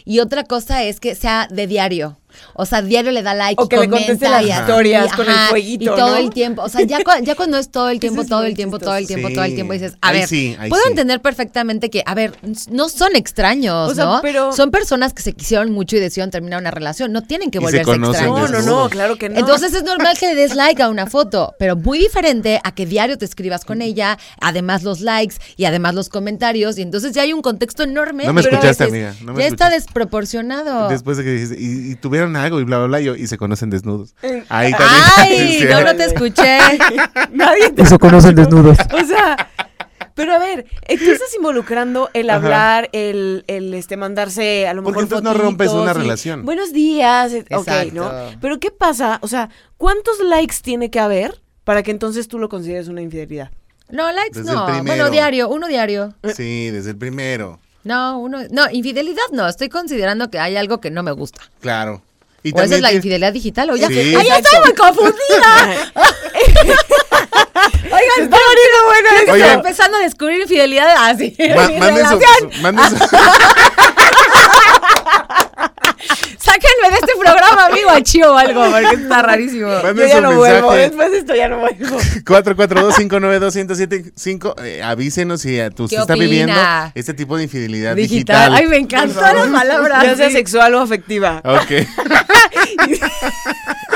y 0.05 0.21
otra 0.21 0.45
cosa 0.45 0.85
es 0.85 1.01
que 1.01 1.15
sea 1.17 1.49
de 1.51 1.67
diario. 1.67 2.19
O 2.55 2.66
sea, 2.66 2.83
diario 2.83 3.11
le 3.12 3.23
da 3.23 3.35
like 3.35 3.61
O 3.62 3.66
y 3.66 3.69
que 3.69 3.77
le 3.77 3.88
comenta 3.88 4.07
conteste 4.09 4.29
las 4.29 4.43
y 4.45 4.51
historias 4.51 5.12
con 5.14 5.27
el 5.29 5.35
fueguito, 5.49 5.85
Y 5.85 5.87
todo 5.87 6.11
¿no? 6.11 6.16
el 6.16 6.31
tiempo, 6.31 6.62
o 6.62 6.69
sea, 6.69 6.83
ya, 6.83 6.99
cua- 7.01 7.23
ya 7.23 7.35
cuando 7.35 7.59
es 7.59 7.71
todo 7.71 7.88
el 7.90 8.01
tiempo, 8.01 8.25
todo 8.25 8.45
el 8.45 8.55
tiempo, 8.55 8.79
todo 8.79 8.95
el 8.97 9.07
tiempo, 9.07 9.29
todo 9.31 9.45
el 9.45 9.55
tiempo, 9.55 9.73
dices, 9.73 9.95
a 10.01 10.09
Ahí 10.09 10.19
ver, 10.21 10.29
sí, 10.29 10.57
puedo 10.69 10.83
sí. 10.83 10.88
entender 10.90 11.21
perfectamente 11.21 11.90
que, 11.90 12.03
a 12.07 12.14
ver, 12.14 12.33
no 12.71 12.88
son 12.88 13.16
extraños, 13.16 13.90
O 13.90 13.95
sea, 13.95 14.05
¿no? 14.05 14.19
pero- 14.23 14.53
Son 14.53 14.71
personas 14.71 15.12
que 15.14 15.23
se 15.23 15.33
quisieron 15.33 15.71
mucho 15.73 15.97
y 15.97 16.01
decidieron 16.01 16.31
terminar 16.31 16.61
una 16.61 16.71
relación, 16.71 17.12
no 17.12 17.23
tienen 17.23 17.51
que 17.51 17.59
Y 17.59 17.61
volverse 17.61 17.85
conocen 17.85 18.27
No, 18.27 18.38
extraños. 18.38 18.66
no, 18.66 18.83
no, 18.85 18.88
claro 18.90 19.16
que 19.16 19.29
no. 19.29 19.38
Entonces 19.38 19.75
es 19.75 19.83
normal 19.85 20.16
que 20.19 20.27
le 20.29 20.35
des 20.35 20.55
like 20.55 20.83
a 20.83 20.88
una 20.88 21.07
foto, 21.07 21.55
pero 21.59 21.77
muy 21.77 21.99
diferente 21.99 22.61
a 22.64 22.73
que 22.75 22.87
diario 22.87 23.16
te 23.19 23.25
escribas 23.25 23.64
con 23.64 23.83
ella, 23.83 24.19
además 24.40 24.83
los 24.83 25.01
likes 25.01 25.37
y 25.57 25.64
además 25.64 25.95
los 25.95 26.09
comentarios, 26.09 26.79
y 26.79 26.83
entonces 26.83 27.12
ya 27.12 27.23
hay 27.23 27.33
un 27.33 27.43
contexto 27.43 27.83
enorme. 27.83 28.25
No 28.25 28.33
me 28.33 28.40
escuchaste, 28.40 28.85
veces 28.85 28.88
amiga, 28.88 29.14
no 29.25 29.33
me 29.35 29.40
ya 29.40 29.47
está 29.49 29.66
escuchaste. 29.69 29.75
desproporcionado. 29.75 30.88
Después 30.88 31.16
de 31.16 31.25
que 31.25 31.31
dijiste, 31.31 31.57
y, 31.61 31.93
y 31.93 31.95
tuvieron 32.20 32.37
algo 32.37 32.61
y 32.61 32.64
bla, 32.64 32.78
bla, 32.78 32.87
bla, 32.87 33.00
y, 33.00 33.04
yo, 33.04 33.16
y 33.16 33.26
se 33.26 33.37
conocen 33.38 33.70
desnudos. 33.70 34.14
Ahí 34.48 34.72
también. 34.72 35.02
Ay, 35.16 35.59
Sí. 35.61 35.66
no, 35.68 35.83
no 35.83 35.96
te 35.96 36.04
escuché. 36.04 36.59
Nadie 37.33 37.70
te... 37.70 37.83
Eso 37.83 37.98
conocen 37.98 38.35
desnudos. 38.35 38.76
O 38.92 39.04
sea, 39.04 39.48
pero 40.14 40.35
a 40.35 40.38
ver, 40.38 40.66
eh, 40.87 40.98
tú 40.98 41.11
estás 41.11 41.35
involucrando 41.35 42.11
el 42.12 42.28
Ajá. 42.28 42.37
hablar, 42.38 42.90
el, 42.92 43.44
el 43.46 43.72
este 43.74 43.96
mandarse 43.96 44.66
a 44.68 44.74
lo 44.74 44.83
Porque 44.83 45.00
mejor 45.00 45.18
entonces 45.18 45.24
no 45.24 45.35
rompes 45.35 45.70
una 45.70 45.92
y, 45.92 45.94
relación. 45.94 46.44
Buenos 46.44 46.72
días, 46.72 47.33
eh, 47.33 47.44
ok, 47.50 47.66
Exacto. 47.68 47.94
¿no? 47.94 48.38
Pero 48.40 48.61
¿qué 48.61 48.70
pasa? 48.70 49.18
O 49.22 49.28
sea, 49.28 49.48
¿cuántos 49.78 50.20
likes 50.20 50.56
tiene 50.62 50.90
que 50.90 51.00
haber 51.00 51.40
para 51.64 51.83
que 51.83 51.90
entonces 51.90 52.28
tú 52.28 52.38
lo 52.38 52.48
consideres 52.48 52.88
una 52.88 53.00
infidelidad? 53.00 53.50
No, 53.88 54.12
likes 54.12 54.40
Desde 54.40 54.52
no. 54.52 54.66
Bueno, 54.85 55.11
diario, 55.11 55.48
uno 55.48 55.66
diario. 55.66 56.14
Sí, 56.35 56.70
desde 56.70 56.90
el 56.90 56.96
primero. 56.96 57.59
No, 57.83 58.18
uno. 58.18 58.40
No, 58.50 58.70
infidelidad 58.70 59.23
no. 59.33 59.48
Estoy 59.48 59.68
considerando 59.68 60.31
que 60.31 60.38
hay 60.38 60.56
algo 60.56 60.81
que 60.81 60.90
no 60.90 61.02
me 61.02 61.12
gusta. 61.12 61.40
Claro. 61.60 62.02
Y 62.43 62.57
o 62.59 62.63
esa 62.63 62.75
es 62.77 62.81
la 62.81 62.93
infidelidad 62.93 63.33
digital, 63.33 63.69
o 63.71 63.77
ya. 63.77 63.88
Sí. 63.88 64.15
¡Ay, 64.19 64.29
estoy 64.29 64.61
muy 64.65 64.73
confundida! 64.75 65.91
Oigan, 67.85 68.21
está 68.25 68.37
bueno 68.87 69.09
esto. 69.19 69.33
Oigan. 69.33 69.51
empezando 69.59 69.97
a 69.99 70.01
descubrir 70.01 70.41
infidelidad 70.41 70.88
así. 71.11 71.35
Mi 71.38 71.49
manden 71.79 72.07
su- 72.09 72.19
manden 72.63 72.88
su- 72.88 72.97
Sáquenme 76.38 76.88
de 76.91 76.95
este 76.97 77.13
programa, 77.91 77.91
amigo, 77.91 77.93
a 77.93 78.03
Chío 78.03 78.33
o 78.33 78.37
algo, 78.37 78.65
porque 78.71 78.95
está 79.03 79.23
rarísimo. 79.23 79.69
Yo 79.71 79.95
ya 80.07 80.21
no 80.21 80.37
vuelvo, 80.37 80.71
mensaje. 80.71 80.88
después 80.88 81.11
de 81.11 81.19
esto 81.19 81.35
ya 81.35 81.49
no 81.49 81.59
vuelvo. 81.59 81.99
442-592-1075. 82.25 84.55
Eh, 84.65 84.81
avísenos 84.83 85.41
si 85.41 85.59
eh, 85.59 85.71
tú 85.71 85.88
¿Qué 85.88 85.97
se 85.97 86.03
está 86.03 86.15
viviendo 86.15 86.55
este 86.95 87.15
tipo 87.15 87.37
de 87.37 87.43
infidelidad 87.45 87.97
Digital. 87.97 88.51
digital. 88.51 88.55
Ay, 88.55 88.67
me 88.69 88.77
encantó 88.79 89.21
la 89.21 89.47
palabra. 89.51 90.05
Ya 90.05 90.17
sea 90.17 90.31
sexual 90.31 90.75
o 90.75 90.81
afectiva. 90.81 91.41
Ok. 91.45 91.71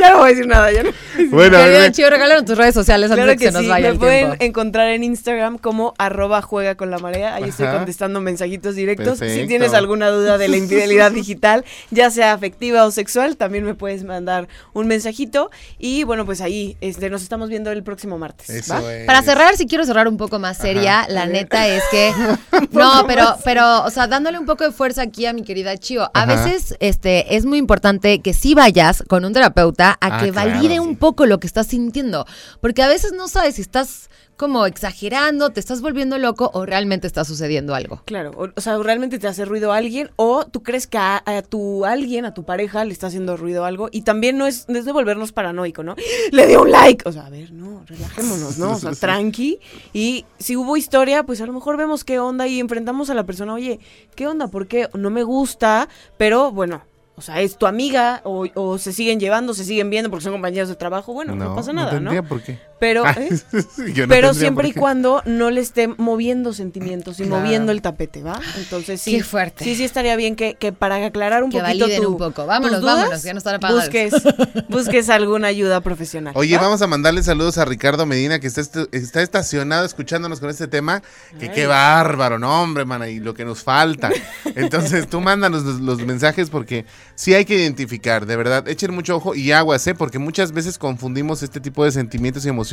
ya 0.00 0.10
no 0.10 0.18
voy 0.18 0.26
a 0.26 0.28
decir 0.34 0.46
nada, 0.46 0.72
ya 0.72 0.82
no. 0.82 0.90
Bueno, 1.30 1.58
a 1.58 1.66
ver, 1.66 1.92
Chío, 1.92 2.08
regálanos 2.10 2.44
tus 2.44 2.56
redes 2.56 2.74
sociales 2.74 3.10
antes 3.10 3.24
Claro 3.24 3.30
de 3.32 3.36
que, 3.36 3.44
que 3.46 3.50
se 3.50 3.52
nos 3.52 3.62
sí, 3.62 3.68
vaya 3.68 3.88
me 3.88 3.92
el 3.92 3.98
pueden 3.98 4.26
tiempo. 4.26 4.44
encontrar 4.44 4.88
en 4.90 5.04
Instagram 5.04 5.58
como 5.58 5.94
arroba 5.98 6.40
juega 6.42 6.74
con 6.76 6.90
la 6.90 6.98
marea. 6.98 7.34
Ahí 7.34 7.44
estoy 7.44 7.66
contestando 7.68 8.20
mensajitos 8.20 8.74
directos. 8.74 9.18
Si 9.18 9.46
tienes 9.46 9.74
alguna 9.74 10.08
duda 10.10 10.38
de 10.38 10.48
la 10.48 10.56
infidelidad 10.56 11.12
digital, 11.12 11.64
ya 11.90 12.10
sea 12.10 12.32
afectiva 12.32 12.84
o 12.84 12.90
sexual, 12.90 13.36
también 13.36 13.64
me 13.64 13.74
puedes 13.74 14.04
mandar 14.04 14.48
un 14.72 14.86
mensajito. 14.86 15.50
Y 15.78 16.04
bueno, 16.04 16.24
pues 16.26 16.40
ahí 16.40 16.76
este, 16.80 17.10
nos 17.10 17.22
estamos 17.22 17.48
viendo 17.48 17.70
el 17.70 17.82
próximo 17.82 18.18
martes. 18.18 18.50
Eso 18.50 18.74
¿va? 18.74 18.94
es. 18.94 19.06
Para 19.06 19.22
cerrar, 19.22 19.56
si 19.56 19.66
quiero 19.66 19.84
cerrar 19.84 20.08
un 20.08 20.16
poco 20.16 20.38
más 20.38 20.56
seria, 20.58 21.06
la 21.08 21.26
neta 21.26 21.68
es 21.68 21.82
que 21.90 22.12
no, 22.72 23.04
pero 23.06 23.36
pero 23.44 23.84
o 23.84 23.90
sea, 23.90 24.06
dándole 24.06 24.38
un 24.38 24.46
poco 24.46 24.64
de 24.64 24.72
fuerza 24.72 25.02
aquí 25.02 25.26
a 25.26 25.32
mi 25.32 25.42
querida 25.42 25.76
Chio. 25.76 26.02
A 26.04 26.10
Ajá. 26.14 26.26
veces 26.44 26.76
este 26.80 27.36
es 27.36 27.44
muy 27.44 27.58
importante 27.58 28.20
que 28.20 28.32
sí 28.34 28.54
vayas 28.54 29.02
con 29.08 29.24
un 29.24 29.32
terapeuta 29.32 29.69
a 29.78 29.96
Ah, 30.00 30.20
que 30.24 30.32
claro, 30.32 30.50
valide 30.50 30.74
sí. 30.74 30.78
un 30.80 30.96
poco 30.96 31.26
lo 31.26 31.38
que 31.38 31.46
estás 31.46 31.68
sintiendo, 31.68 32.26
porque 32.60 32.82
a 32.82 32.88
veces 32.88 33.12
no 33.12 33.28
sabes 33.28 33.56
si 33.56 33.62
estás 33.62 34.08
como 34.36 34.64
exagerando, 34.64 35.50
te 35.50 35.60
estás 35.60 35.82
volviendo 35.82 36.16
loco 36.16 36.50
o 36.54 36.64
realmente 36.64 37.06
está 37.06 37.26
sucediendo 37.26 37.74
algo. 37.74 38.00
Claro, 38.06 38.30
o, 38.38 38.48
o 38.56 38.60
sea, 38.62 38.78
realmente 38.78 39.18
te 39.18 39.28
hace 39.28 39.44
ruido 39.44 39.70
alguien 39.70 40.10
o 40.16 40.46
tú 40.46 40.62
crees 40.62 40.86
que 40.86 40.96
a, 40.96 41.22
a 41.26 41.42
tu 41.42 41.84
alguien, 41.84 42.24
a 42.24 42.32
tu 42.32 42.44
pareja, 42.44 42.86
le 42.86 42.92
está 42.94 43.08
haciendo 43.08 43.36
ruido 43.36 43.66
algo 43.66 43.90
y 43.92 44.00
también 44.00 44.38
no 44.38 44.46
es, 44.46 44.64
no 44.68 44.78
es 44.78 44.86
de 44.86 44.92
volvernos 44.92 45.32
paranoico, 45.32 45.82
¿no? 45.82 45.94
Le 46.32 46.46
dio 46.46 46.62
un 46.62 46.70
like, 46.70 47.06
o 47.06 47.12
sea, 47.12 47.26
a 47.26 47.30
ver, 47.30 47.52
no, 47.52 47.82
relajémonos, 47.86 48.56
¿no? 48.56 48.72
O 48.72 48.78
sea, 48.78 48.92
tranqui 48.98 49.60
y 49.92 50.24
si 50.38 50.56
hubo 50.56 50.78
historia, 50.78 51.22
pues 51.24 51.42
a 51.42 51.46
lo 51.46 51.52
mejor 51.52 51.76
vemos 51.76 52.02
qué 52.04 52.18
onda 52.18 52.46
y 52.46 52.60
enfrentamos 52.60 53.10
a 53.10 53.14
la 53.14 53.24
persona, 53.24 53.52
oye, 53.52 53.78
¿qué 54.14 54.26
onda? 54.26 54.48
¿Por 54.48 54.68
qué? 54.68 54.88
No 54.94 55.10
me 55.10 55.22
gusta, 55.22 55.86
pero 56.16 56.50
bueno. 56.50 56.82
O 57.16 57.22
sea, 57.22 57.40
es 57.40 57.56
tu 57.56 57.66
amiga 57.66 58.22
o, 58.24 58.46
o 58.54 58.78
se 58.78 58.92
siguen 58.92 59.20
llevando, 59.20 59.52
se 59.52 59.64
siguen 59.64 59.90
viendo 59.90 60.10
porque 60.10 60.24
son 60.24 60.32
compañeros 60.32 60.68
de 60.68 60.76
trabajo. 60.76 61.12
Bueno, 61.12 61.34
no, 61.36 61.54
pasa 61.54 61.72
nada, 61.72 61.92
¿no? 61.92 62.10
tendría 62.10 62.22
por 62.22 62.42
qué. 62.42 62.58
Pero, 62.80 63.04
Ah, 63.06 63.14
¿eh? 63.18 63.28
no 63.52 64.08
pero 64.08 64.34
siempre 64.34 64.68
y 64.68 64.72
cuando 64.72 65.22
no 65.26 65.50
le 65.50 65.60
esté 65.60 65.86
moviendo 65.86 66.52
sentimientos 66.52 67.20
y 67.20 67.24
Claro. 67.24 67.42
moviendo 67.42 67.72
el 67.72 67.82
tapete, 67.82 68.22
¿va? 68.22 68.40
Entonces 68.56 69.00
sí. 69.02 69.18
Qué 69.18 69.22
fuerte. 69.22 69.64
Sí, 69.64 69.74
sí 69.76 69.84
estaría 69.84 70.16
bien 70.16 70.34
que, 70.34 70.54
que 70.54 70.72
para 70.72 71.04
aclarar 71.04 71.44
un 71.44 71.50
Que 71.50 71.60
poquito 71.60 71.86
tu- 72.02 72.08
un 72.12 72.18
poco. 72.18 72.46
Vámonos, 72.46 72.72
tus 72.78 72.80
dudas, 72.80 72.96
vámonos, 72.96 73.22
ya 73.22 73.32
no 73.34 73.38
están 73.38 73.56
apagadas. 73.56 73.84
Busques, 73.84 74.12
busques 74.70 75.10
alguna 75.10 75.48
ayuda 75.48 75.82
profesional. 75.82 76.32
Oye, 76.36 76.56
¿va? 76.56 76.62
vamos 76.62 76.80
a 76.80 76.86
mandarle 76.86 77.22
saludos 77.22 77.58
a 77.58 77.66
Ricardo 77.66 78.06
Medina, 78.06 78.40
que 78.40 78.46
está, 78.46 78.62
está 78.92 79.20
estacionado 79.20 79.84
escuchándonos 79.84 80.40
con 80.40 80.48
este 80.48 80.66
tema. 80.66 81.02
Que 81.38 81.50
qué 81.50 81.66
bárbaro, 81.66 82.38
no, 82.38 82.62
hombre, 82.62 82.86
mana, 82.86 83.08
y 83.08 83.20
lo 83.20 83.34
que 83.34 83.44
nos 83.44 83.62
falta. 83.62 84.10
Entonces, 84.56 85.06
tú 85.06 85.20
mándanos 85.20 85.64
los, 85.64 85.80
los 85.80 85.98
mensajes 86.06 86.48
porque 86.48 86.86
sí 87.14 87.34
hay 87.34 87.44
que 87.44 87.56
identificar, 87.56 88.24
de 88.24 88.36
verdad. 88.36 88.66
Echen 88.68 88.94
mucho 88.94 89.16
ojo 89.16 89.34
y 89.34 89.52
aguas, 89.52 89.86
¿eh? 89.86 89.94
Porque 89.94 90.18
muchas 90.18 90.52
veces 90.52 90.78
confundimos 90.78 91.42
este 91.42 91.60
tipo 91.60 91.84
de 91.84 91.92
sentimientos 91.92 92.46
y 92.46 92.48
emociones 92.48 92.69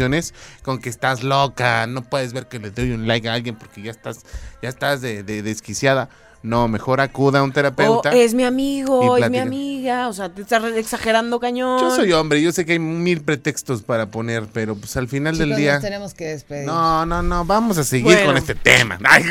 con 0.64 0.80
que 0.80 0.90
estás 0.90 1.24
loca, 1.24 1.88
no 1.88 2.04
puedes 2.04 2.34
ver 2.34 2.48
que 2.48 2.60
le 2.60 2.72
doy 2.72 2.92
un 2.92 3.08
like 3.08 3.28
a 3.30 3.34
alguien 3.34 3.56
porque 3.56 3.82
ya 3.82 3.92
estás, 3.92 4.22
ya 4.62 4.70
estás 4.70 5.02
de, 5.02 5.24
de- 5.24 5.42
desquiciada. 5.42 6.10
No, 6.44 6.68
mejor 6.68 7.02
acuda 7.02 7.40
a 7.40 7.44
un 7.44 7.50
O 7.50 7.54
terapeuta. 7.54 8.12
es 8.14 8.34
mi 8.34 8.44
amigo, 8.44 9.18
Y 9.18 9.24
es 9.24 9.30
mi 9.30 9.40
amiga, 9.40 10.08
o 10.08 10.14
sea, 10.14 10.30
te 10.30 10.42
estás 10.44 10.64
exagerando 10.76 11.40
cañón. 11.40 11.80
Yo 11.82 11.96
soy 11.96 12.14
hombre, 12.14 12.42
yo 12.42 12.52
sé 12.52 12.66
que 12.66 12.74
hay 12.74 12.80
mil 12.80 13.22
pretextos 13.22 13.82
para 13.82 14.06
poner, 14.12 14.46
pero 14.54 14.76
pues 14.76 14.96
al 14.98 15.08
final 15.08 15.38
del 15.38 15.56
día... 15.56 15.74
nos 15.74 15.82
tenemos 15.84 16.14
que 16.14 16.26
despedir. 16.26 16.66
No, 16.66 17.06
no, 17.06 17.22
no, 17.24 17.44
vamos 17.44 17.78
a 17.78 17.84
seguir 17.84 18.06
Bueno. 18.06 18.26
con 18.28 18.38
este 18.38 18.56
tema. 18.56 18.98
Ay, 19.04 19.24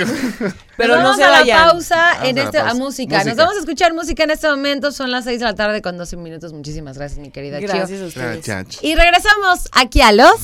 Pero 0.77 0.95
Nos 0.95 0.99
no 0.99 1.05
vamos 1.05 1.17
se 1.17 1.25
a 1.25 1.31
la 1.31 1.39
vayan. 1.41 1.65
pausa 1.71 1.97
Vamos 1.97 2.29
en 2.29 2.39
a 2.39 2.41
la 2.43 2.45
este, 2.47 2.59
a 2.59 2.63
pausa. 2.65 2.75
música. 2.79 3.15
Música. 3.17 3.25
Nos 3.31 3.37
vamos 3.37 3.57
a 3.57 3.61
escuchar 3.61 3.95
música 3.95 4.25
en 4.25 4.31
este 4.31 4.49
momento. 4.49 4.93
Son 4.93 5.11
las 5.11 5.25
6 5.25 5.39
de 5.41 5.45
la 5.47 5.55
tarde 5.55 5.81
con 5.83 5.97
12 5.97 6.17
minutos. 6.19 6.53
Muchísimas 6.53 6.99
gracias, 6.99 7.19
mi 7.19 7.31
querida 7.31 7.59
Chio. 7.61 7.69
Gracias 7.69 8.01
a 8.03 8.05
ustedes. 8.07 8.79
Y 8.83 8.95
regresamos 8.95 9.69
aquí 9.73 10.01
a 10.03 10.13
los 10.13 10.35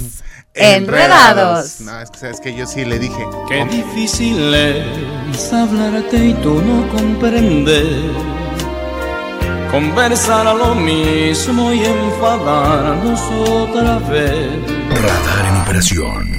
Enredados. 0.54 1.80
No, 1.80 2.00
es 2.00 2.10
que 2.10 2.18
sabes 2.18 2.40
que 2.40 2.54
yo 2.54 2.66
sí 2.66 2.84
le 2.84 2.98
dije. 2.98 3.24
Qué 3.48 3.64
difícil 3.64 4.52
es 4.54 5.52
hablarte 5.52 6.16
y 6.16 6.34
tú 6.34 6.60
no 6.60 6.88
comprender. 6.88 8.12
Conversar 9.70 10.46
a 10.46 10.52
lo 10.52 10.74
mismo 10.74 11.72
y 11.72 11.84
enfadarnos 11.84 13.20
otra 13.48 13.98
vez. 14.00 14.50
Radar 14.90 15.46
en 15.46 15.56
operación. 15.62 16.38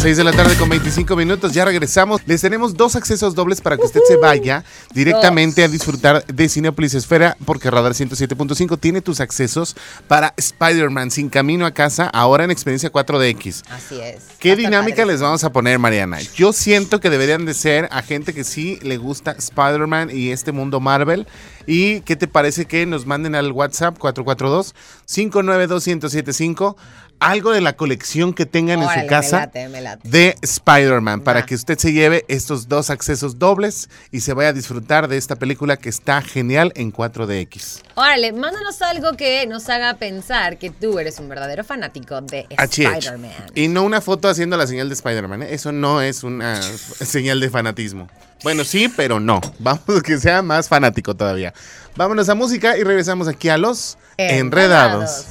6 0.00 0.16
de 0.16 0.22
la 0.22 0.32
tarde 0.32 0.54
con 0.56 0.68
25 0.68 1.16
minutos, 1.16 1.52
ya 1.52 1.64
regresamos. 1.64 2.20
Les 2.24 2.40
tenemos 2.40 2.74
dos 2.74 2.94
accesos 2.94 3.34
dobles 3.34 3.60
para 3.60 3.76
que 3.76 3.84
usted 3.84 3.98
se 4.06 4.16
vaya 4.16 4.62
directamente 4.94 5.64
a 5.64 5.68
disfrutar 5.68 6.24
de 6.24 6.48
Cinepolis 6.48 6.94
Esfera, 6.94 7.36
porque 7.44 7.68
Radar 7.68 7.94
107.5 7.94 8.78
tiene 8.78 9.00
tus 9.00 9.18
accesos 9.18 9.74
para 10.06 10.34
Spider-Man 10.36 11.10
sin 11.10 11.28
camino 11.28 11.66
a 11.66 11.72
casa, 11.72 12.06
ahora 12.06 12.44
en 12.44 12.52
experiencia 12.52 12.92
4DX. 12.92 13.64
Así 13.70 14.00
es. 14.00 14.22
¿Qué 14.38 14.54
dinámica 14.54 14.98
padre. 14.98 15.12
les 15.12 15.20
vamos 15.20 15.42
a 15.42 15.50
poner, 15.50 15.80
Mariana? 15.80 16.20
Yo 16.36 16.52
siento 16.52 17.00
que 17.00 17.10
deberían 17.10 17.44
de 17.44 17.54
ser 17.54 17.88
a 17.90 18.02
gente 18.02 18.32
que 18.32 18.44
sí 18.44 18.78
le 18.82 18.98
gusta 18.98 19.32
Spider-Man 19.32 20.10
y 20.12 20.30
este 20.30 20.52
mundo 20.52 20.78
Marvel. 20.78 21.26
¿Y 21.66 22.02
qué 22.02 22.14
te 22.16 22.28
parece 22.28 22.66
que 22.66 22.86
nos 22.86 23.04
manden 23.04 23.34
al 23.34 23.50
WhatsApp 23.52 23.98
442-592-1075 23.98 26.76
algo 27.20 27.52
de 27.52 27.60
la 27.60 27.74
colección 27.74 28.32
que 28.32 28.46
tengan 28.46 28.82
en 28.82 28.88
su 28.88 28.98
me 28.98 29.06
casa 29.06 29.40
late, 29.40 29.68
me 29.68 29.80
late. 29.80 30.08
de 30.08 30.36
Spider-Man 30.42 31.22
para 31.22 31.44
que 31.44 31.54
usted 31.54 31.78
se 31.78 31.92
lleve 31.92 32.24
estos 32.28 32.68
dos 32.68 32.90
accesos 32.90 33.38
dobles 33.38 33.88
y 34.10 34.20
se 34.20 34.32
vaya 34.34 34.50
a 34.50 34.52
disfrutar 34.52 35.08
de 35.08 35.16
esta 35.16 35.36
película 35.36 35.76
que 35.76 35.88
está 35.88 36.22
genial 36.22 36.72
en 36.76 36.92
4DX. 36.92 37.82
Órale, 37.94 38.32
mándanos 38.32 38.80
algo 38.82 39.12
que 39.16 39.46
nos 39.46 39.68
haga 39.68 39.94
pensar 39.94 40.58
que 40.58 40.70
tú 40.70 40.98
eres 40.98 41.18
un 41.18 41.28
verdadero 41.28 41.64
fanático 41.64 42.20
de. 42.20 42.46
Spider-Man. 42.50 43.30
Y 43.54 43.68
no 43.68 43.82
una 43.82 44.00
foto 44.00 44.28
haciendo 44.28 44.56
la 44.56 44.66
señal 44.66 44.88
de 44.88 44.94
Spider-Man. 44.94 45.42
¿eh? 45.42 45.48
Eso 45.54 45.72
no 45.72 46.00
es 46.00 46.22
una 46.22 46.60
señal 46.62 47.40
de 47.40 47.50
fanatismo. 47.50 48.08
Bueno, 48.42 48.64
sí, 48.64 48.88
pero 48.94 49.18
no. 49.20 49.40
Vamos 49.58 49.82
a 49.98 50.00
que 50.00 50.18
sea 50.18 50.42
más 50.42 50.68
fanático 50.68 51.14
todavía. 51.14 51.52
Vámonos 51.96 52.28
a 52.28 52.34
música 52.34 52.76
y 52.76 52.84
regresamos 52.84 53.26
aquí 53.28 53.48
a 53.48 53.58
los 53.58 53.98
Enredados. 54.16 55.26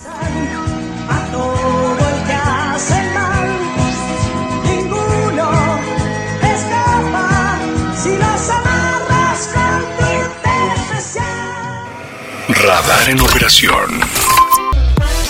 A 1.09 1.66
Radar 12.63 13.09
en 13.09 13.19
operación. 13.19 13.99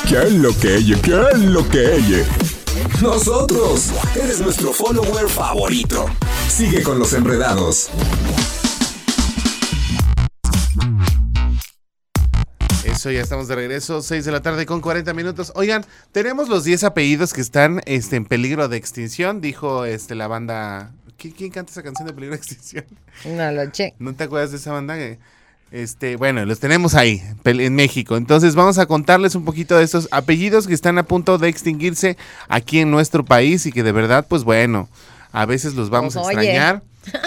¿Qué 0.08 0.18
es 0.24 0.32
lo 0.34 0.58
que 0.58 0.76
ella? 0.76 0.98
¿Qué 1.02 1.22
es 1.34 1.40
lo 1.40 1.68
que 1.68 1.96
ella? 1.96 2.24
Nosotros. 3.02 3.92
Eres 4.16 4.40
nuestro 4.42 4.72
follower 4.72 5.28
favorito. 5.28 6.06
Sigue 6.48 6.82
con 6.84 7.00
los 7.00 7.14
enredados. 7.14 7.90
Eso, 12.86 13.12
ya 13.12 13.22
estamos 13.22 13.48
de 13.48 13.56
regreso. 13.56 14.02
6 14.02 14.24
de 14.26 14.32
la 14.32 14.42
tarde 14.42 14.66
con 14.66 14.80
40 14.82 15.14
minutos. 15.14 15.52
Oigan, 15.56 15.86
tenemos 16.12 16.48
los 16.50 16.64
10 16.64 16.84
apellidos 16.86 17.34
que 17.34 17.42
están 17.42 17.82
este, 17.86 18.16
en 18.16 18.26
peligro 18.26 18.68
de 18.70 18.78
extinción, 18.78 19.42
dijo 19.42 19.86
este, 19.86 20.16
la 20.16 20.28
banda. 20.28 20.92
¿Qui- 21.20 21.34
¿Quién, 21.36 21.52
canta 21.52 21.72
esa 21.72 21.84
canción 21.84 22.08
de 22.08 22.14
peligro 22.14 22.36
de 22.36 22.38
extinción? 22.42 22.86
No 23.26 23.52
lo 23.52 23.70
che. 23.72 23.94
¿No 24.00 24.14
te 24.16 24.24
acuerdas 24.24 24.52
de 24.52 24.58
esa 24.58 24.72
banda? 24.72 24.96
que- 24.96 25.20
Este, 25.72 26.16
bueno, 26.16 26.46
los 26.46 26.60
tenemos 26.60 26.96
ahí, 26.96 27.22
en 27.44 27.76
México. 27.76 28.16
Entonces 28.16 28.56
vamos 28.56 28.78
a 28.78 28.86
contarles 28.86 29.36
un 29.36 29.44
poquito 29.44 29.78
de 29.78 29.84
estos 29.84 30.08
apellidos 30.12 30.66
que 30.68 30.74
están 30.74 30.98
a 30.98 31.04
punto 31.04 31.38
de 31.38 31.50
extinguirse 31.50 32.18
aquí 32.48 32.80
en 32.80 32.90
nuestro 32.92 33.26
país 33.26 33.66
y 33.66 33.72
que 33.72 33.84
de 33.84 33.92
verdad, 33.92 34.26
pues 34.30 34.44
bueno, 34.44 34.88
a 35.34 35.46
veces 35.46 35.76
los 35.76 35.90
vamos 35.90 36.14
Pues, 36.14 36.26
a 36.26 36.30
oye. 36.30 36.54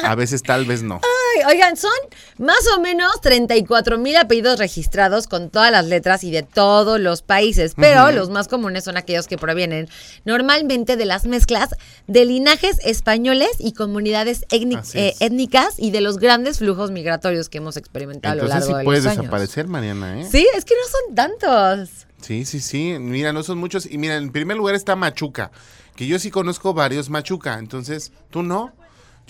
A 0.05 0.15
veces 0.15 0.43
tal 0.43 0.65
vez 0.65 0.83
no. 0.83 1.01
Ay, 1.37 1.55
oigan, 1.55 1.77
son 1.77 1.91
más 2.39 2.67
o 2.77 2.81
menos 2.81 3.21
34 3.21 3.99
mil 3.99 4.17
apellidos 4.17 4.59
registrados 4.59 5.27
con 5.27 5.51
todas 5.51 5.71
las 5.71 5.87
letras 5.87 6.25
y 6.25 6.31
de 6.31 6.43
todos 6.43 6.99
los 7.01 7.23
países, 7.23 7.75
pero 7.77 8.11
los 8.13 8.31
más 8.31 8.49
comunes 8.49 8.85
son 8.85 8.97
aquellos 8.97 9.27
que 9.27 9.39
provienen 9.39 9.89
normalmente 10.25 10.97
de 10.97 11.05
las 11.05 11.27
mezclas 11.27 11.71
de 12.07 12.25
linajes 12.25 12.79
españoles 12.85 13.51
y 13.59 13.73
comunidades 13.73 14.45
eh, 14.51 15.15
étnicas 15.21 15.75
y 15.79 15.91
de 15.91 16.01
los 16.01 16.19
grandes 16.19 16.59
flujos 16.59 16.91
migratorios 16.91 17.49
que 17.49 17.59
hemos 17.59 17.77
experimentado 17.77 18.33
a 18.33 18.37
lo 18.37 18.43
Entonces 18.43 18.61
largo 18.69 18.75
sí 18.75 18.79
de 18.79 18.85
puedes 18.85 19.05
los 19.05 19.13
años. 19.13 19.23
desaparecer, 19.25 19.67
Mariana, 19.67 20.21
¿eh? 20.21 20.29
Sí, 20.31 20.47
es 20.57 20.65
que 20.65 20.75
no 20.75 20.89
son 20.91 21.15
tantos. 21.15 21.91
Sí, 22.21 22.45
sí, 22.45 22.61
sí. 22.61 22.97
Mira, 22.99 23.33
no 23.33 23.43
son 23.43 23.59
muchos. 23.59 23.87
Y 23.91 23.97
mira, 23.99 24.17
en 24.17 24.31
primer 24.31 24.57
lugar 24.57 24.75
está 24.75 24.95
Machuca, 24.95 25.51
que 25.97 26.07
yo 26.07 26.19
sí 26.19 26.31
conozco 26.31 26.75
varios 26.75 27.09
Machuca. 27.09 27.59
Entonces, 27.59 28.13
tú 28.31 28.43
no. 28.43 28.73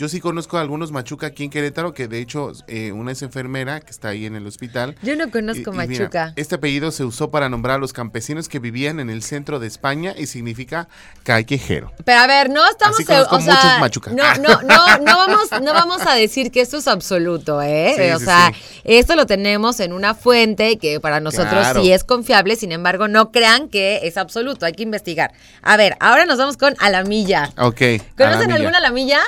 Yo 0.01 0.09
sí 0.09 0.19
conozco 0.19 0.57
a 0.57 0.63
algunos 0.63 0.93
Machuca 0.93 1.27
aquí 1.27 1.45
en 1.45 1.51
Querétaro, 1.51 1.93
que 1.93 2.09
de 2.09 2.21
hecho 2.21 2.53
eh, 2.69 2.91
una 2.91 3.13
es 3.13 3.21
enfermera 3.21 3.81
que 3.81 3.91
está 3.91 4.09
ahí 4.09 4.25
en 4.25 4.35
el 4.35 4.47
hospital. 4.47 4.97
Yo 5.03 5.15
no 5.15 5.31
conozco 5.31 5.73
Y- 5.75 5.75
y 5.85 5.89
mira, 5.89 6.05
Machuca. 6.05 6.33
este 6.37 6.55
apellido 6.55 6.91
se 6.91 7.05
usó 7.05 7.31
para 7.31 7.51
nombrar 7.51 7.77
a 7.77 7.79
los 7.79 7.93
campesinos 7.93 8.49
que 8.49 8.61
vivían 8.61 8.99
en 8.99 9.11
el 9.11 9.23
centro 9.23 9.59
de 9.59 9.67
España 9.67 10.15
y 10.17 10.25
significa 10.25 10.89
callejero. 11.23 11.93
Pero 12.03 12.19
a 12.19 12.27
ver, 12.27 12.49
no 12.49 12.67
estamos 12.71 12.97
Así 12.97 13.05
conozco 13.05 13.37
o 13.37 13.41
sea, 13.43 13.55
muchos 13.57 13.81
Machuca. 13.81 14.11
No, 14.13 14.35
no, 14.37 14.63
no, 14.63 14.99
no 15.01 15.17
vamos, 15.19 15.49
no 15.63 15.75
vamos 15.75 16.01
a 16.07 16.15
decir 16.15 16.51
que 16.51 16.63
esto 16.63 16.79
es 16.79 16.89
absoluto, 16.89 17.61
¿eh? 17.61 17.93
Sí, 18.01 18.11
o 18.15 18.19
sí, 18.21 18.25
sea, 18.25 18.53
sí. 18.55 18.81
esto 18.85 19.17
lo 19.17 19.27
tenemos 19.27 19.81
en 19.81 19.93
una 19.93 20.15
fuente 20.15 20.79
que 20.79 20.99
para 21.01 21.21
nosotros 21.21 21.51
Claro. 21.51 21.83
sí 21.83 21.93
es 21.93 22.05
confiable, 22.05 22.57
sin 22.57 22.73
embargo, 22.73 23.07
no 23.07 23.31
crean 23.33 23.69
que 23.69 24.01
es 24.05 24.17
absoluto, 24.17 24.65
hay 24.65 24.73
que 24.73 24.83
investigar. 24.83 25.33
A 25.61 25.77
ver, 25.77 25.95
ahora 26.01 26.25
nos 26.25 26.39
vamos 26.39 26.57
con 26.57 26.75
Alamilla. 26.79 27.51
Ok. 27.59 27.83
¿Conocen 28.17 28.51
alguna 28.51 28.79
Alamilla? 28.79 29.21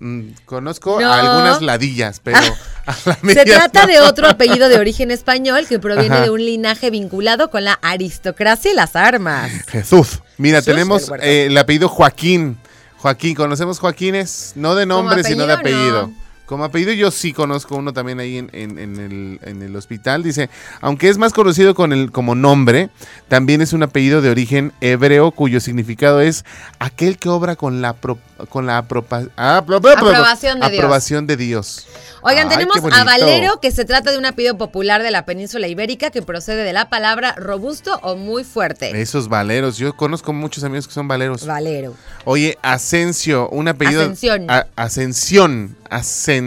Mm, 0.00 0.30
conozco 0.44 1.00
No. 1.00 1.12
algunas 1.12 1.60
ladillas, 1.60 2.20
pero 2.22 2.38
Alamilla 2.86 3.34
Se 3.34 3.44
trata 3.44 3.82
no. 3.82 3.86
de 3.88 4.00
otro 4.00 4.28
apellido 4.28 4.68
de 4.68 4.78
origen 4.78 5.10
español 5.10 5.66
que 5.68 5.78
proviene 5.80 6.14
Ajá. 6.16 6.24
de 6.24 6.30
un 6.30 6.44
linaje 6.44 6.90
vinculado 6.90 7.50
con 7.50 7.64
la 7.64 7.74
aristocracia 7.82 8.70
y 8.70 8.74
las 8.74 8.94
armas. 8.96 9.50
Jesús. 9.68 10.20
Mira, 10.36 10.58
Jesús 10.58 10.72
tenemos 10.72 11.12
eh, 11.20 11.46
el 11.46 11.58
apellido 11.58 11.88
Joaquín. 11.88 12.56
Joaquín, 12.98 13.34
¿conocemos 13.34 13.78
Joaquines? 13.80 14.52
No 14.56 14.74
de 14.74 14.86
nombre, 14.86 15.22
sino 15.24 15.46
de 15.46 15.52
apellido, 15.52 15.98
apellido. 16.00 16.27
Como 16.48 16.64
apellido 16.64 16.92
yo 16.94 17.10
sí 17.10 17.34
conozco 17.34 17.76
uno 17.76 17.92
también 17.92 18.20
ahí 18.20 18.38
en, 18.38 18.48
en- 18.54 18.78
en 18.78 18.96
el, 18.98 19.38
en 19.42 19.62
el 19.62 19.76
hospital. 19.76 20.22
Dice, 20.22 20.48
aunque 20.80 21.10
es 21.10 21.18
más 21.18 21.34
conocido 21.34 21.74
con 21.74 21.92
el, 21.92 22.10
como 22.10 22.34
nombre, 22.34 22.88
también 23.28 23.60
es 23.60 23.74
un 23.74 23.82
apellido 23.82 24.22
de 24.22 24.30
origen 24.30 24.72
hebreo 24.80 25.30
cuyo 25.30 25.60
significado 25.60 26.22
es 26.22 26.46
aquel 26.78 27.18
que 27.18 27.28
obra 27.28 27.54
con 27.54 27.82
la, 27.82 27.92
pro- 27.92 28.18
con 28.48 28.64
la 28.64 28.78
apropa- 28.82 29.28
ah, 29.36 29.62
pro- 29.66 29.80
pro- 29.82 29.94
pro- 29.96 30.08
Aprobación 30.08 30.58
de 30.60 30.70
Dios. 30.70 30.78
aprobación 30.80 31.26
de 31.26 31.36
Dios. 31.36 31.86
Oigan, 32.22 32.48
Ay, 32.50 32.56
tenemos 32.66 32.78
a. 32.92 33.04
Valero, 33.04 33.60
que 33.60 33.70
se 33.70 33.84
trata 33.84 34.10
de 34.10 34.18
un 34.18 34.26
apellido 34.26 34.58
popular 34.58 35.02
de 35.04 35.10
la 35.12 35.24
península 35.24 35.68
ibérica 35.68 36.10
que 36.10 36.20
procede 36.22 36.64
de 36.64 36.72
la 36.72 36.88
palabra 36.88 37.34
robusto 37.36 38.00
o 38.02 38.16
muy 38.16 38.42
fuerte. 38.42 39.00
Esos 39.00 39.28
valeros. 39.28 39.76
Yo 39.78 39.94
conozco 39.94 40.32
muchos 40.32 40.64
amigos 40.64 40.88
que 40.88 40.94
son 40.94 41.06
valeros. 41.06 41.46
Valero. 41.46 41.94
Oye, 42.24 42.58
Asensio, 42.62 43.48
un 43.50 43.68
apellido. 43.68 44.00
Ascensión. 44.02 44.50
A- 44.50 44.66
Ascensión. 44.74 45.76
Ascensión. 45.90 46.37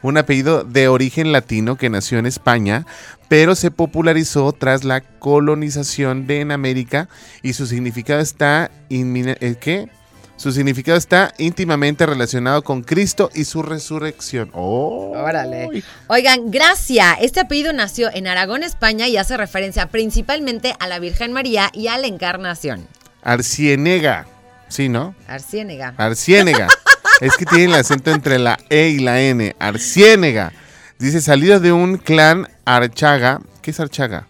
Un 0.00 0.16
apellido 0.16 0.62
de 0.62 0.86
origen 0.88 1.32
latino 1.32 1.76
que 1.76 1.90
nació 1.90 2.18
en 2.18 2.26
España, 2.26 2.86
pero 3.28 3.54
se 3.54 3.70
popularizó 3.70 4.52
tras 4.52 4.84
la 4.84 5.00
colonización 5.00 6.26
de 6.26 6.40
en 6.40 6.52
América 6.52 7.08
y 7.42 7.52
su 7.52 7.66
significado 7.66 8.20
está. 8.20 8.70
eh, 8.90 9.56
¿Qué? 9.60 9.88
Su 10.36 10.52
significado 10.52 10.96
está 10.96 11.34
íntimamente 11.36 12.06
relacionado 12.06 12.62
con 12.62 12.84
Cristo 12.84 13.28
y 13.34 13.42
su 13.44 13.60
resurrección. 13.60 14.50
¡Oh! 14.52 15.12
Órale. 15.16 15.82
Oigan, 16.06 16.52
Gracia. 16.52 17.14
Este 17.20 17.40
apellido 17.40 17.72
nació 17.72 18.08
en 18.14 18.28
Aragón, 18.28 18.62
España 18.62 19.08
y 19.08 19.16
hace 19.16 19.36
referencia 19.36 19.88
principalmente 19.88 20.74
a 20.78 20.86
la 20.86 21.00
Virgen 21.00 21.32
María 21.32 21.70
y 21.72 21.88
a 21.88 21.98
la 21.98 22.06
Encarnación. 22.06 22.86
Arcienega. 23.22 24.26
Sí, 24.68 24.88
¿no? 24.88 25.16
Arciénega. 25.26 25.94
Arciénega. 25.96 26.68
es 27.20 27.36
que 27.36 27.44
tiene 27.44 27.64
el 27.66 27.74
acento 27.74 28.10
entre 28.10 28.38
la 28.38 28.58
E 28.70 28.88
y 28.88 28.98
la 28.98 29.20
N. 29.20 29.54
Arciénega. 29.58 30.52
Dice, 30.98 31.20
salido 31.20 31.60
de 31.60 31.72
un 31.72 31.96
clan 31.96 32.48
Archaga. 32.64 33.40
¿Qué 33.62 33.70
es 33.70 33.80
Archaga? 33.80 34.26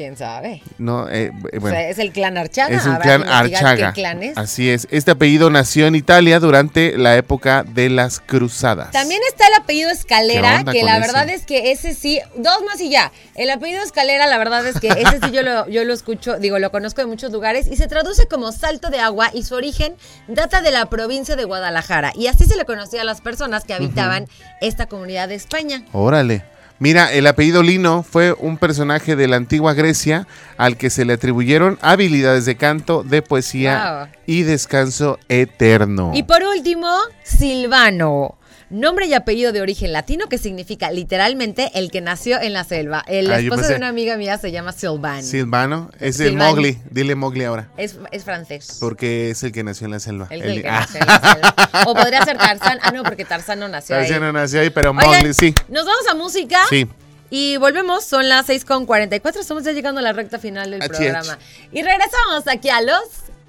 ¿Quién 0.00 0.16
sabe? 0.16 0.62
No, 0.78 1.10
eh, 1.10 1.24
eh, 1.52 1.56
O 1.58 1.60
bueno. 1.60 1.76
sea, 1.76 1.90
es 1.90 1.98
el 1.98 2.10
clan 2.10 2.38
Archaga. 2.38 2.74
Es 2.74 2.86
un 2.86 2.96
clan 2.96 3.22
Archaga. 3.28 3.92
¿Qué 3.92 4.00
clan 4.00 4.22
es? 4.22 4.38
Así 4.38 4.70
es. 4.70 4.88
Este 4.90 5.10
apellido 5.10 5.50
nació 5.50 5.86
en 5.86 5.94
Italia 5.94 6.40
durante 6.40 6.96
la 6.96 7.18
época 7.18 7.64
de 7.64 7.90
las 7.90 8.18
cruzadas. 8.18 8.92
También 8.92 9.20
está 9.28 9.46
el 9.48 9.52
apellido 9.62 9.90
Escalera, 9.90 10.48
¿Qué 10.52 10.58
onda 10.60 10.72
que 10.72 10.82
la 10.84 10.92
ese? 10.96 11.00
verdad 11.06 11.28
es 11.28 11.44
que 11.44 11.70
ese 11.70 11.92
sí, 11.92 12.18
dos 12.34 12.62
más 12.66 12.80
y 12.80 12.88
ya. 12.88 13.12
El 13.34 13.50
apellido 13.50 13.82
Escalera, 13.82 14.26
la 14.26 14.38
verdad 14.38 14.66
es 14.66 14.80
que 14.80 14.88
ese 14.88 15.20
sí 15.22 15.32
yo 15.32 15.42
lo, 15.42 15.68
yo 15.68 15.84
lo 15.84 15.92
escucho, 15.92 16.38
digo, 16.38 16.58
lo 16.58 16.70
conozco 16.70 17.02
de 17.02 17.06
muchos 17.06 17.30
lugares 17.30 17.66
y 17.70 17.76
se 17.76 17.86
traduce 17.86 18.26
como 18.26 18.52
salto 18.52 18.88
de 18.88 19.00
agua 19.00 19.28
y 19.34 19.42
su 19.42 19.54
origen 19.54 19.96
data 20.28 20.62
de 20.62 20.70
la 20.70 20.86
provincia 20.86 21.36
de 21.36 21.44
Guadalajara. 21.44 22.12
Y 22.14 22.28
así 22.28 22.46
se 22.46 22.56
le 22.56 22.64
conocía 22.64 23.02
a 23.02 23.04
las 23.04 23.20
personas 23.20 23.64
que 23.64 23.74
habitaban 23.74 24.28
esta 24.62 24.86
comunidad 24.86 25.28
de 25.28 25.34
España. 25.34 25.84
Órale. 25.92 26.42
Mira, 26.82 27.12
el 27.12 27.26
apellido 27.26 27.62
Lino 27.62 28.02
fue 28.02 28.32
un 28.32 28.56
personaje 28.56 29.14
de 29.14 29.28
la 29.28 29.36
antigua 29.36 29.74
Grecia 29.74 30.26
al 30.56 30.78
que 30.78 30.88
se 30.88 31.04
le 31.04 31.12
atribuyeron 31.12 31.78
habilidades 31.82 32.46
de 32.46 32.56
canto, 32.56 33.02
de 33.02 33.20
poesía 33.20 34.08
Wow. 34.08 34.22
y 34.26 34.42
descanso 34.44 35.18
eterno. 35.28 36.12
Y 36.14 36.22
por 36.22 36.42
último, 36.42 36.88
Silvano. 37.22 38.36
Nombre 38.70 39.06
y 39.06 39.14
apellido 39.14 39.50
de 39.52 39.60
origen 39.60 39.92
latino 39.92 40.28
que 40.28 40.38
significa 40.38 40.92
literalmente 40.92 41.72
el 41.74 41.90
que 41.90 42.00
nació 42.00 42.40
en 42.40 42.52
la 42.52 42.62
selva. 42.64 43.04
El 43.08 43.30
Ah, 43.32 43.40
esposo 43.40 43.62
pensé- 43.62 43.68
de 43.70 43.76
una 43.76 43.88
amiga 43.88 44.16
mía 44.16 44.38
se 44.38 44.52
llama 44.52 44.72
Silvano. 44.72 45.22
Silvano, 45.22 45.90
es 45.98 46.20
el. 46.20 46.36
Mowgli. 46.36 46.78
Dile 46.90 47.16
Mowgli 47.16 47.44
ahora. 47.44 47.68
Es, 47.76 47.96
es 48.12 48.22
francés. 48.24 48.76
Porque 48.78 49.30
es 49.30 49.42
el 49.42 49.50
que 49.52 49.64
nació 49.64 49.86
en 49.86 49.90
la 49.90 50.00
selva. 50.00 50.28
El, 50.30 50.42
El- 50.42 50.50
el 50.52 50.62
que 50.62 50.68
ah, 50.68 50.80
nació 50.80 51.00
en 51.00 51.06
la 51.06 51.20
selva. 51.20 51.54
O 51.86 51.94
podría 51.94 52.24
ser 52.24 52.38
Tarzán. 52.38 52.78
Ah, 52.82 52.92
no, 52.92 53.02
porque 53.02 53.24
Tarzán 53.24 53.58
no 53.58 53.66
nació 53.68 53.96
ahí. 53.96 54.02
Tarzán 54.06 54.22
no 54.22 54.32
nació 54.32 54.60
ahí, 54.60 54.70
pero 54.70 54.90
Oigan, 54.90 55.04
Mowgli 55.06 55.34
sí. 55.34 55.52
Nos 55.68 55.84
vamos 55.84 56.06
a 56.08 56.14
música. 56.14 56.60
Sí. 56.70 56.86
Y 57.32 57.56
volvemos, 57.58 58.04
son 58.04 58.28
las 58.28 58.48
6.44, 58.48 59.38
estamos 59.40 59.62
ya 59.64 59.70
llegando 59.72 60.00
a 60.00 60.02
la 60.02 60.12
recta 60.12 60.38
final 60.38 60.70
del 60.70 60.80
programa. 60.80 61.38
Y 61.72 61.82
regresamos 61.82 62.46
aquí 62.48 62.68
a 62.70 62.80
los 62.80 63.00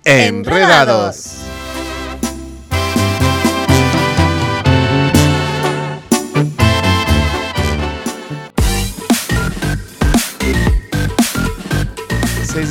Enredados. 0.04 1.16
Seis 1.16 1.61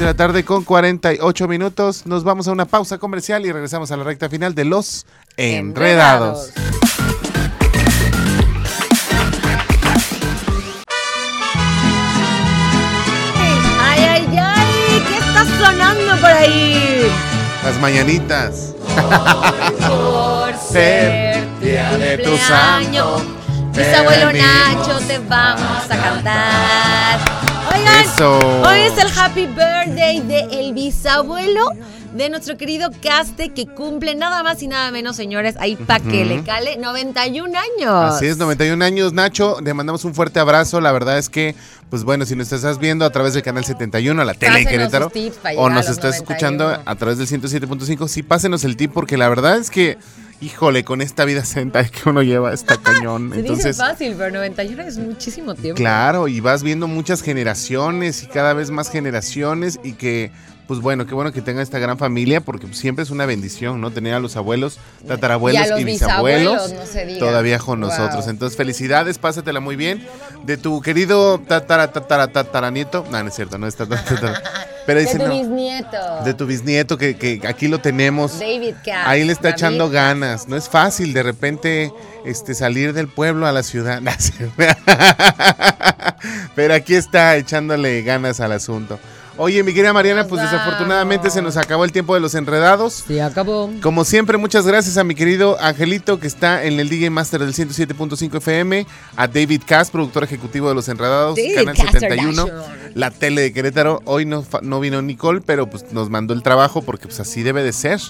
de 0.00 0.06
la 0.06 0.14
tarde 0.14 0.46
con 0.46 0.64
48 0.64 1.46
minutos. 1.46 2.06
Nos 2.06 2.24
vamos 2.24 2.48
a 2.48 2.52
una 2.52 2.64
pausa 2.64 2.96
comercial 2.96 3.44
y 3.44 3.52
regresamos 3.52 3.90
a 3.90 3.98
la 3.98 4.04
recta 4.04 4.30
final 4.30 4.54
de 4.54 4.64
los 4.64 5.04
Enredados. 5.36 6.52
Ay, 13.78 14.00
ay, 14.00 14.38
ay, 14.38 15.02
¿qué 15.06 15.18
está 15.18 15.44
sonando 15.58 16.16
por 16.18 16.30
ahí? 16.30 17.12
Las 17.62 17.78
mañanitas. 17.78 18.74
Por 19.86 20.56
ser 20.72 21.46
día 21.60 21.98
de 21.98 22.18
tu 22.18 22.36
santo, 22.38 23.22
Bisabuelo 23.76 24.32
Nacho, 24.32 24.98
te 25.06 25.18
vamos 25.18 25.90
a 25.90 25.96
cantar. 26.02 26.89
Eso. 28.00 28.38
hoy 28.62 28.80
es 28.80 28.98
el 28.98 29.18
happy 29.18 29.46
birthday 29.46 30.20
de 30.20 30.40
el 30.52 30.72
bisabuelo 30.72 31.68
de 32.14 32.28
nuestro 32.28 32.56
querido 32.56 32.90
Caste 33.02 33.50
que 33.50 33.66
cumple 33.66 34.14
nada 34.14 34.42
más 34.42 34.62
y 34.62 34.68
nada 34.68 34.90
menos, 34.90 35.16
señores, 35.16 35.54
ahí 35.58 35.76
pa' 35.76 36.00
que 36.00 36.24
le 36.24 36.42
cale 36.42 36.76
91 36.76 37.52
años. 37.56 38.14
Así 38.14 38.26
es, 38.26 38.36
91 38.36 38.84
años, 38.84 39.12
Nacho. 39.12 39.60
Le 39.60 39.74
mandamos 39.74 40.04
un 40.04 40.14
fuerte 40.14 40.40
abrazo. 40.40 40.80
La 40.80 40.92
verdad 40.92 41.18
es 41.18 41.28
que, 41.28 41.54
pues 41.88 42.02
bueno, 42.02 42.26
si 42.26 42.34
nos 42.34 42.50
estás 42.52 42.78
viendo 42.78 43.04
a 43.04 43.10
través 43.10 43.34
del 43.34 43.42
canal 43.42 43.64
71, 43.64 44.20
a 44.20 44.24
la 44.24 44.34
tele 44.34 44.58
en 44.58 44.64
Pásenos 44.64 45.12
Querétaro, 45.12 45.60
o 45.60 45.70
nos 45.70 45.88
estás 45.88 46.16
91. 46.16 46.16
escuchando 46.16 46.82
a 46.84 46.94
través 46.96 47.18
del 47.18 47.28
107.5, 47.28 48.08
sí, 48.08 48.22
pásenos 48.22 48.64
el 48.64 48.76
tip, 48.76 48.92
porque 48.92 49.16
la 49.16 49.28
verdad 49.28 49.58
es 49.58 49.70
que, 49.70 49.96
híjole, 50.40 50.84
con 50.84 51.00
esta 51.00 51.24
vida 51.24 51.44
sentada 51.44 51.86
que 51.88 52.08
uno 52.08 52.22
lleva, 52.22 52.52
está 52.52 52.76
cañón. 52.82 53.30
Se 53.32 53.40
Entonces, 53.40 53.76
dice 53.76 53.78
fácil, 53.82 54.14
pero 54.16 54.30
91 54.32 54.82
es 54.82 54.98
muchísimo 54.98 55.54
tiempo. 55.54 55.76
Claro, 55.76 56.28
y 56.28 56.40
vas 56.40 56.62
viendo 56.62 56.86
muchas 56.88 57.22
generaciones 57.22 58.22
y 58.22 58.26
cada 58.26 58.54
vez 58.54 58.70
más 58.70 58.90
generaciones 58.90 59.78
y 59.84 59.92
que, 59.94 60.30
pues 60.66 60.80
bueno, 60.80 61.06
qué 61.06 61.14
bueno 61.14 61.32
que 61.32 61.42
tenga 61.42 61.62
esta 61.62 61.78
gran 61.78 61.98
familia 61.98 62.40
porque 62.40 62.72
siempre 62.72 63.02
es 63.02 63.10
una 63.10 63.26
bendición, 63.26 63.80
¿no? 63.80 63.90
Tener 63.90 64.14
a 64.14 64.20
los 64.20 64.36
abuelos, 64.36 64.78
tatarabuelos 65.06 65.60
Y 65.60 65.66
a 65.66 65.70
los 65.72 65.80
y, 65.80 65.84
bisabuelos 65.84 66.70
bisabuelos, 66.70 67.12
no 67.12 67.18
todavía 67.18 67.58
con 67.58 67.80
Wow. 67.80 67.88
nosotros. 67.90 68.26
Entonces, 68.28 68.56
felicidades, 68.56 69.18
pásatela 69.18 69.60
muy 69.60 69.76
bien. 69.76 70.06
De 70.44 70.56
tu 70.56 70.80
querido 70.80 71.38
tatara, 71.40 71.92
tatara, 71.92 72.28
tataranieto, 72.28 73.04
no, 73.10 73.22
no 73.22 73.28
es 73.28 73.34
cierto, 73.34 73.58
no 73.58 73.66
es 73.66 73.74
tatara, 73.76 74.04
tatara. 74.04 74.42
Pero 74.90 75.00
De 75.00 75.06
tu 75.06 75.18
no, 75.18 75.38
bisnieto. 75.38 76.24
de 76.24 76.34
tu 76.34 76.46
bisnieto 76.46 76.98
que, 76.98 77.16
que 77.16 77.40
aquí 77.46 77.68
lo 77.68 77.80
tenemos. 77.80 78.40
David 78.40 78.74
Katz. 78.84 79.06
Ahí 79.06 79.22
le 79.24 79.32
está 79.32 79.50
David 79.50 79.54
echando 79.54 79.88
ganas. 79.88 80.48
No 80.48 80.56
es 80.56 80.68
fácil 80.68 81.12
de 81.12 81.22
repente 81.22 81.92
este, 82.24 82.54
salir 82.54 82.92
del 82.92 83.06
pueblo 83.06 83.46
a 83.46 83.52
la 83.52 83.62
ciudad. 83.62 84.02
Pero 86.56 86.74
aquí 86.74 86.96
está 86.96 87.36
echándole 87.36 88.02
ganas 88.02 88.40
al 88.40 88.50
asunto. 88.52 88.98
Oye, 89.36 89.62
mi 89.62 89.72
querida 89.72 89.92
Mariana, 89.92 90.26
pues 90.26 90.42
desafortunadamente 90.42 91.30
se 91.30 91.40
nos 91.40 91.56
acabó 91.56 91.84
el 91.84 91.92
tiempo 91.92 92.14
de 92.14 92.20
los 92.20 92.34
enredados. 92.34 93.04
Se 93.06 93.22
acabó. 93.22 93.70
Como 93.82 94.04
siempre, 94.04 94.36
muchas 94.36 94.66
gracias 94.66 94.96
a 94.98 95.04
mi 95.04 95.14
querido 95.14 95.56
Angelito 95.60 96.20
que 96.20 96.26
está 96.26 96.64
en 96.64 96.78
el 96.78 96.88
DJ 96.88 97.10
Master 97.10 97.40
del 97.40 97.54
107.5 97.54 98.36
FM, 98.36 98.86
a 99.16 99.28
David 99.28 99.62
Cass, 99.66 99.90
productor 99.90 100.24
ejecutivo 100.24 100.68
de 100.68 100.74
Los 100.74 100.88
Enredados, 100.88 101.36
David 101.36 101.54
Canal 101.54 101.76
Cass 101.76 101.92
71, 101.92 102.46
Kardashian. 102.46 102.92
la 102.94 103.10
tele 103.10 103.42
de 103.42 103.52
Querétaro. 103.52 104.02
Hoy 104.04 104.26
no, 104.26 104.44
no 104.62 104.80
vino 104.80 105.00
Nicole, 105.00 105.40
pero 105.40 105.68
pues 105.70 105.92
nos 105.92 106.10
mandó 106.10 106.34
el 106.34 106.42
trabajo 106.42 106.82
porque 106.82 107.06
pues 107.06 107.20
así 107.20 107.42
debe 107.42 107.62
de 107.62 107.72
ser. 107.72 108.00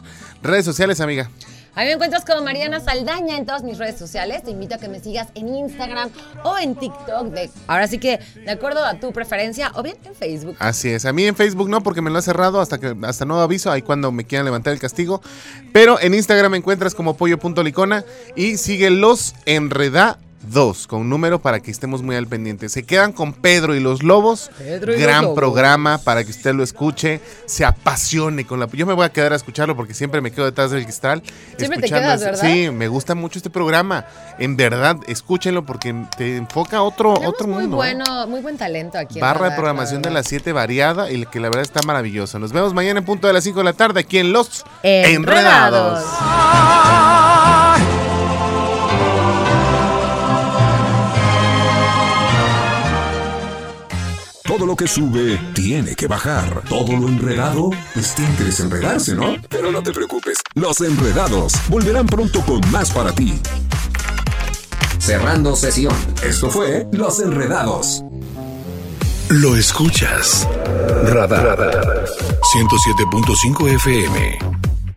Redes 0.43 0.65
sociales, 0.65 1.01
amiga. 1.01 1.31
A 1.75 1.81
mí 1.81 1.87
me 1.87 1.93
encuentras 1.93 2.25
como 2.25 2.43
Mariana 2.43 2.81
Saldaña 2.81 3.37
en 3.37 3.47
todas 3.47 3.63
mis 3.63 3.79
redes 3.79 3.97
sociales. 3.97 4.43
Te 4.43 4.51
invito 4.51 4.75
a 4.75 4.79
que 4.79 4.89
me 4.89 5.01
sigas 5.01 5.29
en 5.35 5.55
Instagram 5.55 6.11
o 6.43 6.59
en 6.59 6.75
TikTok. 6.75 7.33
Ahora 7.69 7.87
sí 7.87 7.99
que, 7.99 8.19
de 8.45 8.51
acuerdo 8.51 8.85
a 8.85 8.95
tu 8.99 9.13
preferencia, 9.13 9.71
o 9.77 9.83
bien 9.83 9.97
en 10.05 10.15
Facebook. 10.15 10.57
Así 10.59 10.89
es. 10.89 11.05
A 11.05 11.13
mí 11.13 11.25
en 11.25 11.37
Facebook 11.37 11.69
no, 11.69 11.83
porque 11.83 12.03
me 12.03 12.11
lo 12.11 12.19
ha 12.19 12.23
cerrado 12.23 12.61
hasta 12.61 12.79
que 12.79 12.97
hasta 13.03 13.25
nuevo 13.25 13.43
aviso, 13.43 13.71
ahí 13.71 13.83
cuando 13.83 14.11
me 14.11 14.25
quieran 14.25 14.45
levantar 14.45 14.73
el 14.73 14.81
castigo. 14.81 15.23
Pero 15.73 16.01
en 16.01 16.15
Instagram 16.15 16.53
me 16.53 16.59
encuentras 16.59 16.95
como 16.95 17.17
pollo.licona 17.17 18.05
y 18.35 18.57
sigue 18.57 18.91
los 18.91 19.35
enreda 19.47 20.19
dos 20.43 20.87
con 20.87 21.03
un 21.03 21.11
número 21.11 21.41
para 21.41 21.61
que 21.61 21.71
estemos 21.71 22.03
muy 22.03 22.17
al 22.17 22.27
pendiente. 22.27 22.69
Se 22.69 22.85
quedan 22.85 23.13
con 23.13 23.33
Pedro 23.33 23.75
y 23.75 23.81
los 23.81 24.03
Lobos. 24.03 24.51
Pedro 24.59 24.95
y 24.95 25.01
Gran 25.01 25.17
los 25.17 25.23
Lobos. 25.25 25.37
programa 25.37 25.99
para 25.99 26.25
que 26.25 26.31
usted 26.31 26.55
lo 26.55 26.63
escuche, 26.63 27.21
se 27.47 27.65
apasione 27.65 28.47
con 28.47 28.61
la. 28.61 28.69
Yo 28.73 28.87
me 28.87 28.95
voy 28.95 29.05
a 29.05 29.11
quedar 29.11 29.33
a 29.33 29.37
escucharlo 29.37 29.77
porque 29.77 29.95
siempre 29.95 30.21
me 30.21 30.31
quedo 30.31 30.47
detrás 30.47 30.71
del 30.71 30.85
cristal. 30.85 31.23
Siempre 31.57 31.81
te 31.81 31.89
quedas. 31.89 32.21
¿verdad? 32.21 32.41
Sí, 32.41 32.71
me 32.71 32.89
gusta 32.89 33.15
mucho 33.15 33.39
este 33.39 33.51
programa. 33.51 34.07
En 34.39 34.57
verdad, 34.57 34.97
escúchenlo 35.07 35.65
porque 35.67 35.95
te 36.17 36.37
enfoca 36.37 36.83
otro, 36.83 37.15
Tenemos 37.15 37.35
otro 37.35 37.47
muy 37.47 37.63
mundo. 37.63 37.85
¿eh? 37.85 37.95
bueno, 37.95 38.27
muy 38.27 38.41
buen 38.41 38.57
talento 38.57 38.99
aquí. 38.99 39.21
Barra 39.21 39.51
de 39.51 39.57
programación 39.57 40.03
de 40.03 40.11
las 40.11 40.27
7 40.27 40.53
variada 40.53 41.11
y 41.11 41.27
que 41.27 41.41
la 41.41 41.49
verdad 41.49 41.63
está 41.63 41.83
maravillosa. 41.83 42.39
Nos 42.39 42.53
vemos 42.53 42.75
mañana 42.75 43.01
en 43.01 43.05
punto 43.05 43.27
de 43.27 43.33
las 43.33 43.45
5 43.45 43.59
de 43.59 43.65
la 43.65 43.73
tarde 43.73 44.01
aquí 44.01 44.19
en 44.19 44.33
Los 44.33 44.65
Enredados. 44.83 46.01
Enredados. 46.01 48.10
Todo 54.51 54.67
lo 54.67 54.75
que 54.75 54.89
sube 54.89 55.39
tiene 55.55 55.95
que 55.95 56.09
bajar. 56.09 56.65
Todo 56.69 56.97
lo 56.97 57.07
enredado, 57.07 57.71
pues 57.95 58.17
tiene 58.17 58.35
que 58.35 59.15
¿no? 59.15 59.37
Pero 59.49 59.71
no 59.71 59.81
te 59.81 59.93
preocupes, 59.93 60.39
los 60.57 60.81
enredados 60.81 61.53
volverán 61.69 62.07
pronto 62.07 62.41
con 62.45 62.61
más 62.73 62.91
para 62.91 63.13
ti. 63.13 63.41
Cerrando 64.99 65.55
sesión. 65.55 65.95
Esto 66.25 66.51
fue 66.51 66.89
Los 66.91 67.21
Enredados. 67.21 68.03
Lo 69.29 69.55
escuchas. 69.55 70.49
Radar. 71.05 72.07
107.5 72.53 73.75
FM. 73.77 74.70